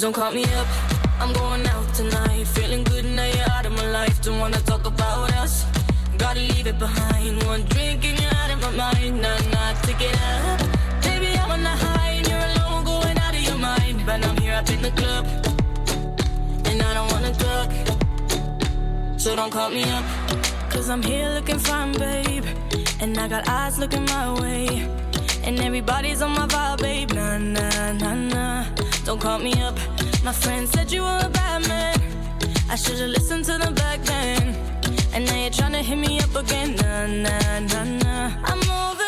Don't 0.00 0.14
call 0.14 0.30
me 0.30 0.44
up, 0.44 0.66
I'm 1.20 1.32
going 1.34 1.66
out 1.66 1.92
tonight. 1.92 2.46
Feeling 2.46 2.84
good 2.84 3.04
now 3.04 3.26
you're 3.26 3.50
out 3.50 3.66
of 3.66 3.72
my 3.72 3.90
life. 3.90 4.22
Don't 4.22 4.38
wanna 4.38 4.60
talk 4.60 4.86
about 4.86 5.32
us. 5.32 5.66
Gotta 6.16 6.40
leave 6.40 6.66
it 6.66 6.78
behind. 6.78 7.42
One 7.42 7.62
drink 7.64 8.04
and 8.06 8.18
you're 8.18 8.34
out 8.40 8.50
of 8.50 8.58
my 8.62 8.70
mind. 8.70 9.20
Nah, 9.20 9.36
nah, 9.52 9.72
take 9.82 10.00
it 10.00 10.14
up. 10.14 10.60
Baby, 11.02 11.36
I'm 11.36 11.50
on 11.50 11.62
the 11.62 11.74
high 11.84 12.12
and 12.18 12.26
you're 12.26 12.46
alone, 12.50 12.84
going 12.84 13.18
out 13.18 13.34
of 13.34 13.42
your 13.42 13.58
mind. 13.58 14.06
But 14.06 14.24
I'm 14.24 14.36
here 14.38 14.54
up 14.54 14.70
in 14.70 14.80
the 14.80 14.92
club, 14.92 15.26
So 19.28 19.36
don't 19.36 19.50
call 19.50 19.68
me 19.68 19.82
up. 19.82 20.04
Cause 20.70 20.88
I'm 20.88 21.02
here 21.02 21.28
looking 21.28 21.58
fine, 21.58 21.92
babe. 21.92 22.46
And 22.98 23.18
I 23.18 23.28
got 23.28 23.46
eyes 23.46 23.78
looking 23.78 24.06
my 24.06 24.40
way. 24.40 24.88
And 25.44 25.60
everybody's 25.60 26.22
on 26.22 26.30
my 26.30 26.46
vibe, 26.46 26.80
babe. 26.80 27.12
Nah, 27.12 27.36
nah, 27.36 27.92
nah, 27.92 28.14
nah. 28.14 28.64
Don't 29.04 29.20
call 29.20 29.38
me 29.38 29.52
up. 29.60 29.76
My 30.24 30.32
friend 30.32 30.66
said 30.66 30.90
you 30.90 31.02
were 31.02 31.20
a 31.22 31.28
bad 31.28 31.68
man. 31.68 32.00
I 32.70 32.76
should've 32.76 33.10
listened 33.10 33.44
to 33.44 33.58
them 33.58 33.74
back 33.74 34.00
then. 34.00 34.56
And 35.12 35.26
now 35.26 35.38
you're 35.38 35.50
trying 35.50 35.72
to 35.72 35.82
hit 35.82 35.98
me 35.98 36.20
up 36.20 36.34
again. 36.34 36.76
Nah, 36.76 37.06
nah, 37.06 37.58
nah, 37.70 37.84
nah. 37.84 38.30
I'm 38.44 38.62
over 38.70 39.07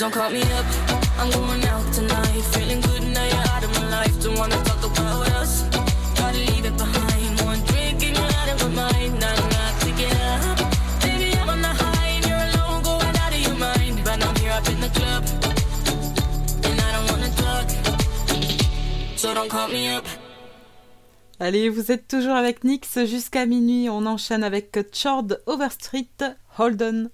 Don't 0.00 0.10
call 0.14 0.30
me 0.30 0.40
up, 0.40 0.64
I'm 1.18 1.30
going 1.30 1.62
out 1.66 1.92
tonight. 1.92 2.40
Feeling 2.54 2.80
good 2.80 3.02
now 3.02 3.22
you're 3.22 3.48
out 3.52 3.62
of 3.62 3.70
my 3.74 3.86
life. 3.90 4.22
Don't 4.22 4.38
wanna 4.38 4.56
talk 4.64 4.82
about 4.82 5.28
us. 5.32 5.64
Gotta 6.16 6.38
leave 6.38 6.64
it 6.64 6.74
behind. 6.78 7.40
One 7.42 7.60
drink 7.66 8.02
and 8.06 8.16
you're 8.16 8.34
out 8.40 8.48
of 8.48 8.62
my 8.62 8.68
mind. 8.80 9.22
I'm 9.22 9.48
not 9.56 9.72
picking 9.80 10.16
up. 10.32 10.56
Baby, 11.02 11.36
I'm 11.36 11.50
on 11.50 11.60
the 11.60 11.68
high 11.68 12.12
and 12.16 12.24
you're 12.24 12.44
alone, 12.48 12.82
going 12.82 13.14
out 13.14 13.32
of 13.34 13.40
your 13.46 13.56
mind. 13.56 14.00
But 14.02 14.24
I'm 14.24 14.34
here 14.36 14.52
up 14.52 14.66
in 14.70 14.80
the 14.80 14.88
club, 14.88 15.22
and 16.64 16.80
I 16.80 16.92
don't 16.94 17.06
wanna 17.10 17.30
talk. 17.44 17.68
So 19.18 19.34
don't 19.34 19.50
call 19.50 19.68
me 19.68 19.90
up. 19.94 20.06
Allez, 21.40 21.68
vous 21.68 21.92
êtes 21.92 22.08
toujours 22.08 22.36
avec 22.36 22.64
Nix 22.64 23.04
jusqu'à 23.04 23.44
minuit. 23.44 23.90
On 23.90 24.06
enchaîne 24.06 24.44
avec 24.44 24.78
Chord 24.92 25.26
Overstreet, 25.44 26.24
Holden. 26.56 27.10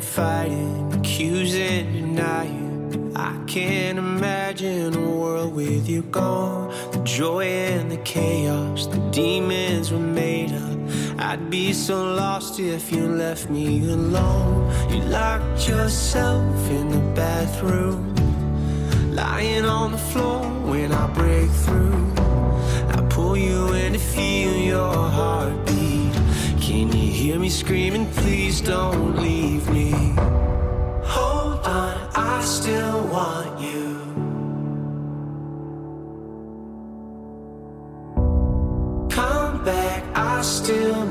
Fighting, 0.00 0.92
accusing, 0.92 1.92
denying. 1.92 3.12
I 3.16 3.36
can't 3.46 3.98
imagine 3.98 4.94
a 4.94 5.10
world 5.10 5.54
with 5.54 5.88
you 5.88 6.02
gone. 6.02 6.70
The 6.92 7.02
joy 7.04 7.44
and 7.44 7.90
the 7.90 7.96
chaos, 7.98 8.86
the 8.86 8.98
demons 9.10 9.90
were 9.90 9.98
made 9.98 10.52
up. 10.52 10.78
I'd 11.18 11.50
be 11.50 11.72
so 11.72 11.96
lost 12.14 12.60
if 12.60 12.92
you 12.92 13.08
left 13.08 13.48
me 13.50 13.88
alone. 13.90 14.70
You 14.90 15.00
locked 15.02 15.68
yourself 15.68 16.70
in 16.70 16.88
the 16.90 17.00
bathroom, 17.14 18.14
lying 19.14 19.64
on 19.64 19.92
the 19.92 19.98
floor 19.98 20.42
when 20.70 20.92
I 20.92 21.06
break 21.12 21.50
through. 21.50 22.12
I 22.96 23.06
pull 23.08 23.36
you 23.36 23.72
in 23.72 23.94
to 23.94 23.98
feel 23.98 24.56
your 24.56 24.94
heartbeat. 24.94 25.75
Can 26.76 26.92
you 26.92 27.10
hear 27.10 27.38
me 27.38 27.48
screaming? 27.48 28.04
Please 28.20 28.60
don't 28.60 29.16
leave 29.16 29.66
me. 29.70 29.92
Hold 31.04 31.64
on, 31.64 31.96
I 32.14 32.42
still 32.44 33.00
want 33.06 33.58
you. 33.58 33.96
Come 39.08 39.64
back, 39.64 40.04
I 40.14 40.42
still 40.42 41.06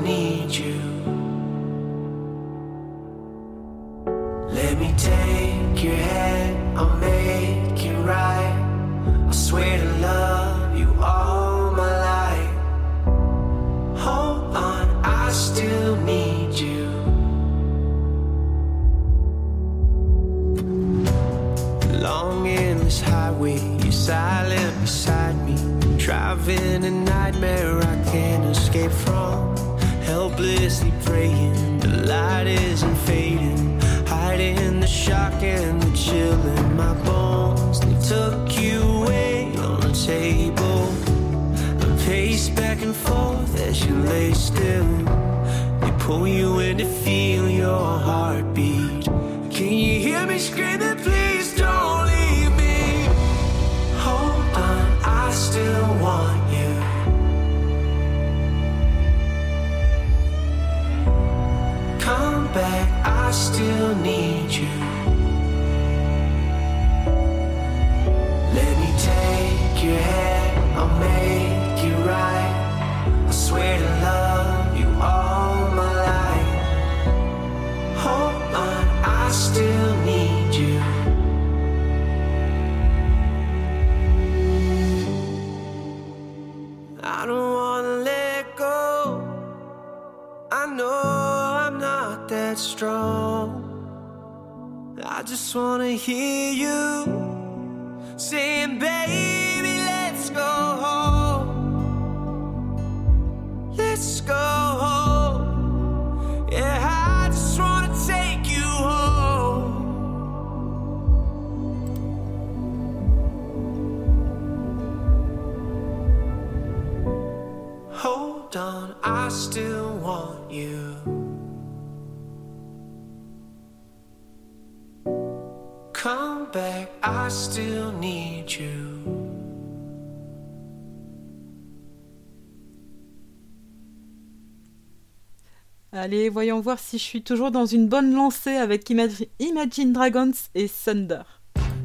Allez, 136.06 136.28
voyons 136.28 136.60
voir 136.60 136.78
si 136.78 136.98
je 136.98 137.02
suis 137.02 137.22
toujours 137.24 137.50
dans 137.50 137.66
une 137.66 137.88
bonne 137.88 138.14
lancée 138.14 138.54
avec 138.54 138.88
Imag- 138.90 139.26
Imagine 139.40 139.92
Dragons 139.92 140.30
et 140.54 140.68
Thunder. 140.68 141.22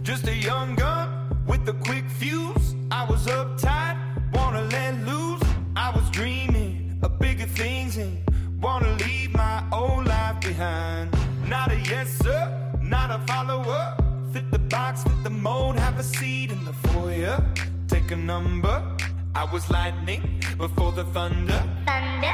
Just 0.04 0.28
a 0.28 0.36
young 0.36 0.76
gun 0.76 1.08
with 1.48 1.68
a 1.68 1.74
quick 1.84 2.06
fuse. 2.20 2.76
I 2.92 3.04
was 3.10 3.26
uptight, 3.26 3.98
wanna 4.32 4.62
let 4.70 4.94
loose. 5.08 5.42
I 5.76 5.90
was 5.96 6.04
dreaming 6.12 7.00
of 7.02 7.18
bigger 7.18 7.48
things 7.48 7.98
and 7.98 8.20
wanna 8.62 8.96
leave 9.00 9.34
my 9.34 9.64
old 9.72 10.06
life 10.06 10.40
behind. 10.40 11.10
Not 11.50 11.72
a 11.72 11.80
yes 11.90 12.08
sir, 12.22 12.48
not 12.80 13.10
a 13.10 13.18
follower. 13.26 13.96
Fit 14.34 14.52
the 14.52 14.60
box, 14.60 15.02
fit 15.02 15.24
the 15.24 15.32
mold, 15.32 15.80
have 15.80 15.98
a 15.98 16.04
seat 16.04 16.52
in 16.52 16.64
the 16.64 16.74
foyer. 16.90 17.44
Take 17.88 18.12
a 18.12 18.16
number. 18.16 18.84
I 19.34 19.46
was 19.52 19.68
lightning 19.72 20.40
before 20.60 20.92
the 20.92 21.06
thunder. 21.06 21.60
Thunder, 21.88 22.34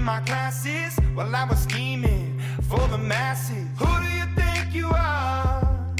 in 0.00 0.06
my 0.06 0.20
classes 0.20 0.96
while 1.14 1.34
I 1.36 1.44
was 1.44 1.58
scheming 1.58 2.40
for 2.68 2.80
the 2.88 2.96
masses. 2.96 3.66
Who 3.78 3.90
do 4.04 4.08
you 4.18 4.26
think 4.34 4.74
you 4.74 4.88
are? 4.88 5.94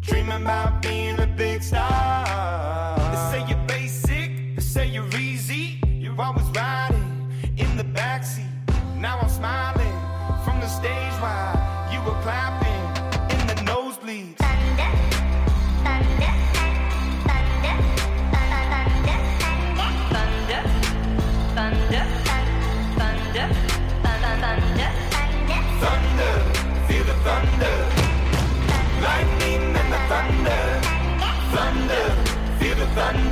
Dreaming 0.00 0.42
about 0.42 0.80
being 0.80 1.18
a 1.18 1.26
big 1.26 1.62
star. 1.62 2.96
They 3.10 3.20
say 3.30 3.40
you're 3.48 3.66
basic, 3.66 4.28
they 4.54 4.62
say 4.74 4.86
you're 4.86 5.14
easy. 5.16 5.80
You're 6.02 6.20
always 6.20 6.48
riding 6.54 7.32
in 7.56 7.70
the 7.76 7.84
backseat. 7.98 8.54
Now 8.96 9.18
I'm 9.20 9.31
thunder. 32.94 33.31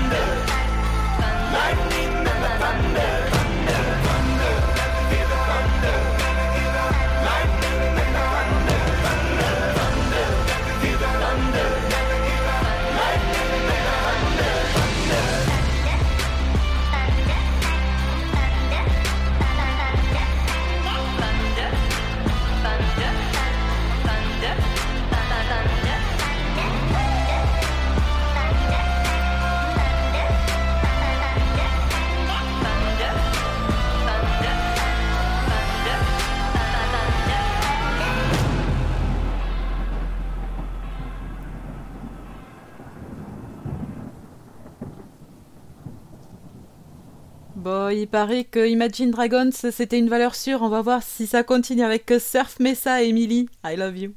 Bon, 47.61 47.89
il 47.89 48.07
paraît 48.07 48.43
que 48.43 48.67
Imagine 48.67 49.11
Dragons 49.11 49.51
c'était 49.51 49.99
une 49.99 50.09
valeur 50.09 50.33
sûre. 50.33 50.63
On 50.63 50.69
va 50.69 50.81
voir 50.81 51.03
si 51.03 51.27
ça 51.27 51.43
continue 51.43 51.83
avec 51.83 52.11
Surf 52.19 52.59
Mesa 52.59 53.03
Emily. 53.03 53.47
I 53.63 53.75
love 53.75 53.95
you. 53.99 54.15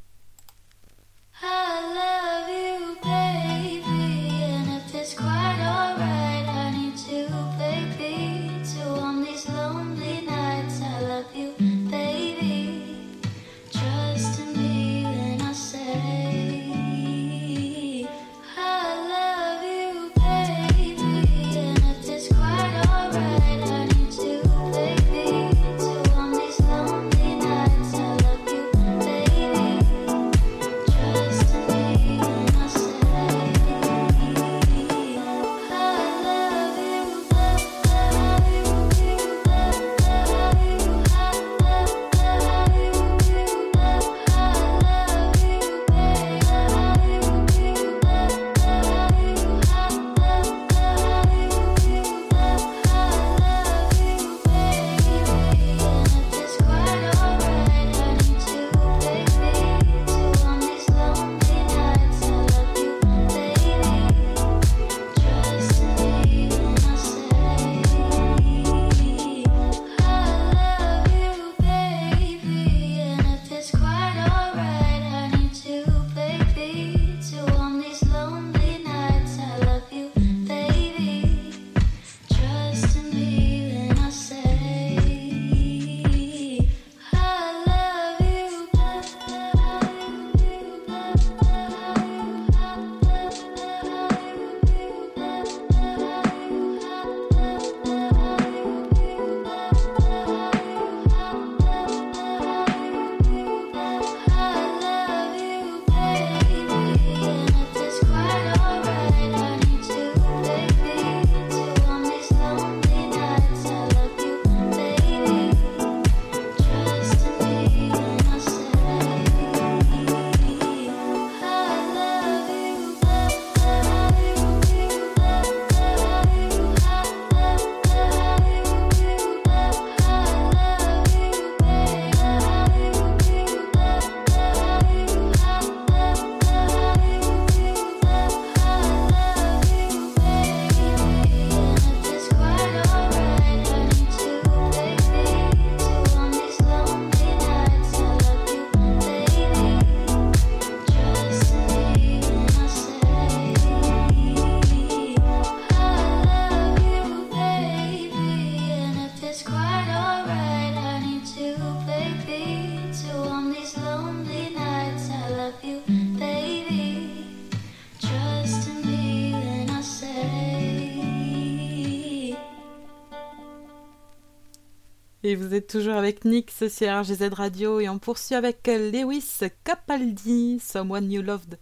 Vous 175.45 175.55
êtes 175.55 175.67
toujours 175.67 175.95
avec 175.95 176.25
Nix 176.25 176.69
sur 176.69 177.01
RGZ 177.01 177.29
Radio 177.33 177.79
et 177.79 177.89
on 177.89 177.99
poursuit 177.99 178.35
avec 178.35 178.67
Lewis 178.67 179.41
Capaldi, 179.63 180.59
Someone 180.59 181.11
You 181.11 181.21
Loved. 181.21 181.59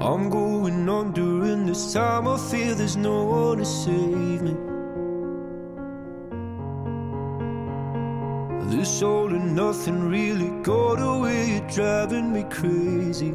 I'm 0.00 0.28
going 0.28 0.88
on 0.88 1.12
during 1.12 1.66
this 1.66 1.94
time. 1.94 2.28
I 2.28 2.36
feel 2.36 2.74
there's 2.74 2.96
no 2.96 3.24
one 3.24 3.58
to 3.58 3.64
save 3.64 4.42
me. 4.42 4.54
This 8.70 9.02
all 9.02 9.32
and 9.32 9.54
nothing 9.54 10.10
really 10.10 10.50
got 10.62 11.00
away, 11.00 11.52
you're 11.52 11.68
driving 11.68 12.32
me 12.32 12.44
crazy. 12.50 13.34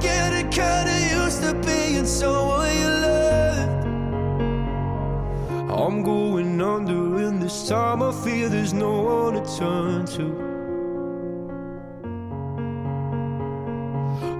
getting 0.00 0.48
kinda 0.50 0.96
used 1.20 1.42
to 1.42 1.54
being 1.66 2.06
someone 2.06 2.72
you 2.82 2.90
loved. 3.06 3.86
I'm 5.70 6.02
going 6.02 6.60
under, 6.60 7.18
and 7.26 7.42
this 7.42 7.68
time 7.68 8.02
I 8.02 8.12
feel 8.12 8.48
there's 8.48 8.74
no 8.74 8.92
one 9.02 9.34
to 9.34 9.42
turn 9.58 10.06
to. 10.16 10.26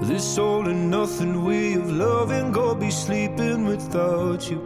This 0.03 0.39
all 0.39 0.67
and 0.67 0.91
nothing 0.91 1.45
way 1.45 1.75
of 1.75 1.91
loving, 1.91 2.51
go 2.51 2.75
be 2.75 2.91
sleeping 2.91 3.67
without 3.67 4.51
you. 4.51 4.61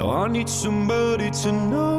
I 0.00 0.28
need 0.28 0.48
somebody 0.48 1.30
to 1.42 1.52
know, 1.52 1.98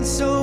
to 0.00 0.39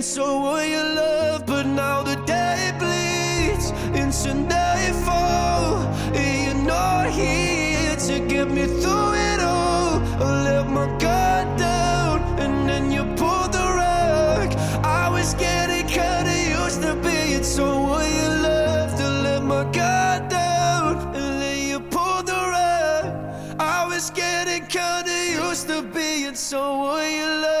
to 0.00 0.06
being 0.06 0.16
someone 0.16 0.70
you 0.70 0.82
love, 0.82 1.46
but 1.46 1.66
now 1.66 2.02
the 2.02 2.16
day 2.24 2.72
bleeds 2.78 3.70
into 3.94 4.34
nightfall. 4.34 5.82
and 6.14 6.44
You're 6.44 6.66
not 6.66 7.10
here 7.10 7.96
to 7.96 8.20
get 8.26 8.50
me 8.50 8.66
through 8.66 9.14
it 9.14 9.40
all. 9.40 10.00
I 10.22 10.44
let 10.44 10.68
my 10.70 10.86
guard 10.98 11.58
down, 11.58 12.20
and 12.38 12.68
then 12.68 12.90
you 12.90 13.04
pulled 13.16 13.52
the 13.52 13.66
rug. 13.80 14.54
I 14.84 15.08
was 15.10 15.34
getting 15.34 15.86
kinda 15.86 16.34
used 16.62 16.82
to 16.82 16.94
being 17.02 17.44
someone 17.44 18.08
you 18.20 18.28
loved. 18.46 18.96
To 18.98 19.08
let 19.24 19.42
my 19.42 19.64
guard 19.64 20.28
down, 20.28 21.14
and 21.14 21.42
then 21.42 21.58
you 21.68 21.80
pulled 21.80 22.26
the 22.26 22.40
rug. 22.54 23.04
I 23.58 23.86
was 23.86 24.10
getting 24.10 24.66
kinda 24.66 25.12
used 25.46 25.68
to 25.68 25.82
being 25.82 26.34
someone 26.34 27.10
you 27.10 27.26
loved. 27.42 27.59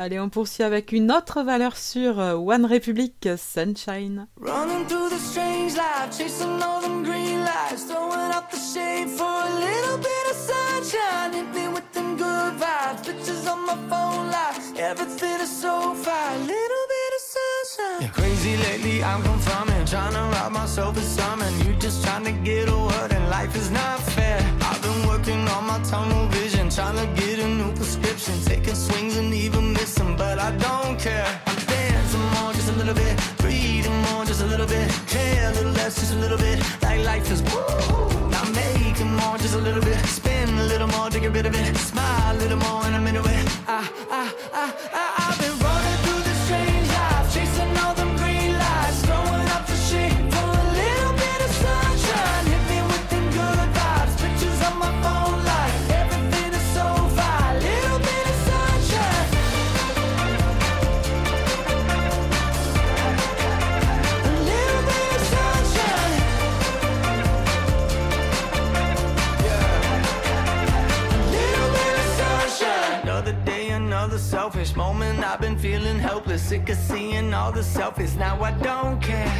Allez, 0.00 0.20
on 0.20 0.28
poursuit 0.28 0.62
avec 0.62 0.92
une 0.92 1.10
autre 1.10 1.42
valeur 1.42 1.76
sûre, 1.76 2.20
euh, 2.20 2.34
One 2.34 2.64
Republic 2.66 3.28
Sunshine. 3.36 4.28
Running 4.36 4.86
through 4.86 5.10
the 5.10 5.18
strange 5.18 5.74
life, 5.74 6.16
chasing 6.16 6.62
all 6.62 6.80
them 6.80 7.02
green 7.02 7.40
lights, 7.40 7.82
throwing 7.82 8.30
out 8.32 8.48
the 8.48 8.58
shade 8.58 9.08
for 9.08 9.24
a 9.24 9.50
little 9.58 9.98
bit 9.98 10.30
of 10.30 10.36
sunshine. 10.36 11.32
Hit 11.32 11.52
me 11.52 11.66
with 11.74 11.92
them 11.94 12.16
good 12.16 12.60
vibes, 12.60 13.04
pictures 13.04 13.48
on 13.48 13.66
my 13.66 13.74
phone 13.90 14.30
lights, 14.30 14.72
everything 14.78 15.40
is 15.40 15.50
so 15.50 15.94
fine. 15.94 16.46
Little 16.46 16.86
bit. 16.88 16.97
Yeah, 17.78 18.08
crazy 18.08 18.56
lately, 18.56 19.04
I'm 19.04 19.22
confirming. 19.22 19.86
Trying 19.86 20.12
to 20.14 20.36
rob 20.36 20.52
myself 20.52 20.96
of 20.96 21.04
something. 21.04 21.54
You 21.64 21.74
just 21.74 22.02
trying 22.04 22.24
to 22.24 22.32
get 22.32 22.68
a 22.68 22.76
word, 22.76 23.12
and 23.12 23.28
life 23.30 23.54
is 23.54 23.70
not 23.70 24.00
fair. 24.00 24.38
I've 24.62 24.82
been 24.82 25.06
working 25.06 25.46
on 25.48 25.64
my 25.64 25.78
tunnel 25.84 26.26
vision, 26.26 26.70
trying 26.70 26.96
to 26.96 27.06
get 27.20 27.38
a 27.38 27.46
new 27.46 27.72
prescription. 27.74 28.34
Taking 28.42 28.74
swings 28.74 29.16
and 29.16 29.32
even 29.32 29.72
missing, 29.74 30.16
but 30.16 30.38
I 30.40 30.50
don't 30.56 30.98
care. 30.98 31.26
I'm 31.46 31.56
dancing 31.66 32.26
more, 32.34 32.52
just 32.52 32.68
a 32.68 32.72
little 32.72 32.94
bit. 32.94 33.14
Breathing 33.38 33.98
more, 34.10 34.24
just 34.24 34.42
a 34.42 34.46
little 34.46 34.66
bit. 34.66 34.90
Care 35.06 35.50
a 35.50 35.54
little 35.54 35.72
less, 35.72 35.94
just 36.00 36.14
a 36.14 36.16
little 36.16 36.38
bit. 36.38 36.58
Like 36.82 37.04
life 37.04 37.30
is 37.30 37.42
woo. 37.42 37.62
I'm 38.32 38.52
making 38.54 39.12
more, 39.14 39.38
just 39.38 39.54
a 39.54 39.58
little 39.58 39.82
bit. 39.82 39.98
Spin 40.06 40.48
a 40.58 40.64
little 40.64 40.88
more 40.88 41.10
to 41.10 41.20
get 41.20 41.32
rid 41.32 41.46
of 41.46 41.54
it. 41.54 41.76
Smile 41.76 42.34
a 42.34 42.38
little 42.38 42.58
more, 42.58 42.84
and 42.86 42.96
I'm 42.96 43.06
into 43.06 43.20
it. 43.20 43.46
I, 43.68 43.88
I, 44.10 44.34
I, 44.52 44.64
I, 44.92 45.30
I've 45.30 45.38
been 45.38 45.57
selfish 74.50 74.76
moment. 74.76 75.18
I've 75.22 75.42
been 75.42 75.58
feeling 75.58 75.98
helpless, 75.98 76.40
sick 76.40 76.70
of 76.70 76.78
seeing 76.78 77.34
all 77.34 77.52
the 77.52 77.60
selfies. 77.60 78.16
Now 78.16 78.42
I 78.42 78.52
don't 78.52 78.98
care. 78.98 79.30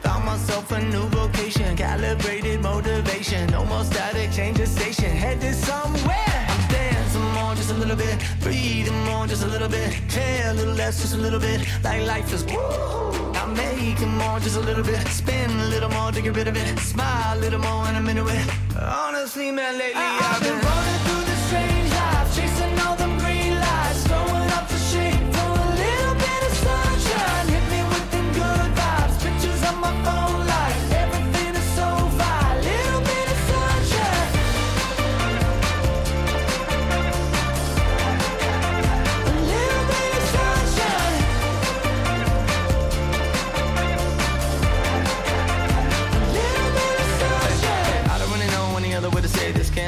Found 0.00 0.24
myself 0.24 0.70
a 0.72 0.80
new 0.80 1.06
vocation, 1.08 1.76
calibrated 1.76 2.62
motivation. 2.62 3.46
No 3.50 3.66
more 3.66 3.84
static, 3.84 4.32
change 4.32 4.56
the 4.56 4.66
station, 4.66 5.10
headed 5.10 5.54
somewhere. 5.54 6.46
I'm 6.48 6.68
dancing 6.70 7.28
more, 7.36 7.54
just 7.54 7.72
a 7.72 7.74
little 7.74 7.96
bit. 7.96 8.16
Breathing 8.40 9.04
more, 9.04 9.26
just 9.26 9.44
a 9.44 9.48
little 9.48 9.68
bit. 9.68 9.90
Care 10.08 10.50
a 10.50 10.54
little 10.54 10.74
less, 10.74 11.02
just 11.02 11.14
a 11.14 11.18
little 11.18 11.40
bit. 11.40 11.60
Like 11.82 12.06
life 12.06 12.32
is 12.32 12.44
woo. 12.44 13.34
I'm 13.34 13.52
making 13.52 14.16
more, 14.16 14.40
just 14.40 14.56
a 14.56 14.60
little 14.60 14.84
bit. 14.84 15.06
Spin 15.08 15.50
a 15.50 15.68
little 15.74 15.90
more 15.90 16.10
to 16.10 16.22
get 16.22 16.34
rid 16.34 16.48
of 16.48 16.56
it. 16.56 16.78
Smile 16.78 17.36
a 17.36 17.38
little 17.38 17.60
more, 17.60 17.84
and 17.88 17.98
I'm 17.98 18.08
into 18.08 18.26
it. 18.28 18.46
Honestly, 18.80 19.50
man, 19.50 19.76
lately 19.76 20.00
I've 20.00 20.40
been 20.40 20.58
running 20.58 20.93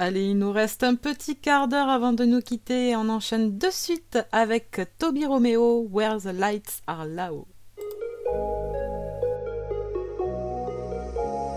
Allez, 0.00 0.26
il 0.26 0.38
nous 0.38 0.52
reste 0.52 0.84
un 0.84 0.94
petit 0.94 1.34
quart 1.34 1.66
d'heure 1.66 1.88
avant 1.88 2.12
de 2.12 2.24
nous 2.24 2.40
quitter. 2.40 2.94
On 2.94 3.08
enchaîne 3.08 3.58
de 3.58 3.66
suite 3.68 4.16
avec 4.30 4.80
Toby 4.96 5.26
Romeo, 5.26 5.88
Where 5.90 6.20
the 6.20 6.32
Lights 6.32 6.82
Are 6.86 7.04
Low. 7.04 7.48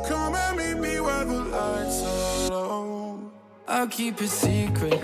Come 0.07 0.33
and 0.33 0.57
meet 0.57 0.79
me 0.79 0.99
where 0.99 1.23
the 1.23 1.37
lights 1.51 2.03
are 2.03 2.49
low. 2.49 3.19
I'll 3.67 3.87
keep 3.87 4.19
it 4.19 4.29
secret. 4.29 4.99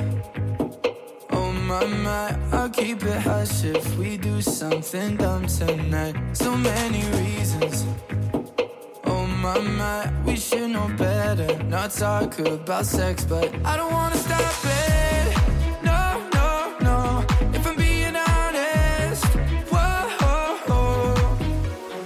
Oh 1.31 1.51
my 1.51 1.85
my, 1.85 2.35
I'll 2.51 2.71
keep 2.71 3.03
it 3.03 3.21
hush 3.21 3.63
if 3.65 3.99
we 3.99 4.17
do 4.17 4.41
something 4.41 5.15
dumb 5.15 5.45
tonight. 5.45 6.15
So 6.33 6.57
many 6.57 7.03
reasons. 7.19 7.85
Oh 9.37 9.39
my 9.39 9.59
my, 9.59 10.11
we 10.25 10.35
should 10.35 10.71
know 10.71 10.89
better. 10.97 11.63
Not 11.65 11.91
talk 11.91 12.39
about 12.39 12.87
sex, 12.87 13.23
but 13.23 13.53
I 13.63 13.77
don't 13.77 13.93
wanna 13.93 14.17
stop 14.17 14.65
it. 14.65 15.37
No, 15.83 16.27
no, 16.33 16.75
no. 16.81 17.25
If 17.53 17.67
I'm 17.67 17.75
being 17.75 18.15
honest, 18.15 19.25
whoa. 19.69 21.13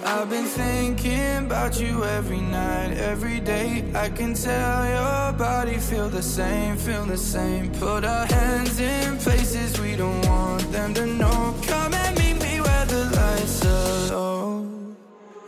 I've 0.03 0.29
been 0.29 0.43
thinking 0.43 1.45
about 1.45 1.79
you 1.79 2.03
every 2.03 2.41
night, 2.41 2.97
every 2.97 3.39
day. 3.39 3.85
I 3.95 4.09
can 4.09 4.33
tell 4.33 4.85
your 4.85 5.31
body 5.31 5.77
feel 5.77 6.09
the 6.09 6.23
same, 6.23 6.75
feel 6.75 7.05
the 7.05 7.17
same. 7.17 7.71
Put 7.71 8.03
our 8.03 8.25
hands 8.25 8.77
in 8.77 9.17
places 9.19 9.79
we 9.79 9.95
don't 9.95 10.27
want 10.27 10.69
them 10.73 10.93
to 10.95 11.05
know. 11.05 11.55
Come 11.65 11.93
and 11.93 12.17
meet 12.19 12.41
me 12.43 12.59
where 12.59 12.85
the 12.87 13.05
lights 13.05 13.65
are 13.65 14.15
low. 14.15 14.80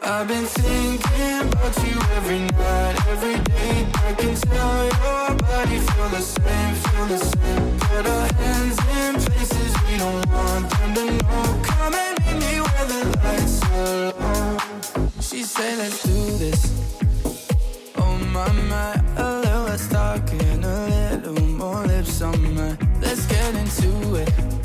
I've 0.05 0.27
been 0.27 0.43
thinking 0.45 1.47
about 1.47 1.77
you 1.87 1.97
every 2.17 2.39
night, 2.39 3.07
every 3.07 3.39
day. 3.39 3.87
I 3.93 4.13
can 4.13 4.35
tell 4.35 4.83
your 4.83 5.37
body 5.37 5.77
feel 5.79 6.09
the 6.09 6.19
same, 6.19 6.75
feel 6.75 7.05
the 7.05 7.17
same. 7.17 7.79
Put 7.79 8.05
our 8.05 8.33
hands 8.33 8.77
in 8.99 9.15
places 9.15 9.73
we 9.87 9.97
don't 9.97 10.27
want 10.27 10.69
them 10.69 10.93
to 10.95 11.05
know. 11.05 11.61
Come 11.63 11.93
and 11.93 12.19
meet 12.25 12.37
me 12.45 12.59
where 12.59 12.85
the 12.91 13.17
lights 13.23 13.63
are 13.71 14.11
low. 14.19 14.57
She 15.21 15.43
said, 15.43 15.77
let's 15.77 16.03
do 16.03 16.37
this. 16.37 16.61
Oh 17.95 18.17
my 18.33 18.51
my, 18.51 19.01
a 19.15 19.39
little 19.39 19.63
less 19.63 19.87
talking, 19.87 20.65
a 20.65 21.13
little 21.15 21.47
more 21.47 21.81
lips 21.87 22.21
on 22.21 22.55
my. 22.55 22.77
Let's 22.99 23.25
get 23.27 23.55
into 23.55 24.15
it. 24.15 24.62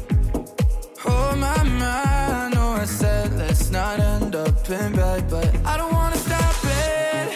Oh 1.11 1.35
my 1.37 1.57
I 1.81 2.51
know 2.55 2.71
I 2.73 2.85
said 2.85 3.33
let's 3.39 3.71
not 3.71 3.99
end 4.01 4.35
up 4.35 4.71
in 4.71 4.93
bed, 4.95 5.29
but 5.31 5.49
I 5.65 5.77
don't 5.77 5.93
wanna 5.93 6.17
stop 6.17 6.55
it. 6.65 7.29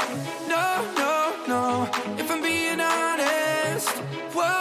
No, 0.48 0.66
no, 1.02 1.14
no. 1.48 1.88
If 2.18 2.30
I'm 2.30 2.42
being 2.42 2.80
honest, 2.80 3.88
whoa. 4.36 4.52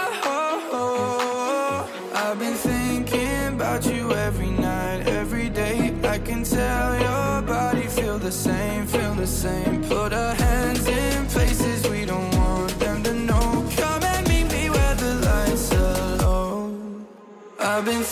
I've 2.13 2.39
been 2.39 2.55
thinking 2.55 3.47
about 3.55 3.85
you 3.85 4.11
every 4.13 4.51
night, 4.51 5.07
every 5.07 5.49
day. 5.49 5.93
I 6.03 6.17
can 6.19 6.43
tell 6.43 6.99
your 6.99 7.41
body 7.41 7.87
feel 7.87 8.17
the 8.17 8.31
same, 8.31 8.87
feel 8.87 9.13
the 9.15 9.27
same. 9.27 9.83
Put 9.83 10.13
our 10.13 10.33
hands 10.35 10.87
in 10.87 11.25
places 11.27 11.87
we 11.89 12.05
don't 12.05 12.31
want 12.37 12.79
them 12.79 13.03
to 13.03 13.13
know. 13.13 13.65
Come 13.75 14.03
and 14.03 14.27
meet 14.27 14.47
me 14.51 14.69
where 14.69 14.95
the 14.95 15.13
lights 15.27 15.73
are 15.73 16.15
low. 16.17 16.73
I've 17.59 17.85
been 17.85 18.03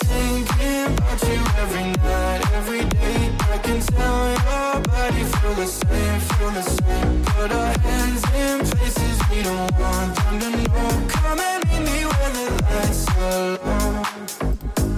Tell 3.99 4.29
your 4.29 4.81
body 4.89 5.23
the 5.59 5.65
same, 5.67 6.19
the 6.57 6.61
same. 6.61 7.23
Put 7.25 7.51
our 7.51 7.73
hands 7.79 8.23
in 8.43 8.57
places 8.69 9.17
we 9.29 9.43
don't 9.43 9.71
want 9.79 10.15
them 10.15 10.39
to 10.39 10.49
know. 10.51 10.91
Come 11.09 11.39
and 11.39 11.61
meet 11.69 11.83
me 11.89 11.99
where 12.09 12.31
the 12.37 12.45
lights 12.63 13.03
are 13.17 13.57
low. 13.65 13.89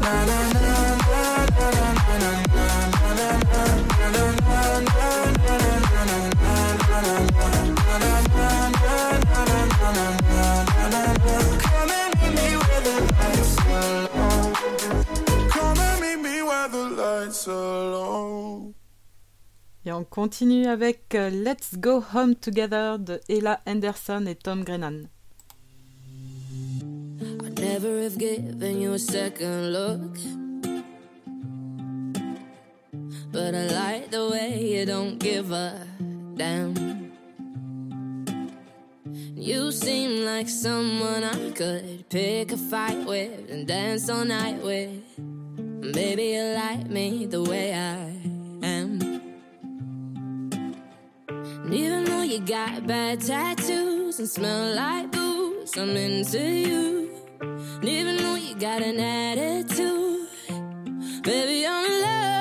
Na 0.04 0.14
na 0.30 0.40
na 0.56 0.68
na 1.10 1.22
na 1.58 1.68
na 1.68 1.88
na 1.88 2.22
na 2.22 2.32
na 2.54 2.68
na 3.18 3.30
na 3.30 3.30
na 3.32 3.32
na 3.32 3.70
na 3.72 4.08
na 4.52 4.86
na. 4.86 5.12
Meet 16.02 16.20
me 16.20 16.42
where 16.44 16.68
the 16.70 16.84
lights 16.98 17.48
Et 19.84 19.92
on 19.92 20.04
continue 20.04 20.68
avec 20.68 21.16
euh, 21.16 21.32
Let's 21.32 21.76
Go 21.76 22.04
Home 22.14 22.36
Together 22.36 23.00
de 23.00 23.20
Ella 23.28 23.62
Anderson 23.66 24.26
et 24.28 24.36
Tom 24.36 24.64
Grennan. 24.64 25.08
I'd 27.44 27.60
never 27.60 28.04
have 28.04 28.18
given 28.20 28.80
you 28.80 28.94
a 28.94 29.00
second 29.00 29.74
look. 29.74 30.18
But 33.32 33.56
I 33.56 33.68
like 33.68 34.12
the 34.12 34.30
way 34.30 34.78
you 34.78 34.86
don't 34.86 35.18
give 35.18 35.52
a 35.52 35.74
damn. 36.36 37.12
You 39.36 39.72
seem 39.72 40.24
like 40.26 40.48
someone 40.48 41.24
I 41.24 41.50
could 41.52 42.08
pick 42.10 42.52
a 42.52 42.58
fight 42.58 43.04
with 43.08 43.50
and 43.50 43.66
dance 43.66 44.10
all 44.10 44.26
night 44.26 44.62
with. 44.62 45.02
Baby, 45.92 46.36
you 46.36 46.44
like 46.54 46.88
me 46.88 47.26
the 47.26 47.42
way 47.42 47.74
I 47.74 48.14
am. 48.64 49.11
And 51.64 51.74
even 51.74 52.06
though 52.06 52.24
you 52.24 52.40
got 52.40 52.88
bad 52.88 53.22
tattoos 53.22 54.20
and 54.20 54.30
smell 54.30 54.76
like 54.76 55.12
booze, 55.12 55.78
I'm 55.78 55.90
into 55.90 56.40
you. 56.40 57.12
And 57.42 57.86
even 57.86 58.18
though 58.18 58.36
you 58.36 58.56
got 58.56 58.82
an 58.82 59.00
attitude, 59.00 60.28
baby, 61.24 61.66
I'm 61.68 61.86
in 61.86 62.02
love. 62.02 62.41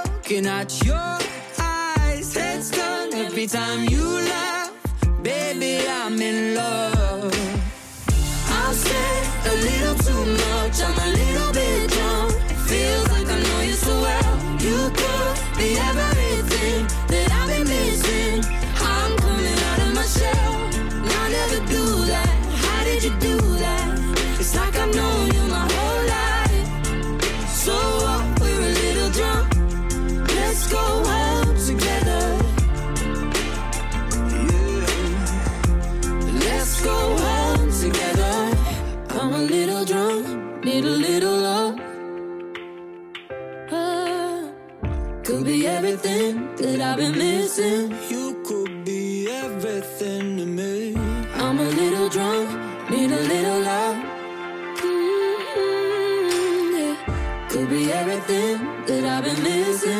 looking 0.31 0.47
at 0.47 0.85
your 0.85 1.17
eyes. 1.59 2.33
Heads 2.33 2.71
turn 2.71 3.13
every 3.13 3.47
time 3.47 3.83
you 3.89 4.03
laugh. 4.03 4.71
Baby, 5.21 5.85
I'm 5.89 6.21
in 6.21 6.55
love. 6.55 7.33
I'll 8.47 8.73
say 8.73 9.23
a 9.45 9.55
little 9.67 9.95
too 9.95 10.25
much, 10.31 10.81
I'm 10.81 11.10
I've 46.91 46.97
been 46.97 47.17
missing. 47.17 47.95
You 48.09 48.43
could 48.43 48.83
be 48.83 49.29
everything 49.31 50.35
to 50.35 50.45
me. 50.45 50.93
I'm 51.35 51.57
a 51.57 51.63
little 51.63 52.09
drunk, 52.09 52.49
need 52.89 53.11
a 53.11 53.21
little 53.33 53.61
love. 53.61 53.95
Mm-hmm, 54.75 55.61
yeah. 56.75 56.95
Could 57.47 57.69
be 57.69 57.89
everything 57.93 58.57
that 58.87 59.05
I've 59.05 59.23
been 59.23 59.41
missing. 59.41 59.90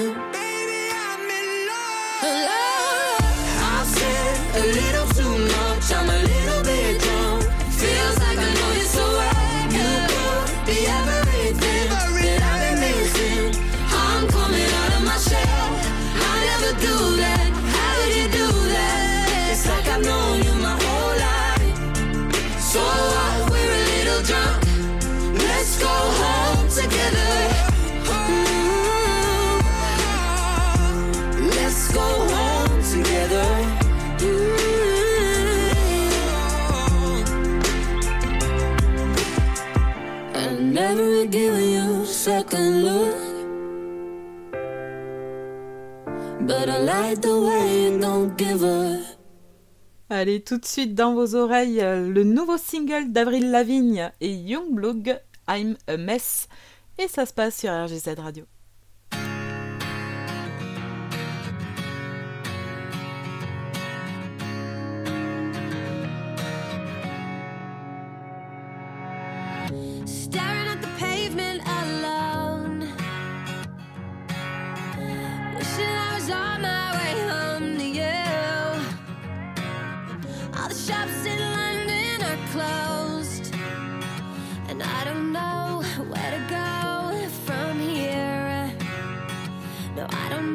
Allez, 50.09 50.41
tout 50.41 50.57
de 50.57 50.65
suite 50.65 50.93
dans 50.93 51.13
vos 51.13 51.35
oreilles, 51.35 51.79
euh, 51.79 52.09
le 52.09 52.25
nouveau 52.25 52.57
single 52.57 53.13
d'Avril 53.13 53.51
Lavigne 53.51 54.11
et 54.19 54.33
Youngblood, 54.33 55.21
I'm 55.47 55.77
a 55.87 55.95
Mess. 55.95 56.49
Et 56.97 57.07
ça 57.07 57.25
se 57.25 57.33
passe 57.33 57.57
sur 57.57 57.71
RGZ 57.71 58.15
Radio. 58.17 58.45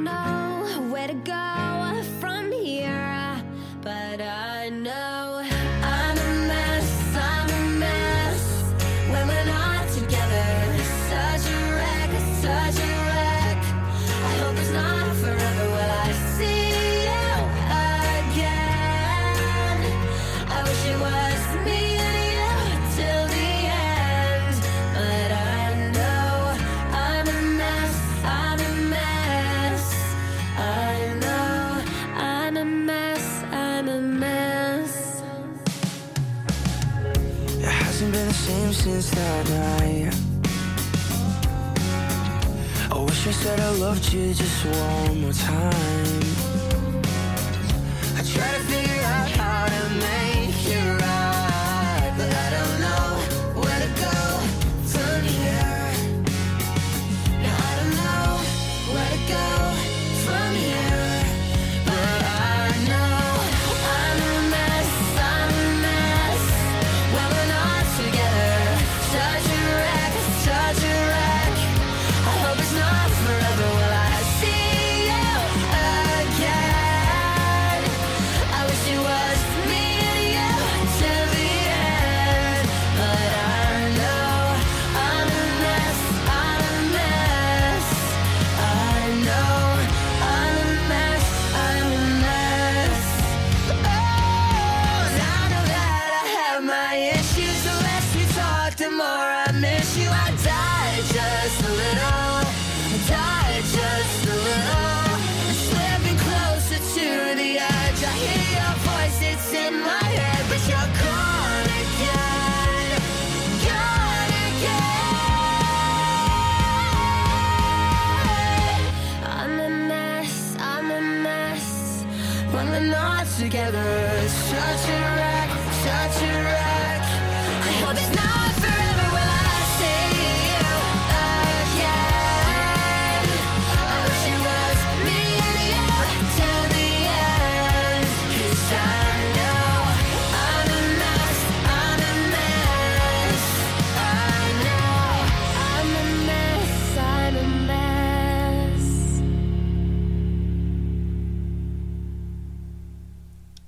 know. 0.04 0.35
since 38.86 39.10
that 39.10 39.48
night. 39.50 40.14
I 42.88 42.98
wish 43.02 43.26
I 43.26 43.32
said 43.32 43.58
I 43.58 43.70
loved 43.70 44.12
you 44.12 44.32
just 44.32 44.64
one 44.64 45.22
more 45.22 45.32
time. 45.32 46.22
I 48.16 48.22
try 48.22 48.58
to. 48.70 48.75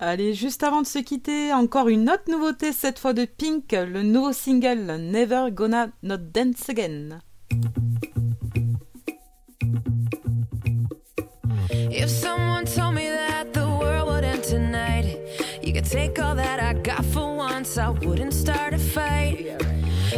Allez, 0.09 0.33
juste 0.33 0.63
avant 0.63 0.81
de 0.81 0.87
se 0.87 1.01
quitter, 1.01 1.53
encore 1.53 1.89
une 1.89 2.09
autre 2.09 2.31
nouveauté, 2.31 2.73
cette 2.73 2.99
fois 2.99 3.13
de 3.13 3.27
Pink, 3.27 3.73
le 3.73 4.03
nouveau 4.03 4.33
single 4.33 4.97
Never 4.99 5.51
Gonna 5.53 5.89
Not 6.03 6.33
Dance 6.33 6.67
Again. 6.71 7.21
If 11.91 12.09
someone 12.09 12.65
told 12.65 12.95
me 12.95 13.11
that 13.11 13.53
the 13.53 13.67
world 13.69 14.09
would 14.09 14.25
end 14.25 14.43
tonight, 14.43 15.19
you 15.63 15.75
could 15.75 15.85
take 15.85 16.19
all 16.19 16.35
that 16.35 16.59
I 16.59 16.73
got 16.73 17.05
for 17.05 17.37
once, 17.37 17.77
I 17.77 17.91
wouldn't 17.91 18.33
start 18.33 18.73
a 18.73 18.79
fight. 18.79 19.61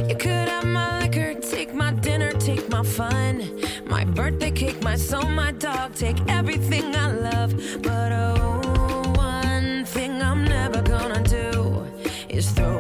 You 0.09 0.15
could 0.15 0.49
have 0.49 0.67
my 0.67 1.01
liquor, 1.01 1.35
take 1.35 1.75
my 1.75 1.91
dinner, 1.95 2.31
take 2.35 2.69
my 2.69 2.85
fun, 2.85 3.61
my 3.87 4.05
birthday 4.05 4.53
cake, 4.53 4.81
my 4.85 4.95
soul, 4.95 5.27
my 5.27 5.51
dog, 5.51 5.97
take 5.97 6.21
everything 6.29 6.95
I 6.95 7.11
love, 7.11 7.53
but 7.83 8.13
oh. 8.13 9.00
I'm 10.31 10.45
never 10.45 10.81
gonna 10.81 11.21
do 11.25 11.85
is 12.29 12.53
throw 12.53 12.80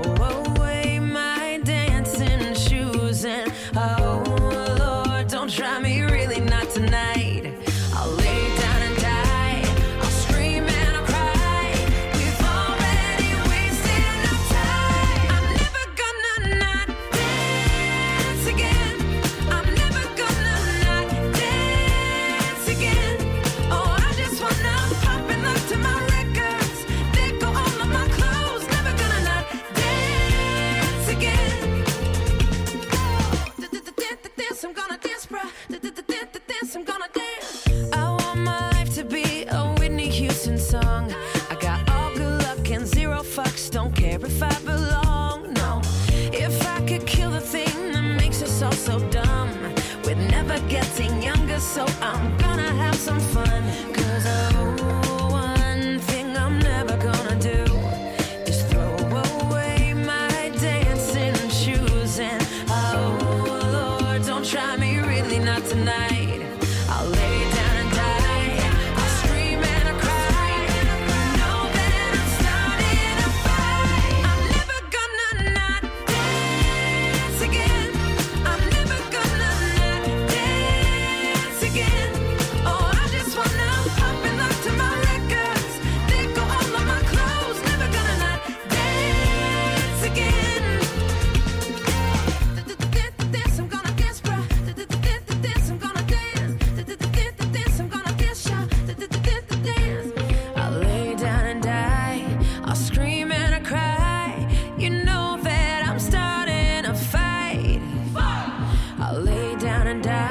and 109.91 110.07
I. 110.07 110.30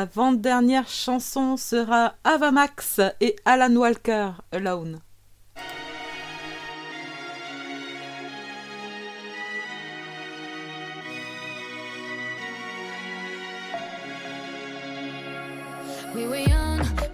La 0.00 0.06
l'avant-dernière 0.06 0.88
chanson 0.88 1.58
sera 1.58 2.14
Ava 2.24 2.50
Max 2.52 3.02
et 3.20 3.36
Alan 3.44 3.76
Walker, 3.76 4.30
Alone. 4.50 4.98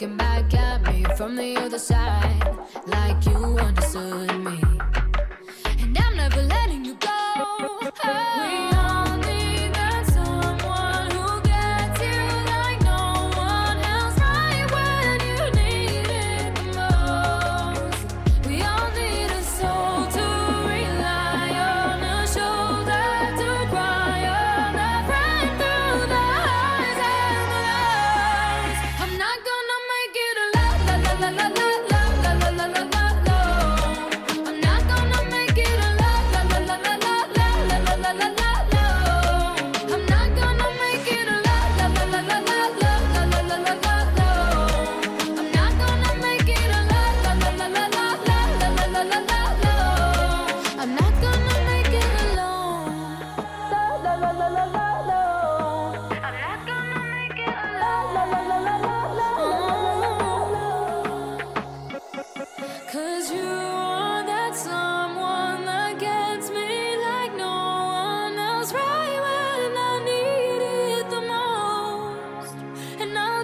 looking 0.00 0.16
back 0.16 0.54
at 0.54 0.82
me 0.82 1.04
from 1.14 1.36
the 1.36 1.56
other 1.56 1.78
side, 1.78 2.58
like 2.86 3.22
you 3.26 3.58
understood 3.58 4.34
me. 4.42 4.69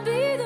be 0.04 0.36
the 0.36 0.45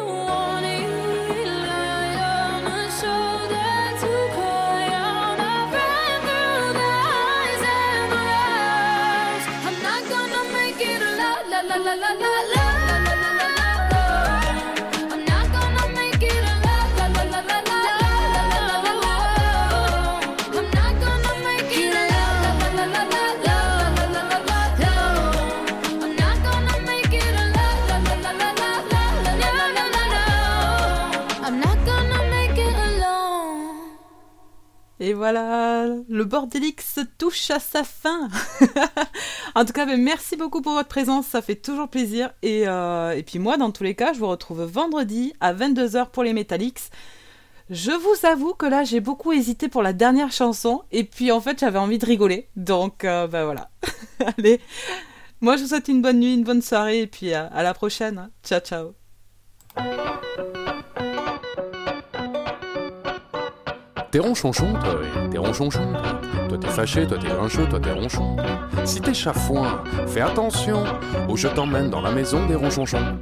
Et 35.10 35.12
voilà, 35.12 35.86
le 36.08 36.24
Bordelix 36.24 37.00
touche 37.18 37.50
à 37.50 37.58
sa 37.58 37.82
fin. 37.82 38.28
en 39.56 39.64
tout 39.64 39.72
cas, 39.72 39.84
ben, 39.84 40.00
merci 40.00 40.36
beaucoup 40.36 40.62
pour 40.62 40.74
votre 40.74 40.88
présence, 40.88 41.26
ça 41.26 41.42
fait 41.42 41.56
toujours 41.56 41.88
plaisir. 41.88 42.30
Et, 42.42 42.68
euh, 42.68 43.10
et 43.10 43.24
puis 43.24 43.40
moi, 43.40 43.56
dans 43.56 43.72
tous 43.72 43.82
les 43.82 43.96
cas, 43.96 44.12
je 44.12 44.20
vous 44.20 44.28
retrouve 44.28 44.62
vendredi 44.62 45.32
à 45.40 45.52
22h 45.52 46.10
pour 46.10 46.22
les 46.22 46.32
Metallics. 46.32 46.92
Je 47.70 47.90
vous 47.90 48.24
avoue 48.24 48.54
que 48.54 48.66
là, 48.66 48.84
j'ai 48.84 49.00
beaucoup 49.00 49.32
hésité 49.32 49.68
pour 49.68 49.82
la 49.82 49.92
dernière 49.92 50.30
chanson. 50.30 50.84
Et 50.92 51.02
puis 51.02 51.32
en 51.32 51.40
fait, 51.40 51.58
j'avais 51.58 51.80
envie 51.80 51.98
de 51.98 52.06
rigoler. 52.06 52.48
Donc, 52.54 53.02
euh, 53.02 53.26
ben 53.26 53.46
voilà. 53.46 53.68
Allez, 54.38 54.60
moi, 55.40 55.56
je 55.56 55.62
vous 55.62 55.68
souhaite 55.70 55.88
une 55.88 56.02
bonne 56.02 56.20
nuit, 56.20 56.34
une 56.34 56.44
bonne 56.44 56.62
soirée. 56.62 57.00
Et 57.00 57.06
puis 57.08 57.34
à, 57.34 57.64
la 57.64 57.74
prochaine. 57.74 58.30
Ciao, 58.44 58.60
ciao. 58.60 58.94
T'es 64.10 64.18
ronchonchon, 64.18 64.72
toi, 64.72 64.96
oui, 65.00 65.30
t'es 65.30 65.38
ronchonchon. 65.38 65.92
toi. 65.92 66.48
Toi 66.48 66.58
t'es 66.58 66.66
fâché, 66.66 67.06
toi 67.06 67.16
t'es 67.16 67.28
grincheux, 67.28 67.66
toi 67.68 67.78
t'es 67.78 67.92
ronchon. 67.92 68.36
Si 68.84 69.00
t'es 69.00 69.14
chafouin, 69.14 69.84
fais 70.08 70.20
attention, 70.20 70.82
ou 71.28 71.36
je 71.36 71.46
t'emmène 71.46 71.90
dans 71.90 72.00
la 72.00 72.10
maison 72.10 72.44
des 72.46 72.56
ronchonchons. 72.56 73.16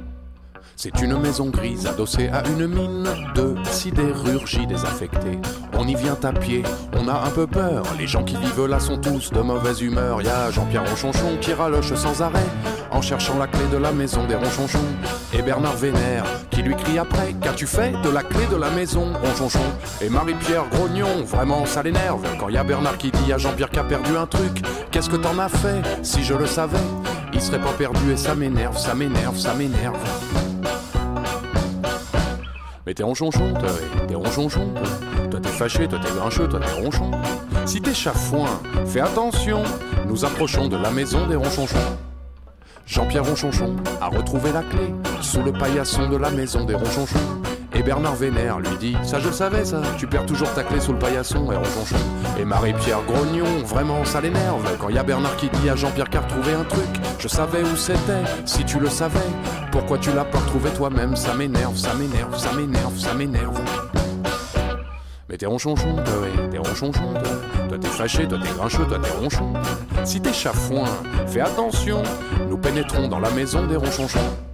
C'est 0.81 1.01
une 1.01 1.19
maison 1.19 1.49
grise 1.49 1.85
adossée 1.87 2.29
à 2.29 2.41
une 2.47 2.65
mine 2.65 3.05
de 3.35 3.53
sidérurgie 3.69 4.65
désaffectée. 4.65 5.37
On 5.77 5.85
y 5.85 5.93
vient 5.93 6.17
à 6.23 6.31
pied, 6.31 6.63
on 6.97 7.09
a 7.09 7.15
un 7.15 7.29
peu 7.31 7.47
peur. 7.47 7.83
Les 7.97 8.07
gens 8.07 8.23
qui 8.23 8.37
vivent 8.37 8.65
là 8.65 8.79
sont 8.79 8.97
tous 8.97 9.29
de 9.31 9.41
mauvaise 9.41 9.81
humeur. 9.81 10.21
Y 10.21 10.29
a 10.29 10.51
Jean-Pierre 10.51 10.89
Ronchonchon 10.89 11.35
qui 11.41 11.51
raloche 11.51 11.93
sans 11.95 12.21
arrêt 12.21 12.45
en 12.91 13.01
cherchant 13.01 13.37
la 13.37 13.47
clé 13.47 13.59
de 13.69 13.75
la 13.75 13.91
maison 13.91 14.25
des 14.25 14.35
Ronchonchons. 14.35 14.79
Et 15.33 15.41
Bernard 15.41 15.75
Vénère 15.75 16.23
qui 16.49 16.61
lui 16.61 16.77
crie 16.77 16.97
après 16.97 17.35
Qu'as-tu 17.41 17.67
fait 17.67 17.91
de 18.01 18.09
la 18.09 18.23
clé 18.23 18.45
de 18.49 18.55
la 18.55 18.69
maison, 18.69 19.11
Ronchonchon? 19.21 19.59
Et 19.99 20.07
Marie-Pierre 20.07 20.69
Grognon, 20.71 21.25
vraiment 21.25 21.65
ça 21.65 21.83
l'énerve. 21.83 22.25
Quand 22.39 22.47
y 22.47 22.55
a 22.57 22.63
Bernard 22.63 22.97
qui 22.97 23.11
dit 23.11 23.33
à 23.33 23.37
Jean-Pierre 23.37 23.69
qu'a 23.69 23.83
perdu 23.83 24.15
un 24.15 24.27
truc, 24.27 24.61
qu'est-ce 24.91 25.09
que 25.09 25.17
t'en 25.17 25.39
as 25.39 25.49
fait 25.49 25.81
Si 26.03 26.23
je 26.23 26.35
le 26.35 26.45
savais, 26.45 26.77
il 27.33 27.41
serait 27.41 27.59
pas 27.59 27.73
perdu 27.73 28.13
et 28.13 28.17
ça 28.17 28.33
m'énerve, 28.33 28.77
ça 28.77 28.95
m'énerve, 28.95 29.37
ça 29.37 29.53
m'énerve. 29.53 29.97
Mais 32.89 32.95
t'es 32.95 33.03
ronchonchon, 33.03 33.53
toi, 33.53 33.69
t'es 34.07 34.15
ronchonchon, 34.15 34.73
toi. 34.73 35.27
Toi 35.29 35.39
t'es 35.39 35.49
fâché, 35.49 35.87
toi 35.87 35.99
t'es 36.03 36.11
grincheux, 36.11 36.47
toi 36.47 36.59
t'es 36.59 36.81
ronchon. 36.81 37.11
Si 37.67 37.79
t'es 37.79 37.93
chafouin, 37.93 38.59
fais 38.87 39.01
attention, 39.01 39.61
nous 40.07 40.25
approchons 40.25 40.67
de 40.69 40.75
la 40.75 40.89
maison 40.89 41.27
des 41.27 41.35
ronchonchons. 41.35 41.77
Jean-Pierre 42.87 43.23
Ronchonchon 43.23 43.75
a 44.01 44.07
retrouvé 44.07 44.51
la 44.51 44.63
clé 44.63 44.91
sous 45.21 45.43
le 45.43 45.53
paillasson 45.53 46.09
de 46.09 46.17
la 46.17 46.31
maison 46.31 46.65
des 46.65 46.73
Ronchonchons. 46.73 47.19
Et 47.79 47.81
Bernard 47.81 48.15
Vénère 48.15 48.59
lui 48.59 48.75
dit 48.77 48.97
Ça 49.05 49.19
je 49.19 49.27
le 49.27 49.31
savais 49.31 49.63
ça, 49.63 49.81
tu 49.97 50.05
perds 50.05 50.25
toujours 50.25 50.53
ta 50.53 50.63
clé 50.63 50.81
sous 50.81 50.91
le 50.91 50.99
paillasson 50.99 51.49
et 51.49 51.55
Ronchonchon. 51.55 51.95
Et 52.37 52.43
Marie-Pierre 52.43 53.01
Grognon, 53.03 53.63
vraiment 53.63 54.03
ça 54.03 54.19
l'énerve 54.19 54.77
quand 54.77 54.89
y 54.89 54.97
a 54.97 55.03
Bernard 55.03 55.37
qui 55.37 55.47
dit 55.47 55.69
à 55.69 55.77
Jean-Pierre 55.77 56.09
qu'a 56.09 56.19
retrouvé 56.19 56.51
un 56.51 56.65
truc. 56.65 56.89
Je 57.19 57.29
savais 57.29 57.63
où 57.63 57.77
c'était, 57.77 58.25
si 58.43 58.65
tu 58.65 58.81
le 58.81 58.89
savais. 58.89 59.19
Pourquoi 59.71 59.97
tu 59.97 60.11
l'as 60.11 60.25
pas 60.25 60.39
retrouvé 60.39 60.71
toi-même? 60.71 61.15
Ça 61.15 61.33
m'énerve, 61.33 61.77
ça 61.77 61.93
m'énerve, 61.93 62.37
ça 62.37 62.51
m'énerve, 62.51 62.99
ça 62.99 63.13
m'énerve. 63.13 63.61
Mais 65.29 65.37
t'es 65.37 65.45
ronchonchon, 65.45 65.95
toi, 65.95 66.13
t'es 66.51 66.57
ronchonchon, 66.57 67.13
toi. 67.13 67.31
Toi 67.69 67.77
t'es 67.79 67.87
fâché, 67.87 68.27
toi 68.27 68.39
t'es 68.43 68.57
grincheux, 68.57 68.85
toi 68.87 68.99
t'es 69.01 69.11
ronchon. 69.11 69.53
Si 70.03 70.19
t'es 70.19 70.33
chafouin, 70.33 70.89
fais 71.27 71.39
attention, 71.39 72.03
nous 72.49 72.57
pénétrons 72.57 73.07
dans 73.07 73.19
la 73.19 73.29
maison 73.29 73.65
des 73.67 73.77
ronchonchons. 73.77 74.48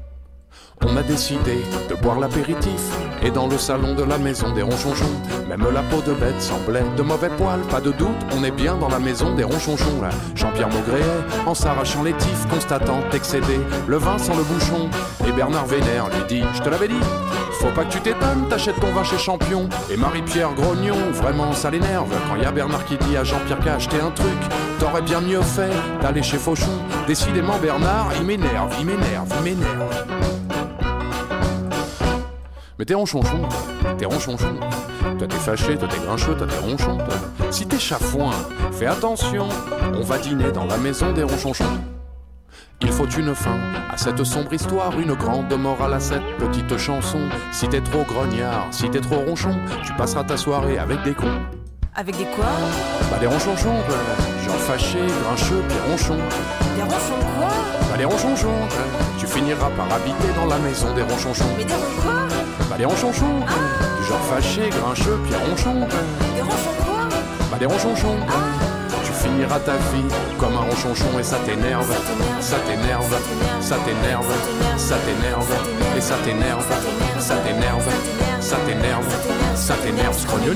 On 0.82 0.98
a 0.98 1.04
décidé 1.04 1.64
de 1.90 1.96
boire 1.96 2.20
l'apéritif 2.20 2.98
et 3.24 3.32
dans 3.32 3.48
le 3.48 3.58
salon 3.58 3.96
de 3.96 4.04
la 4.04 4.18
maison 4.18 4.52
des 4.54 4.62
ronchonchons, 4.62 5.06
même 5.48 5.66
la 5.74 5.82
peau 5.84 6.02
de 6.02 6.14
bête 6.14 6.42
semblait 6.42 6.84
de 6.96 7.02
mauvais 7.02 7.30
poils, 7.30 7.62
pas 7.70 7.82
de 7.82 7.92
doute, 7.92 8.10
on 8.38 8.44
est 8.44 8.52
bien 8.52 8.76
dans 8.76 8.90
la 8.90 9.00
maison 9.00 9.34
des 9.34 9.44
ronchonchons. 9.44 10.02
Jean-Pierre 10.36 10.70
Maugréet, 10.70 11.46
en 11.46 11.56
s'arrachant 11.56 12.04
les 12.04 12.14
tifs, 12.14 12.48
constatant 12.50 13.00
excédé 13.14 13.60
le 13.88 13.98
vin 13.98 14.18
sans 14.18 14.36
le 14.36 14.44
bouchon. 14.44 14.90
Et 15.28 15.32
Bernard 15.32 15.66
Vénère 15.66 16.10
lui 16.10 16.24
dit, 16.28 16.44
je 16.54 16.62
te 16.62 16.70
l'avais 16.70 16.88
dit, 16.88 17.02
faut 17.60 17.72
pas 17.72 17.86
que 17.86 17.94
tu 17.94 18.02
t'étonnes, 18.02 18.48
t'achètes 18.50 18.80
ton 18.80 18.92
vin 18.92 19.04
chez 19.04 19.18
Champion. 19.18 19.68
Et 19.90 19.98
Marie-Pierre 19.98 20.54
Grognon, 20.54 21.12
vraiment 21.14 21.54
ça 21.54 21.72
l'énerve 21.72 22.14
quand 22.30 22.36
y 22.36 22.46
a 22.46 22.52
Bernard 22.52 22.86
qui 22.86 22.98
dit 22.98 23.18
à 23.18 23.24
Jean-Pierre 23.24 23.60
qu'a 23.60 23.76
acheté 23.76 24.00
un 24.00 24.12
truc. 24.12 24.28
T'aurais 24.80 25.02
bien 25.02 25.22
mieux 25.22 25.42
fait 25.42 25.72
d'aller 26.02 26.22
chez 26.22 26.38
Fauchon. 26.38 26.78
Décidément 27.08 27.58
Bernard, 27.58 28.10
il 28.20 28.26
m'énerve, 28.26 28.76
il 28.80 28.86
m'énerve, 28.86 29.28
il 29.38 29.44
m'énerve. 29.44 30.15
Mais 32.78 32.84
t'es 32.84 32.94
ronchonchon, 32.94 33.42
t'es 33.98 34.06
ronchonchon. 34.06 34.60
Toi 35.18 35.28
t'es 35.28 35.38
fâché, 35.38 35.78
toi 35.78 35.88
t'es 35.88 36.00
grincheux, 36.00 36.36
toi 36.36 36.46
t'es 36.46 36.58
ronchon. 36.58 36.98
toi. 36.98 37.16
Si 37.50 37.66
t'es 37.66 37.80
chafouin, 37.80 38.32
fais 38.74 38.88
attention, 38.88 39.48
on 39.94 40.02
va 40.02 40.18
dîner 40.18 40.52
dans 40.52 40.66
la 40.66 40.78
maison 40.78 41.14
des 41.14 41.24
ronchonchons. 41.24 41.80
Il 42.82 42.92
faut 42.92 43.08
une 43.08 43.34
fin 43.34 43.58
à 43.90 43.96
cette 43.96 44.22
sombre 44.26 44.52
histoire, 44.54 45.00
une 45.00 45.14
grande 45.14 45.54
morale 45.58 45.94
à 45.94 46.00
cette 46.02 46.26
petite 46.38 46.78
chanson. 46.78 47.22
Si 47.54 47.68
t'es 47.70 47.80
trop 47.80 48.04
grognard, 48.04 48.68
si 48.72 48.90
t'es 48.90 49.00
trop 49.00 49.22
ronchon, 49.26 49.56
tu 49.84 49.94
passeras 49.94 50.26
ta 50.26 50.36
soirée 50.36 50.78
avec 50.78 51.02
des 51.04 51.14
cons. 51.14 51.40
Avec 51.96 52.18
des 52.18 52.26
quoi? 52.26 52.46
Bah 53.10 53.18
des 53.22 53.28
ronchonchons. 53.28 53.80
Genre 54.46 54.56
fâché, 54.58 55.00
grincheux, 55.24 55.64
puis 55.70 55.78
ronchon. 55.90 56.18
Des 56.76 56.82
ronchons 56.84 57.26
quoi? 57.40 57.48
Bah 57.90 57.98
les 57.98 58.04
ronchonchons. 58.04 58.68
Tu 59.18 59.26
finiras 59.28 59.70
par 59.78 59.86
habiter 59.94 60.28
dans 60.36 60.48
la 60.48 60.58
maison 60.58 60.94
des 60.94 61.04
ronchonchons. 61.04 61.46
Mais 61.58 61.64
des 61.64 61.74
ronchons 61.74 62.02
quoi? 62.04 62.35
Bah 62.70 62.76
les 62.78 62.86
ronchonchons. 62.86 63.40
Du 64.00 64.08
genre 64.08 64.20
fâché, 64.30 64.70
grincheux, 64.70 65.20
puis 65.24 65.36
ronchon. 65.36 65.88
Des 66.36 66.42
ronchons 66.42 66.78
quoi 66.86 67.08
Bah 67.52 67.58
des 67.60 67.66
ronchonchons. 67.66 68.18
Tu 69.04 69.12
finiras 69.12 69.60
ta 69.60 69.74
vie 69.74 70.04
comme 70.40 70.56
un 70.56 70.62
ronchonchon 70.62 71.20
et 71.20 71.24
ça 71.24 71.38
t'énerve, 71.46 71.92
ça 72.40 72.58
t'énerve, 72.68 73.16
ça 73.62 73.76
t'énerve, 73.86 74.32
ça 74.78 74.96
t'énerve, 74.98 75.56
et 75.96 76.02
ça 76.02 76.16
t'énerve, 76.24 76.66
ça 77.20 77.36
t'énerve, 77.38 77.90
ça 78.40 78.58
t'énerve, 78.66 79.06
ça 79.56 79.74
t'énerve, 79.76 80.20
scrogneux. 80.20 80.56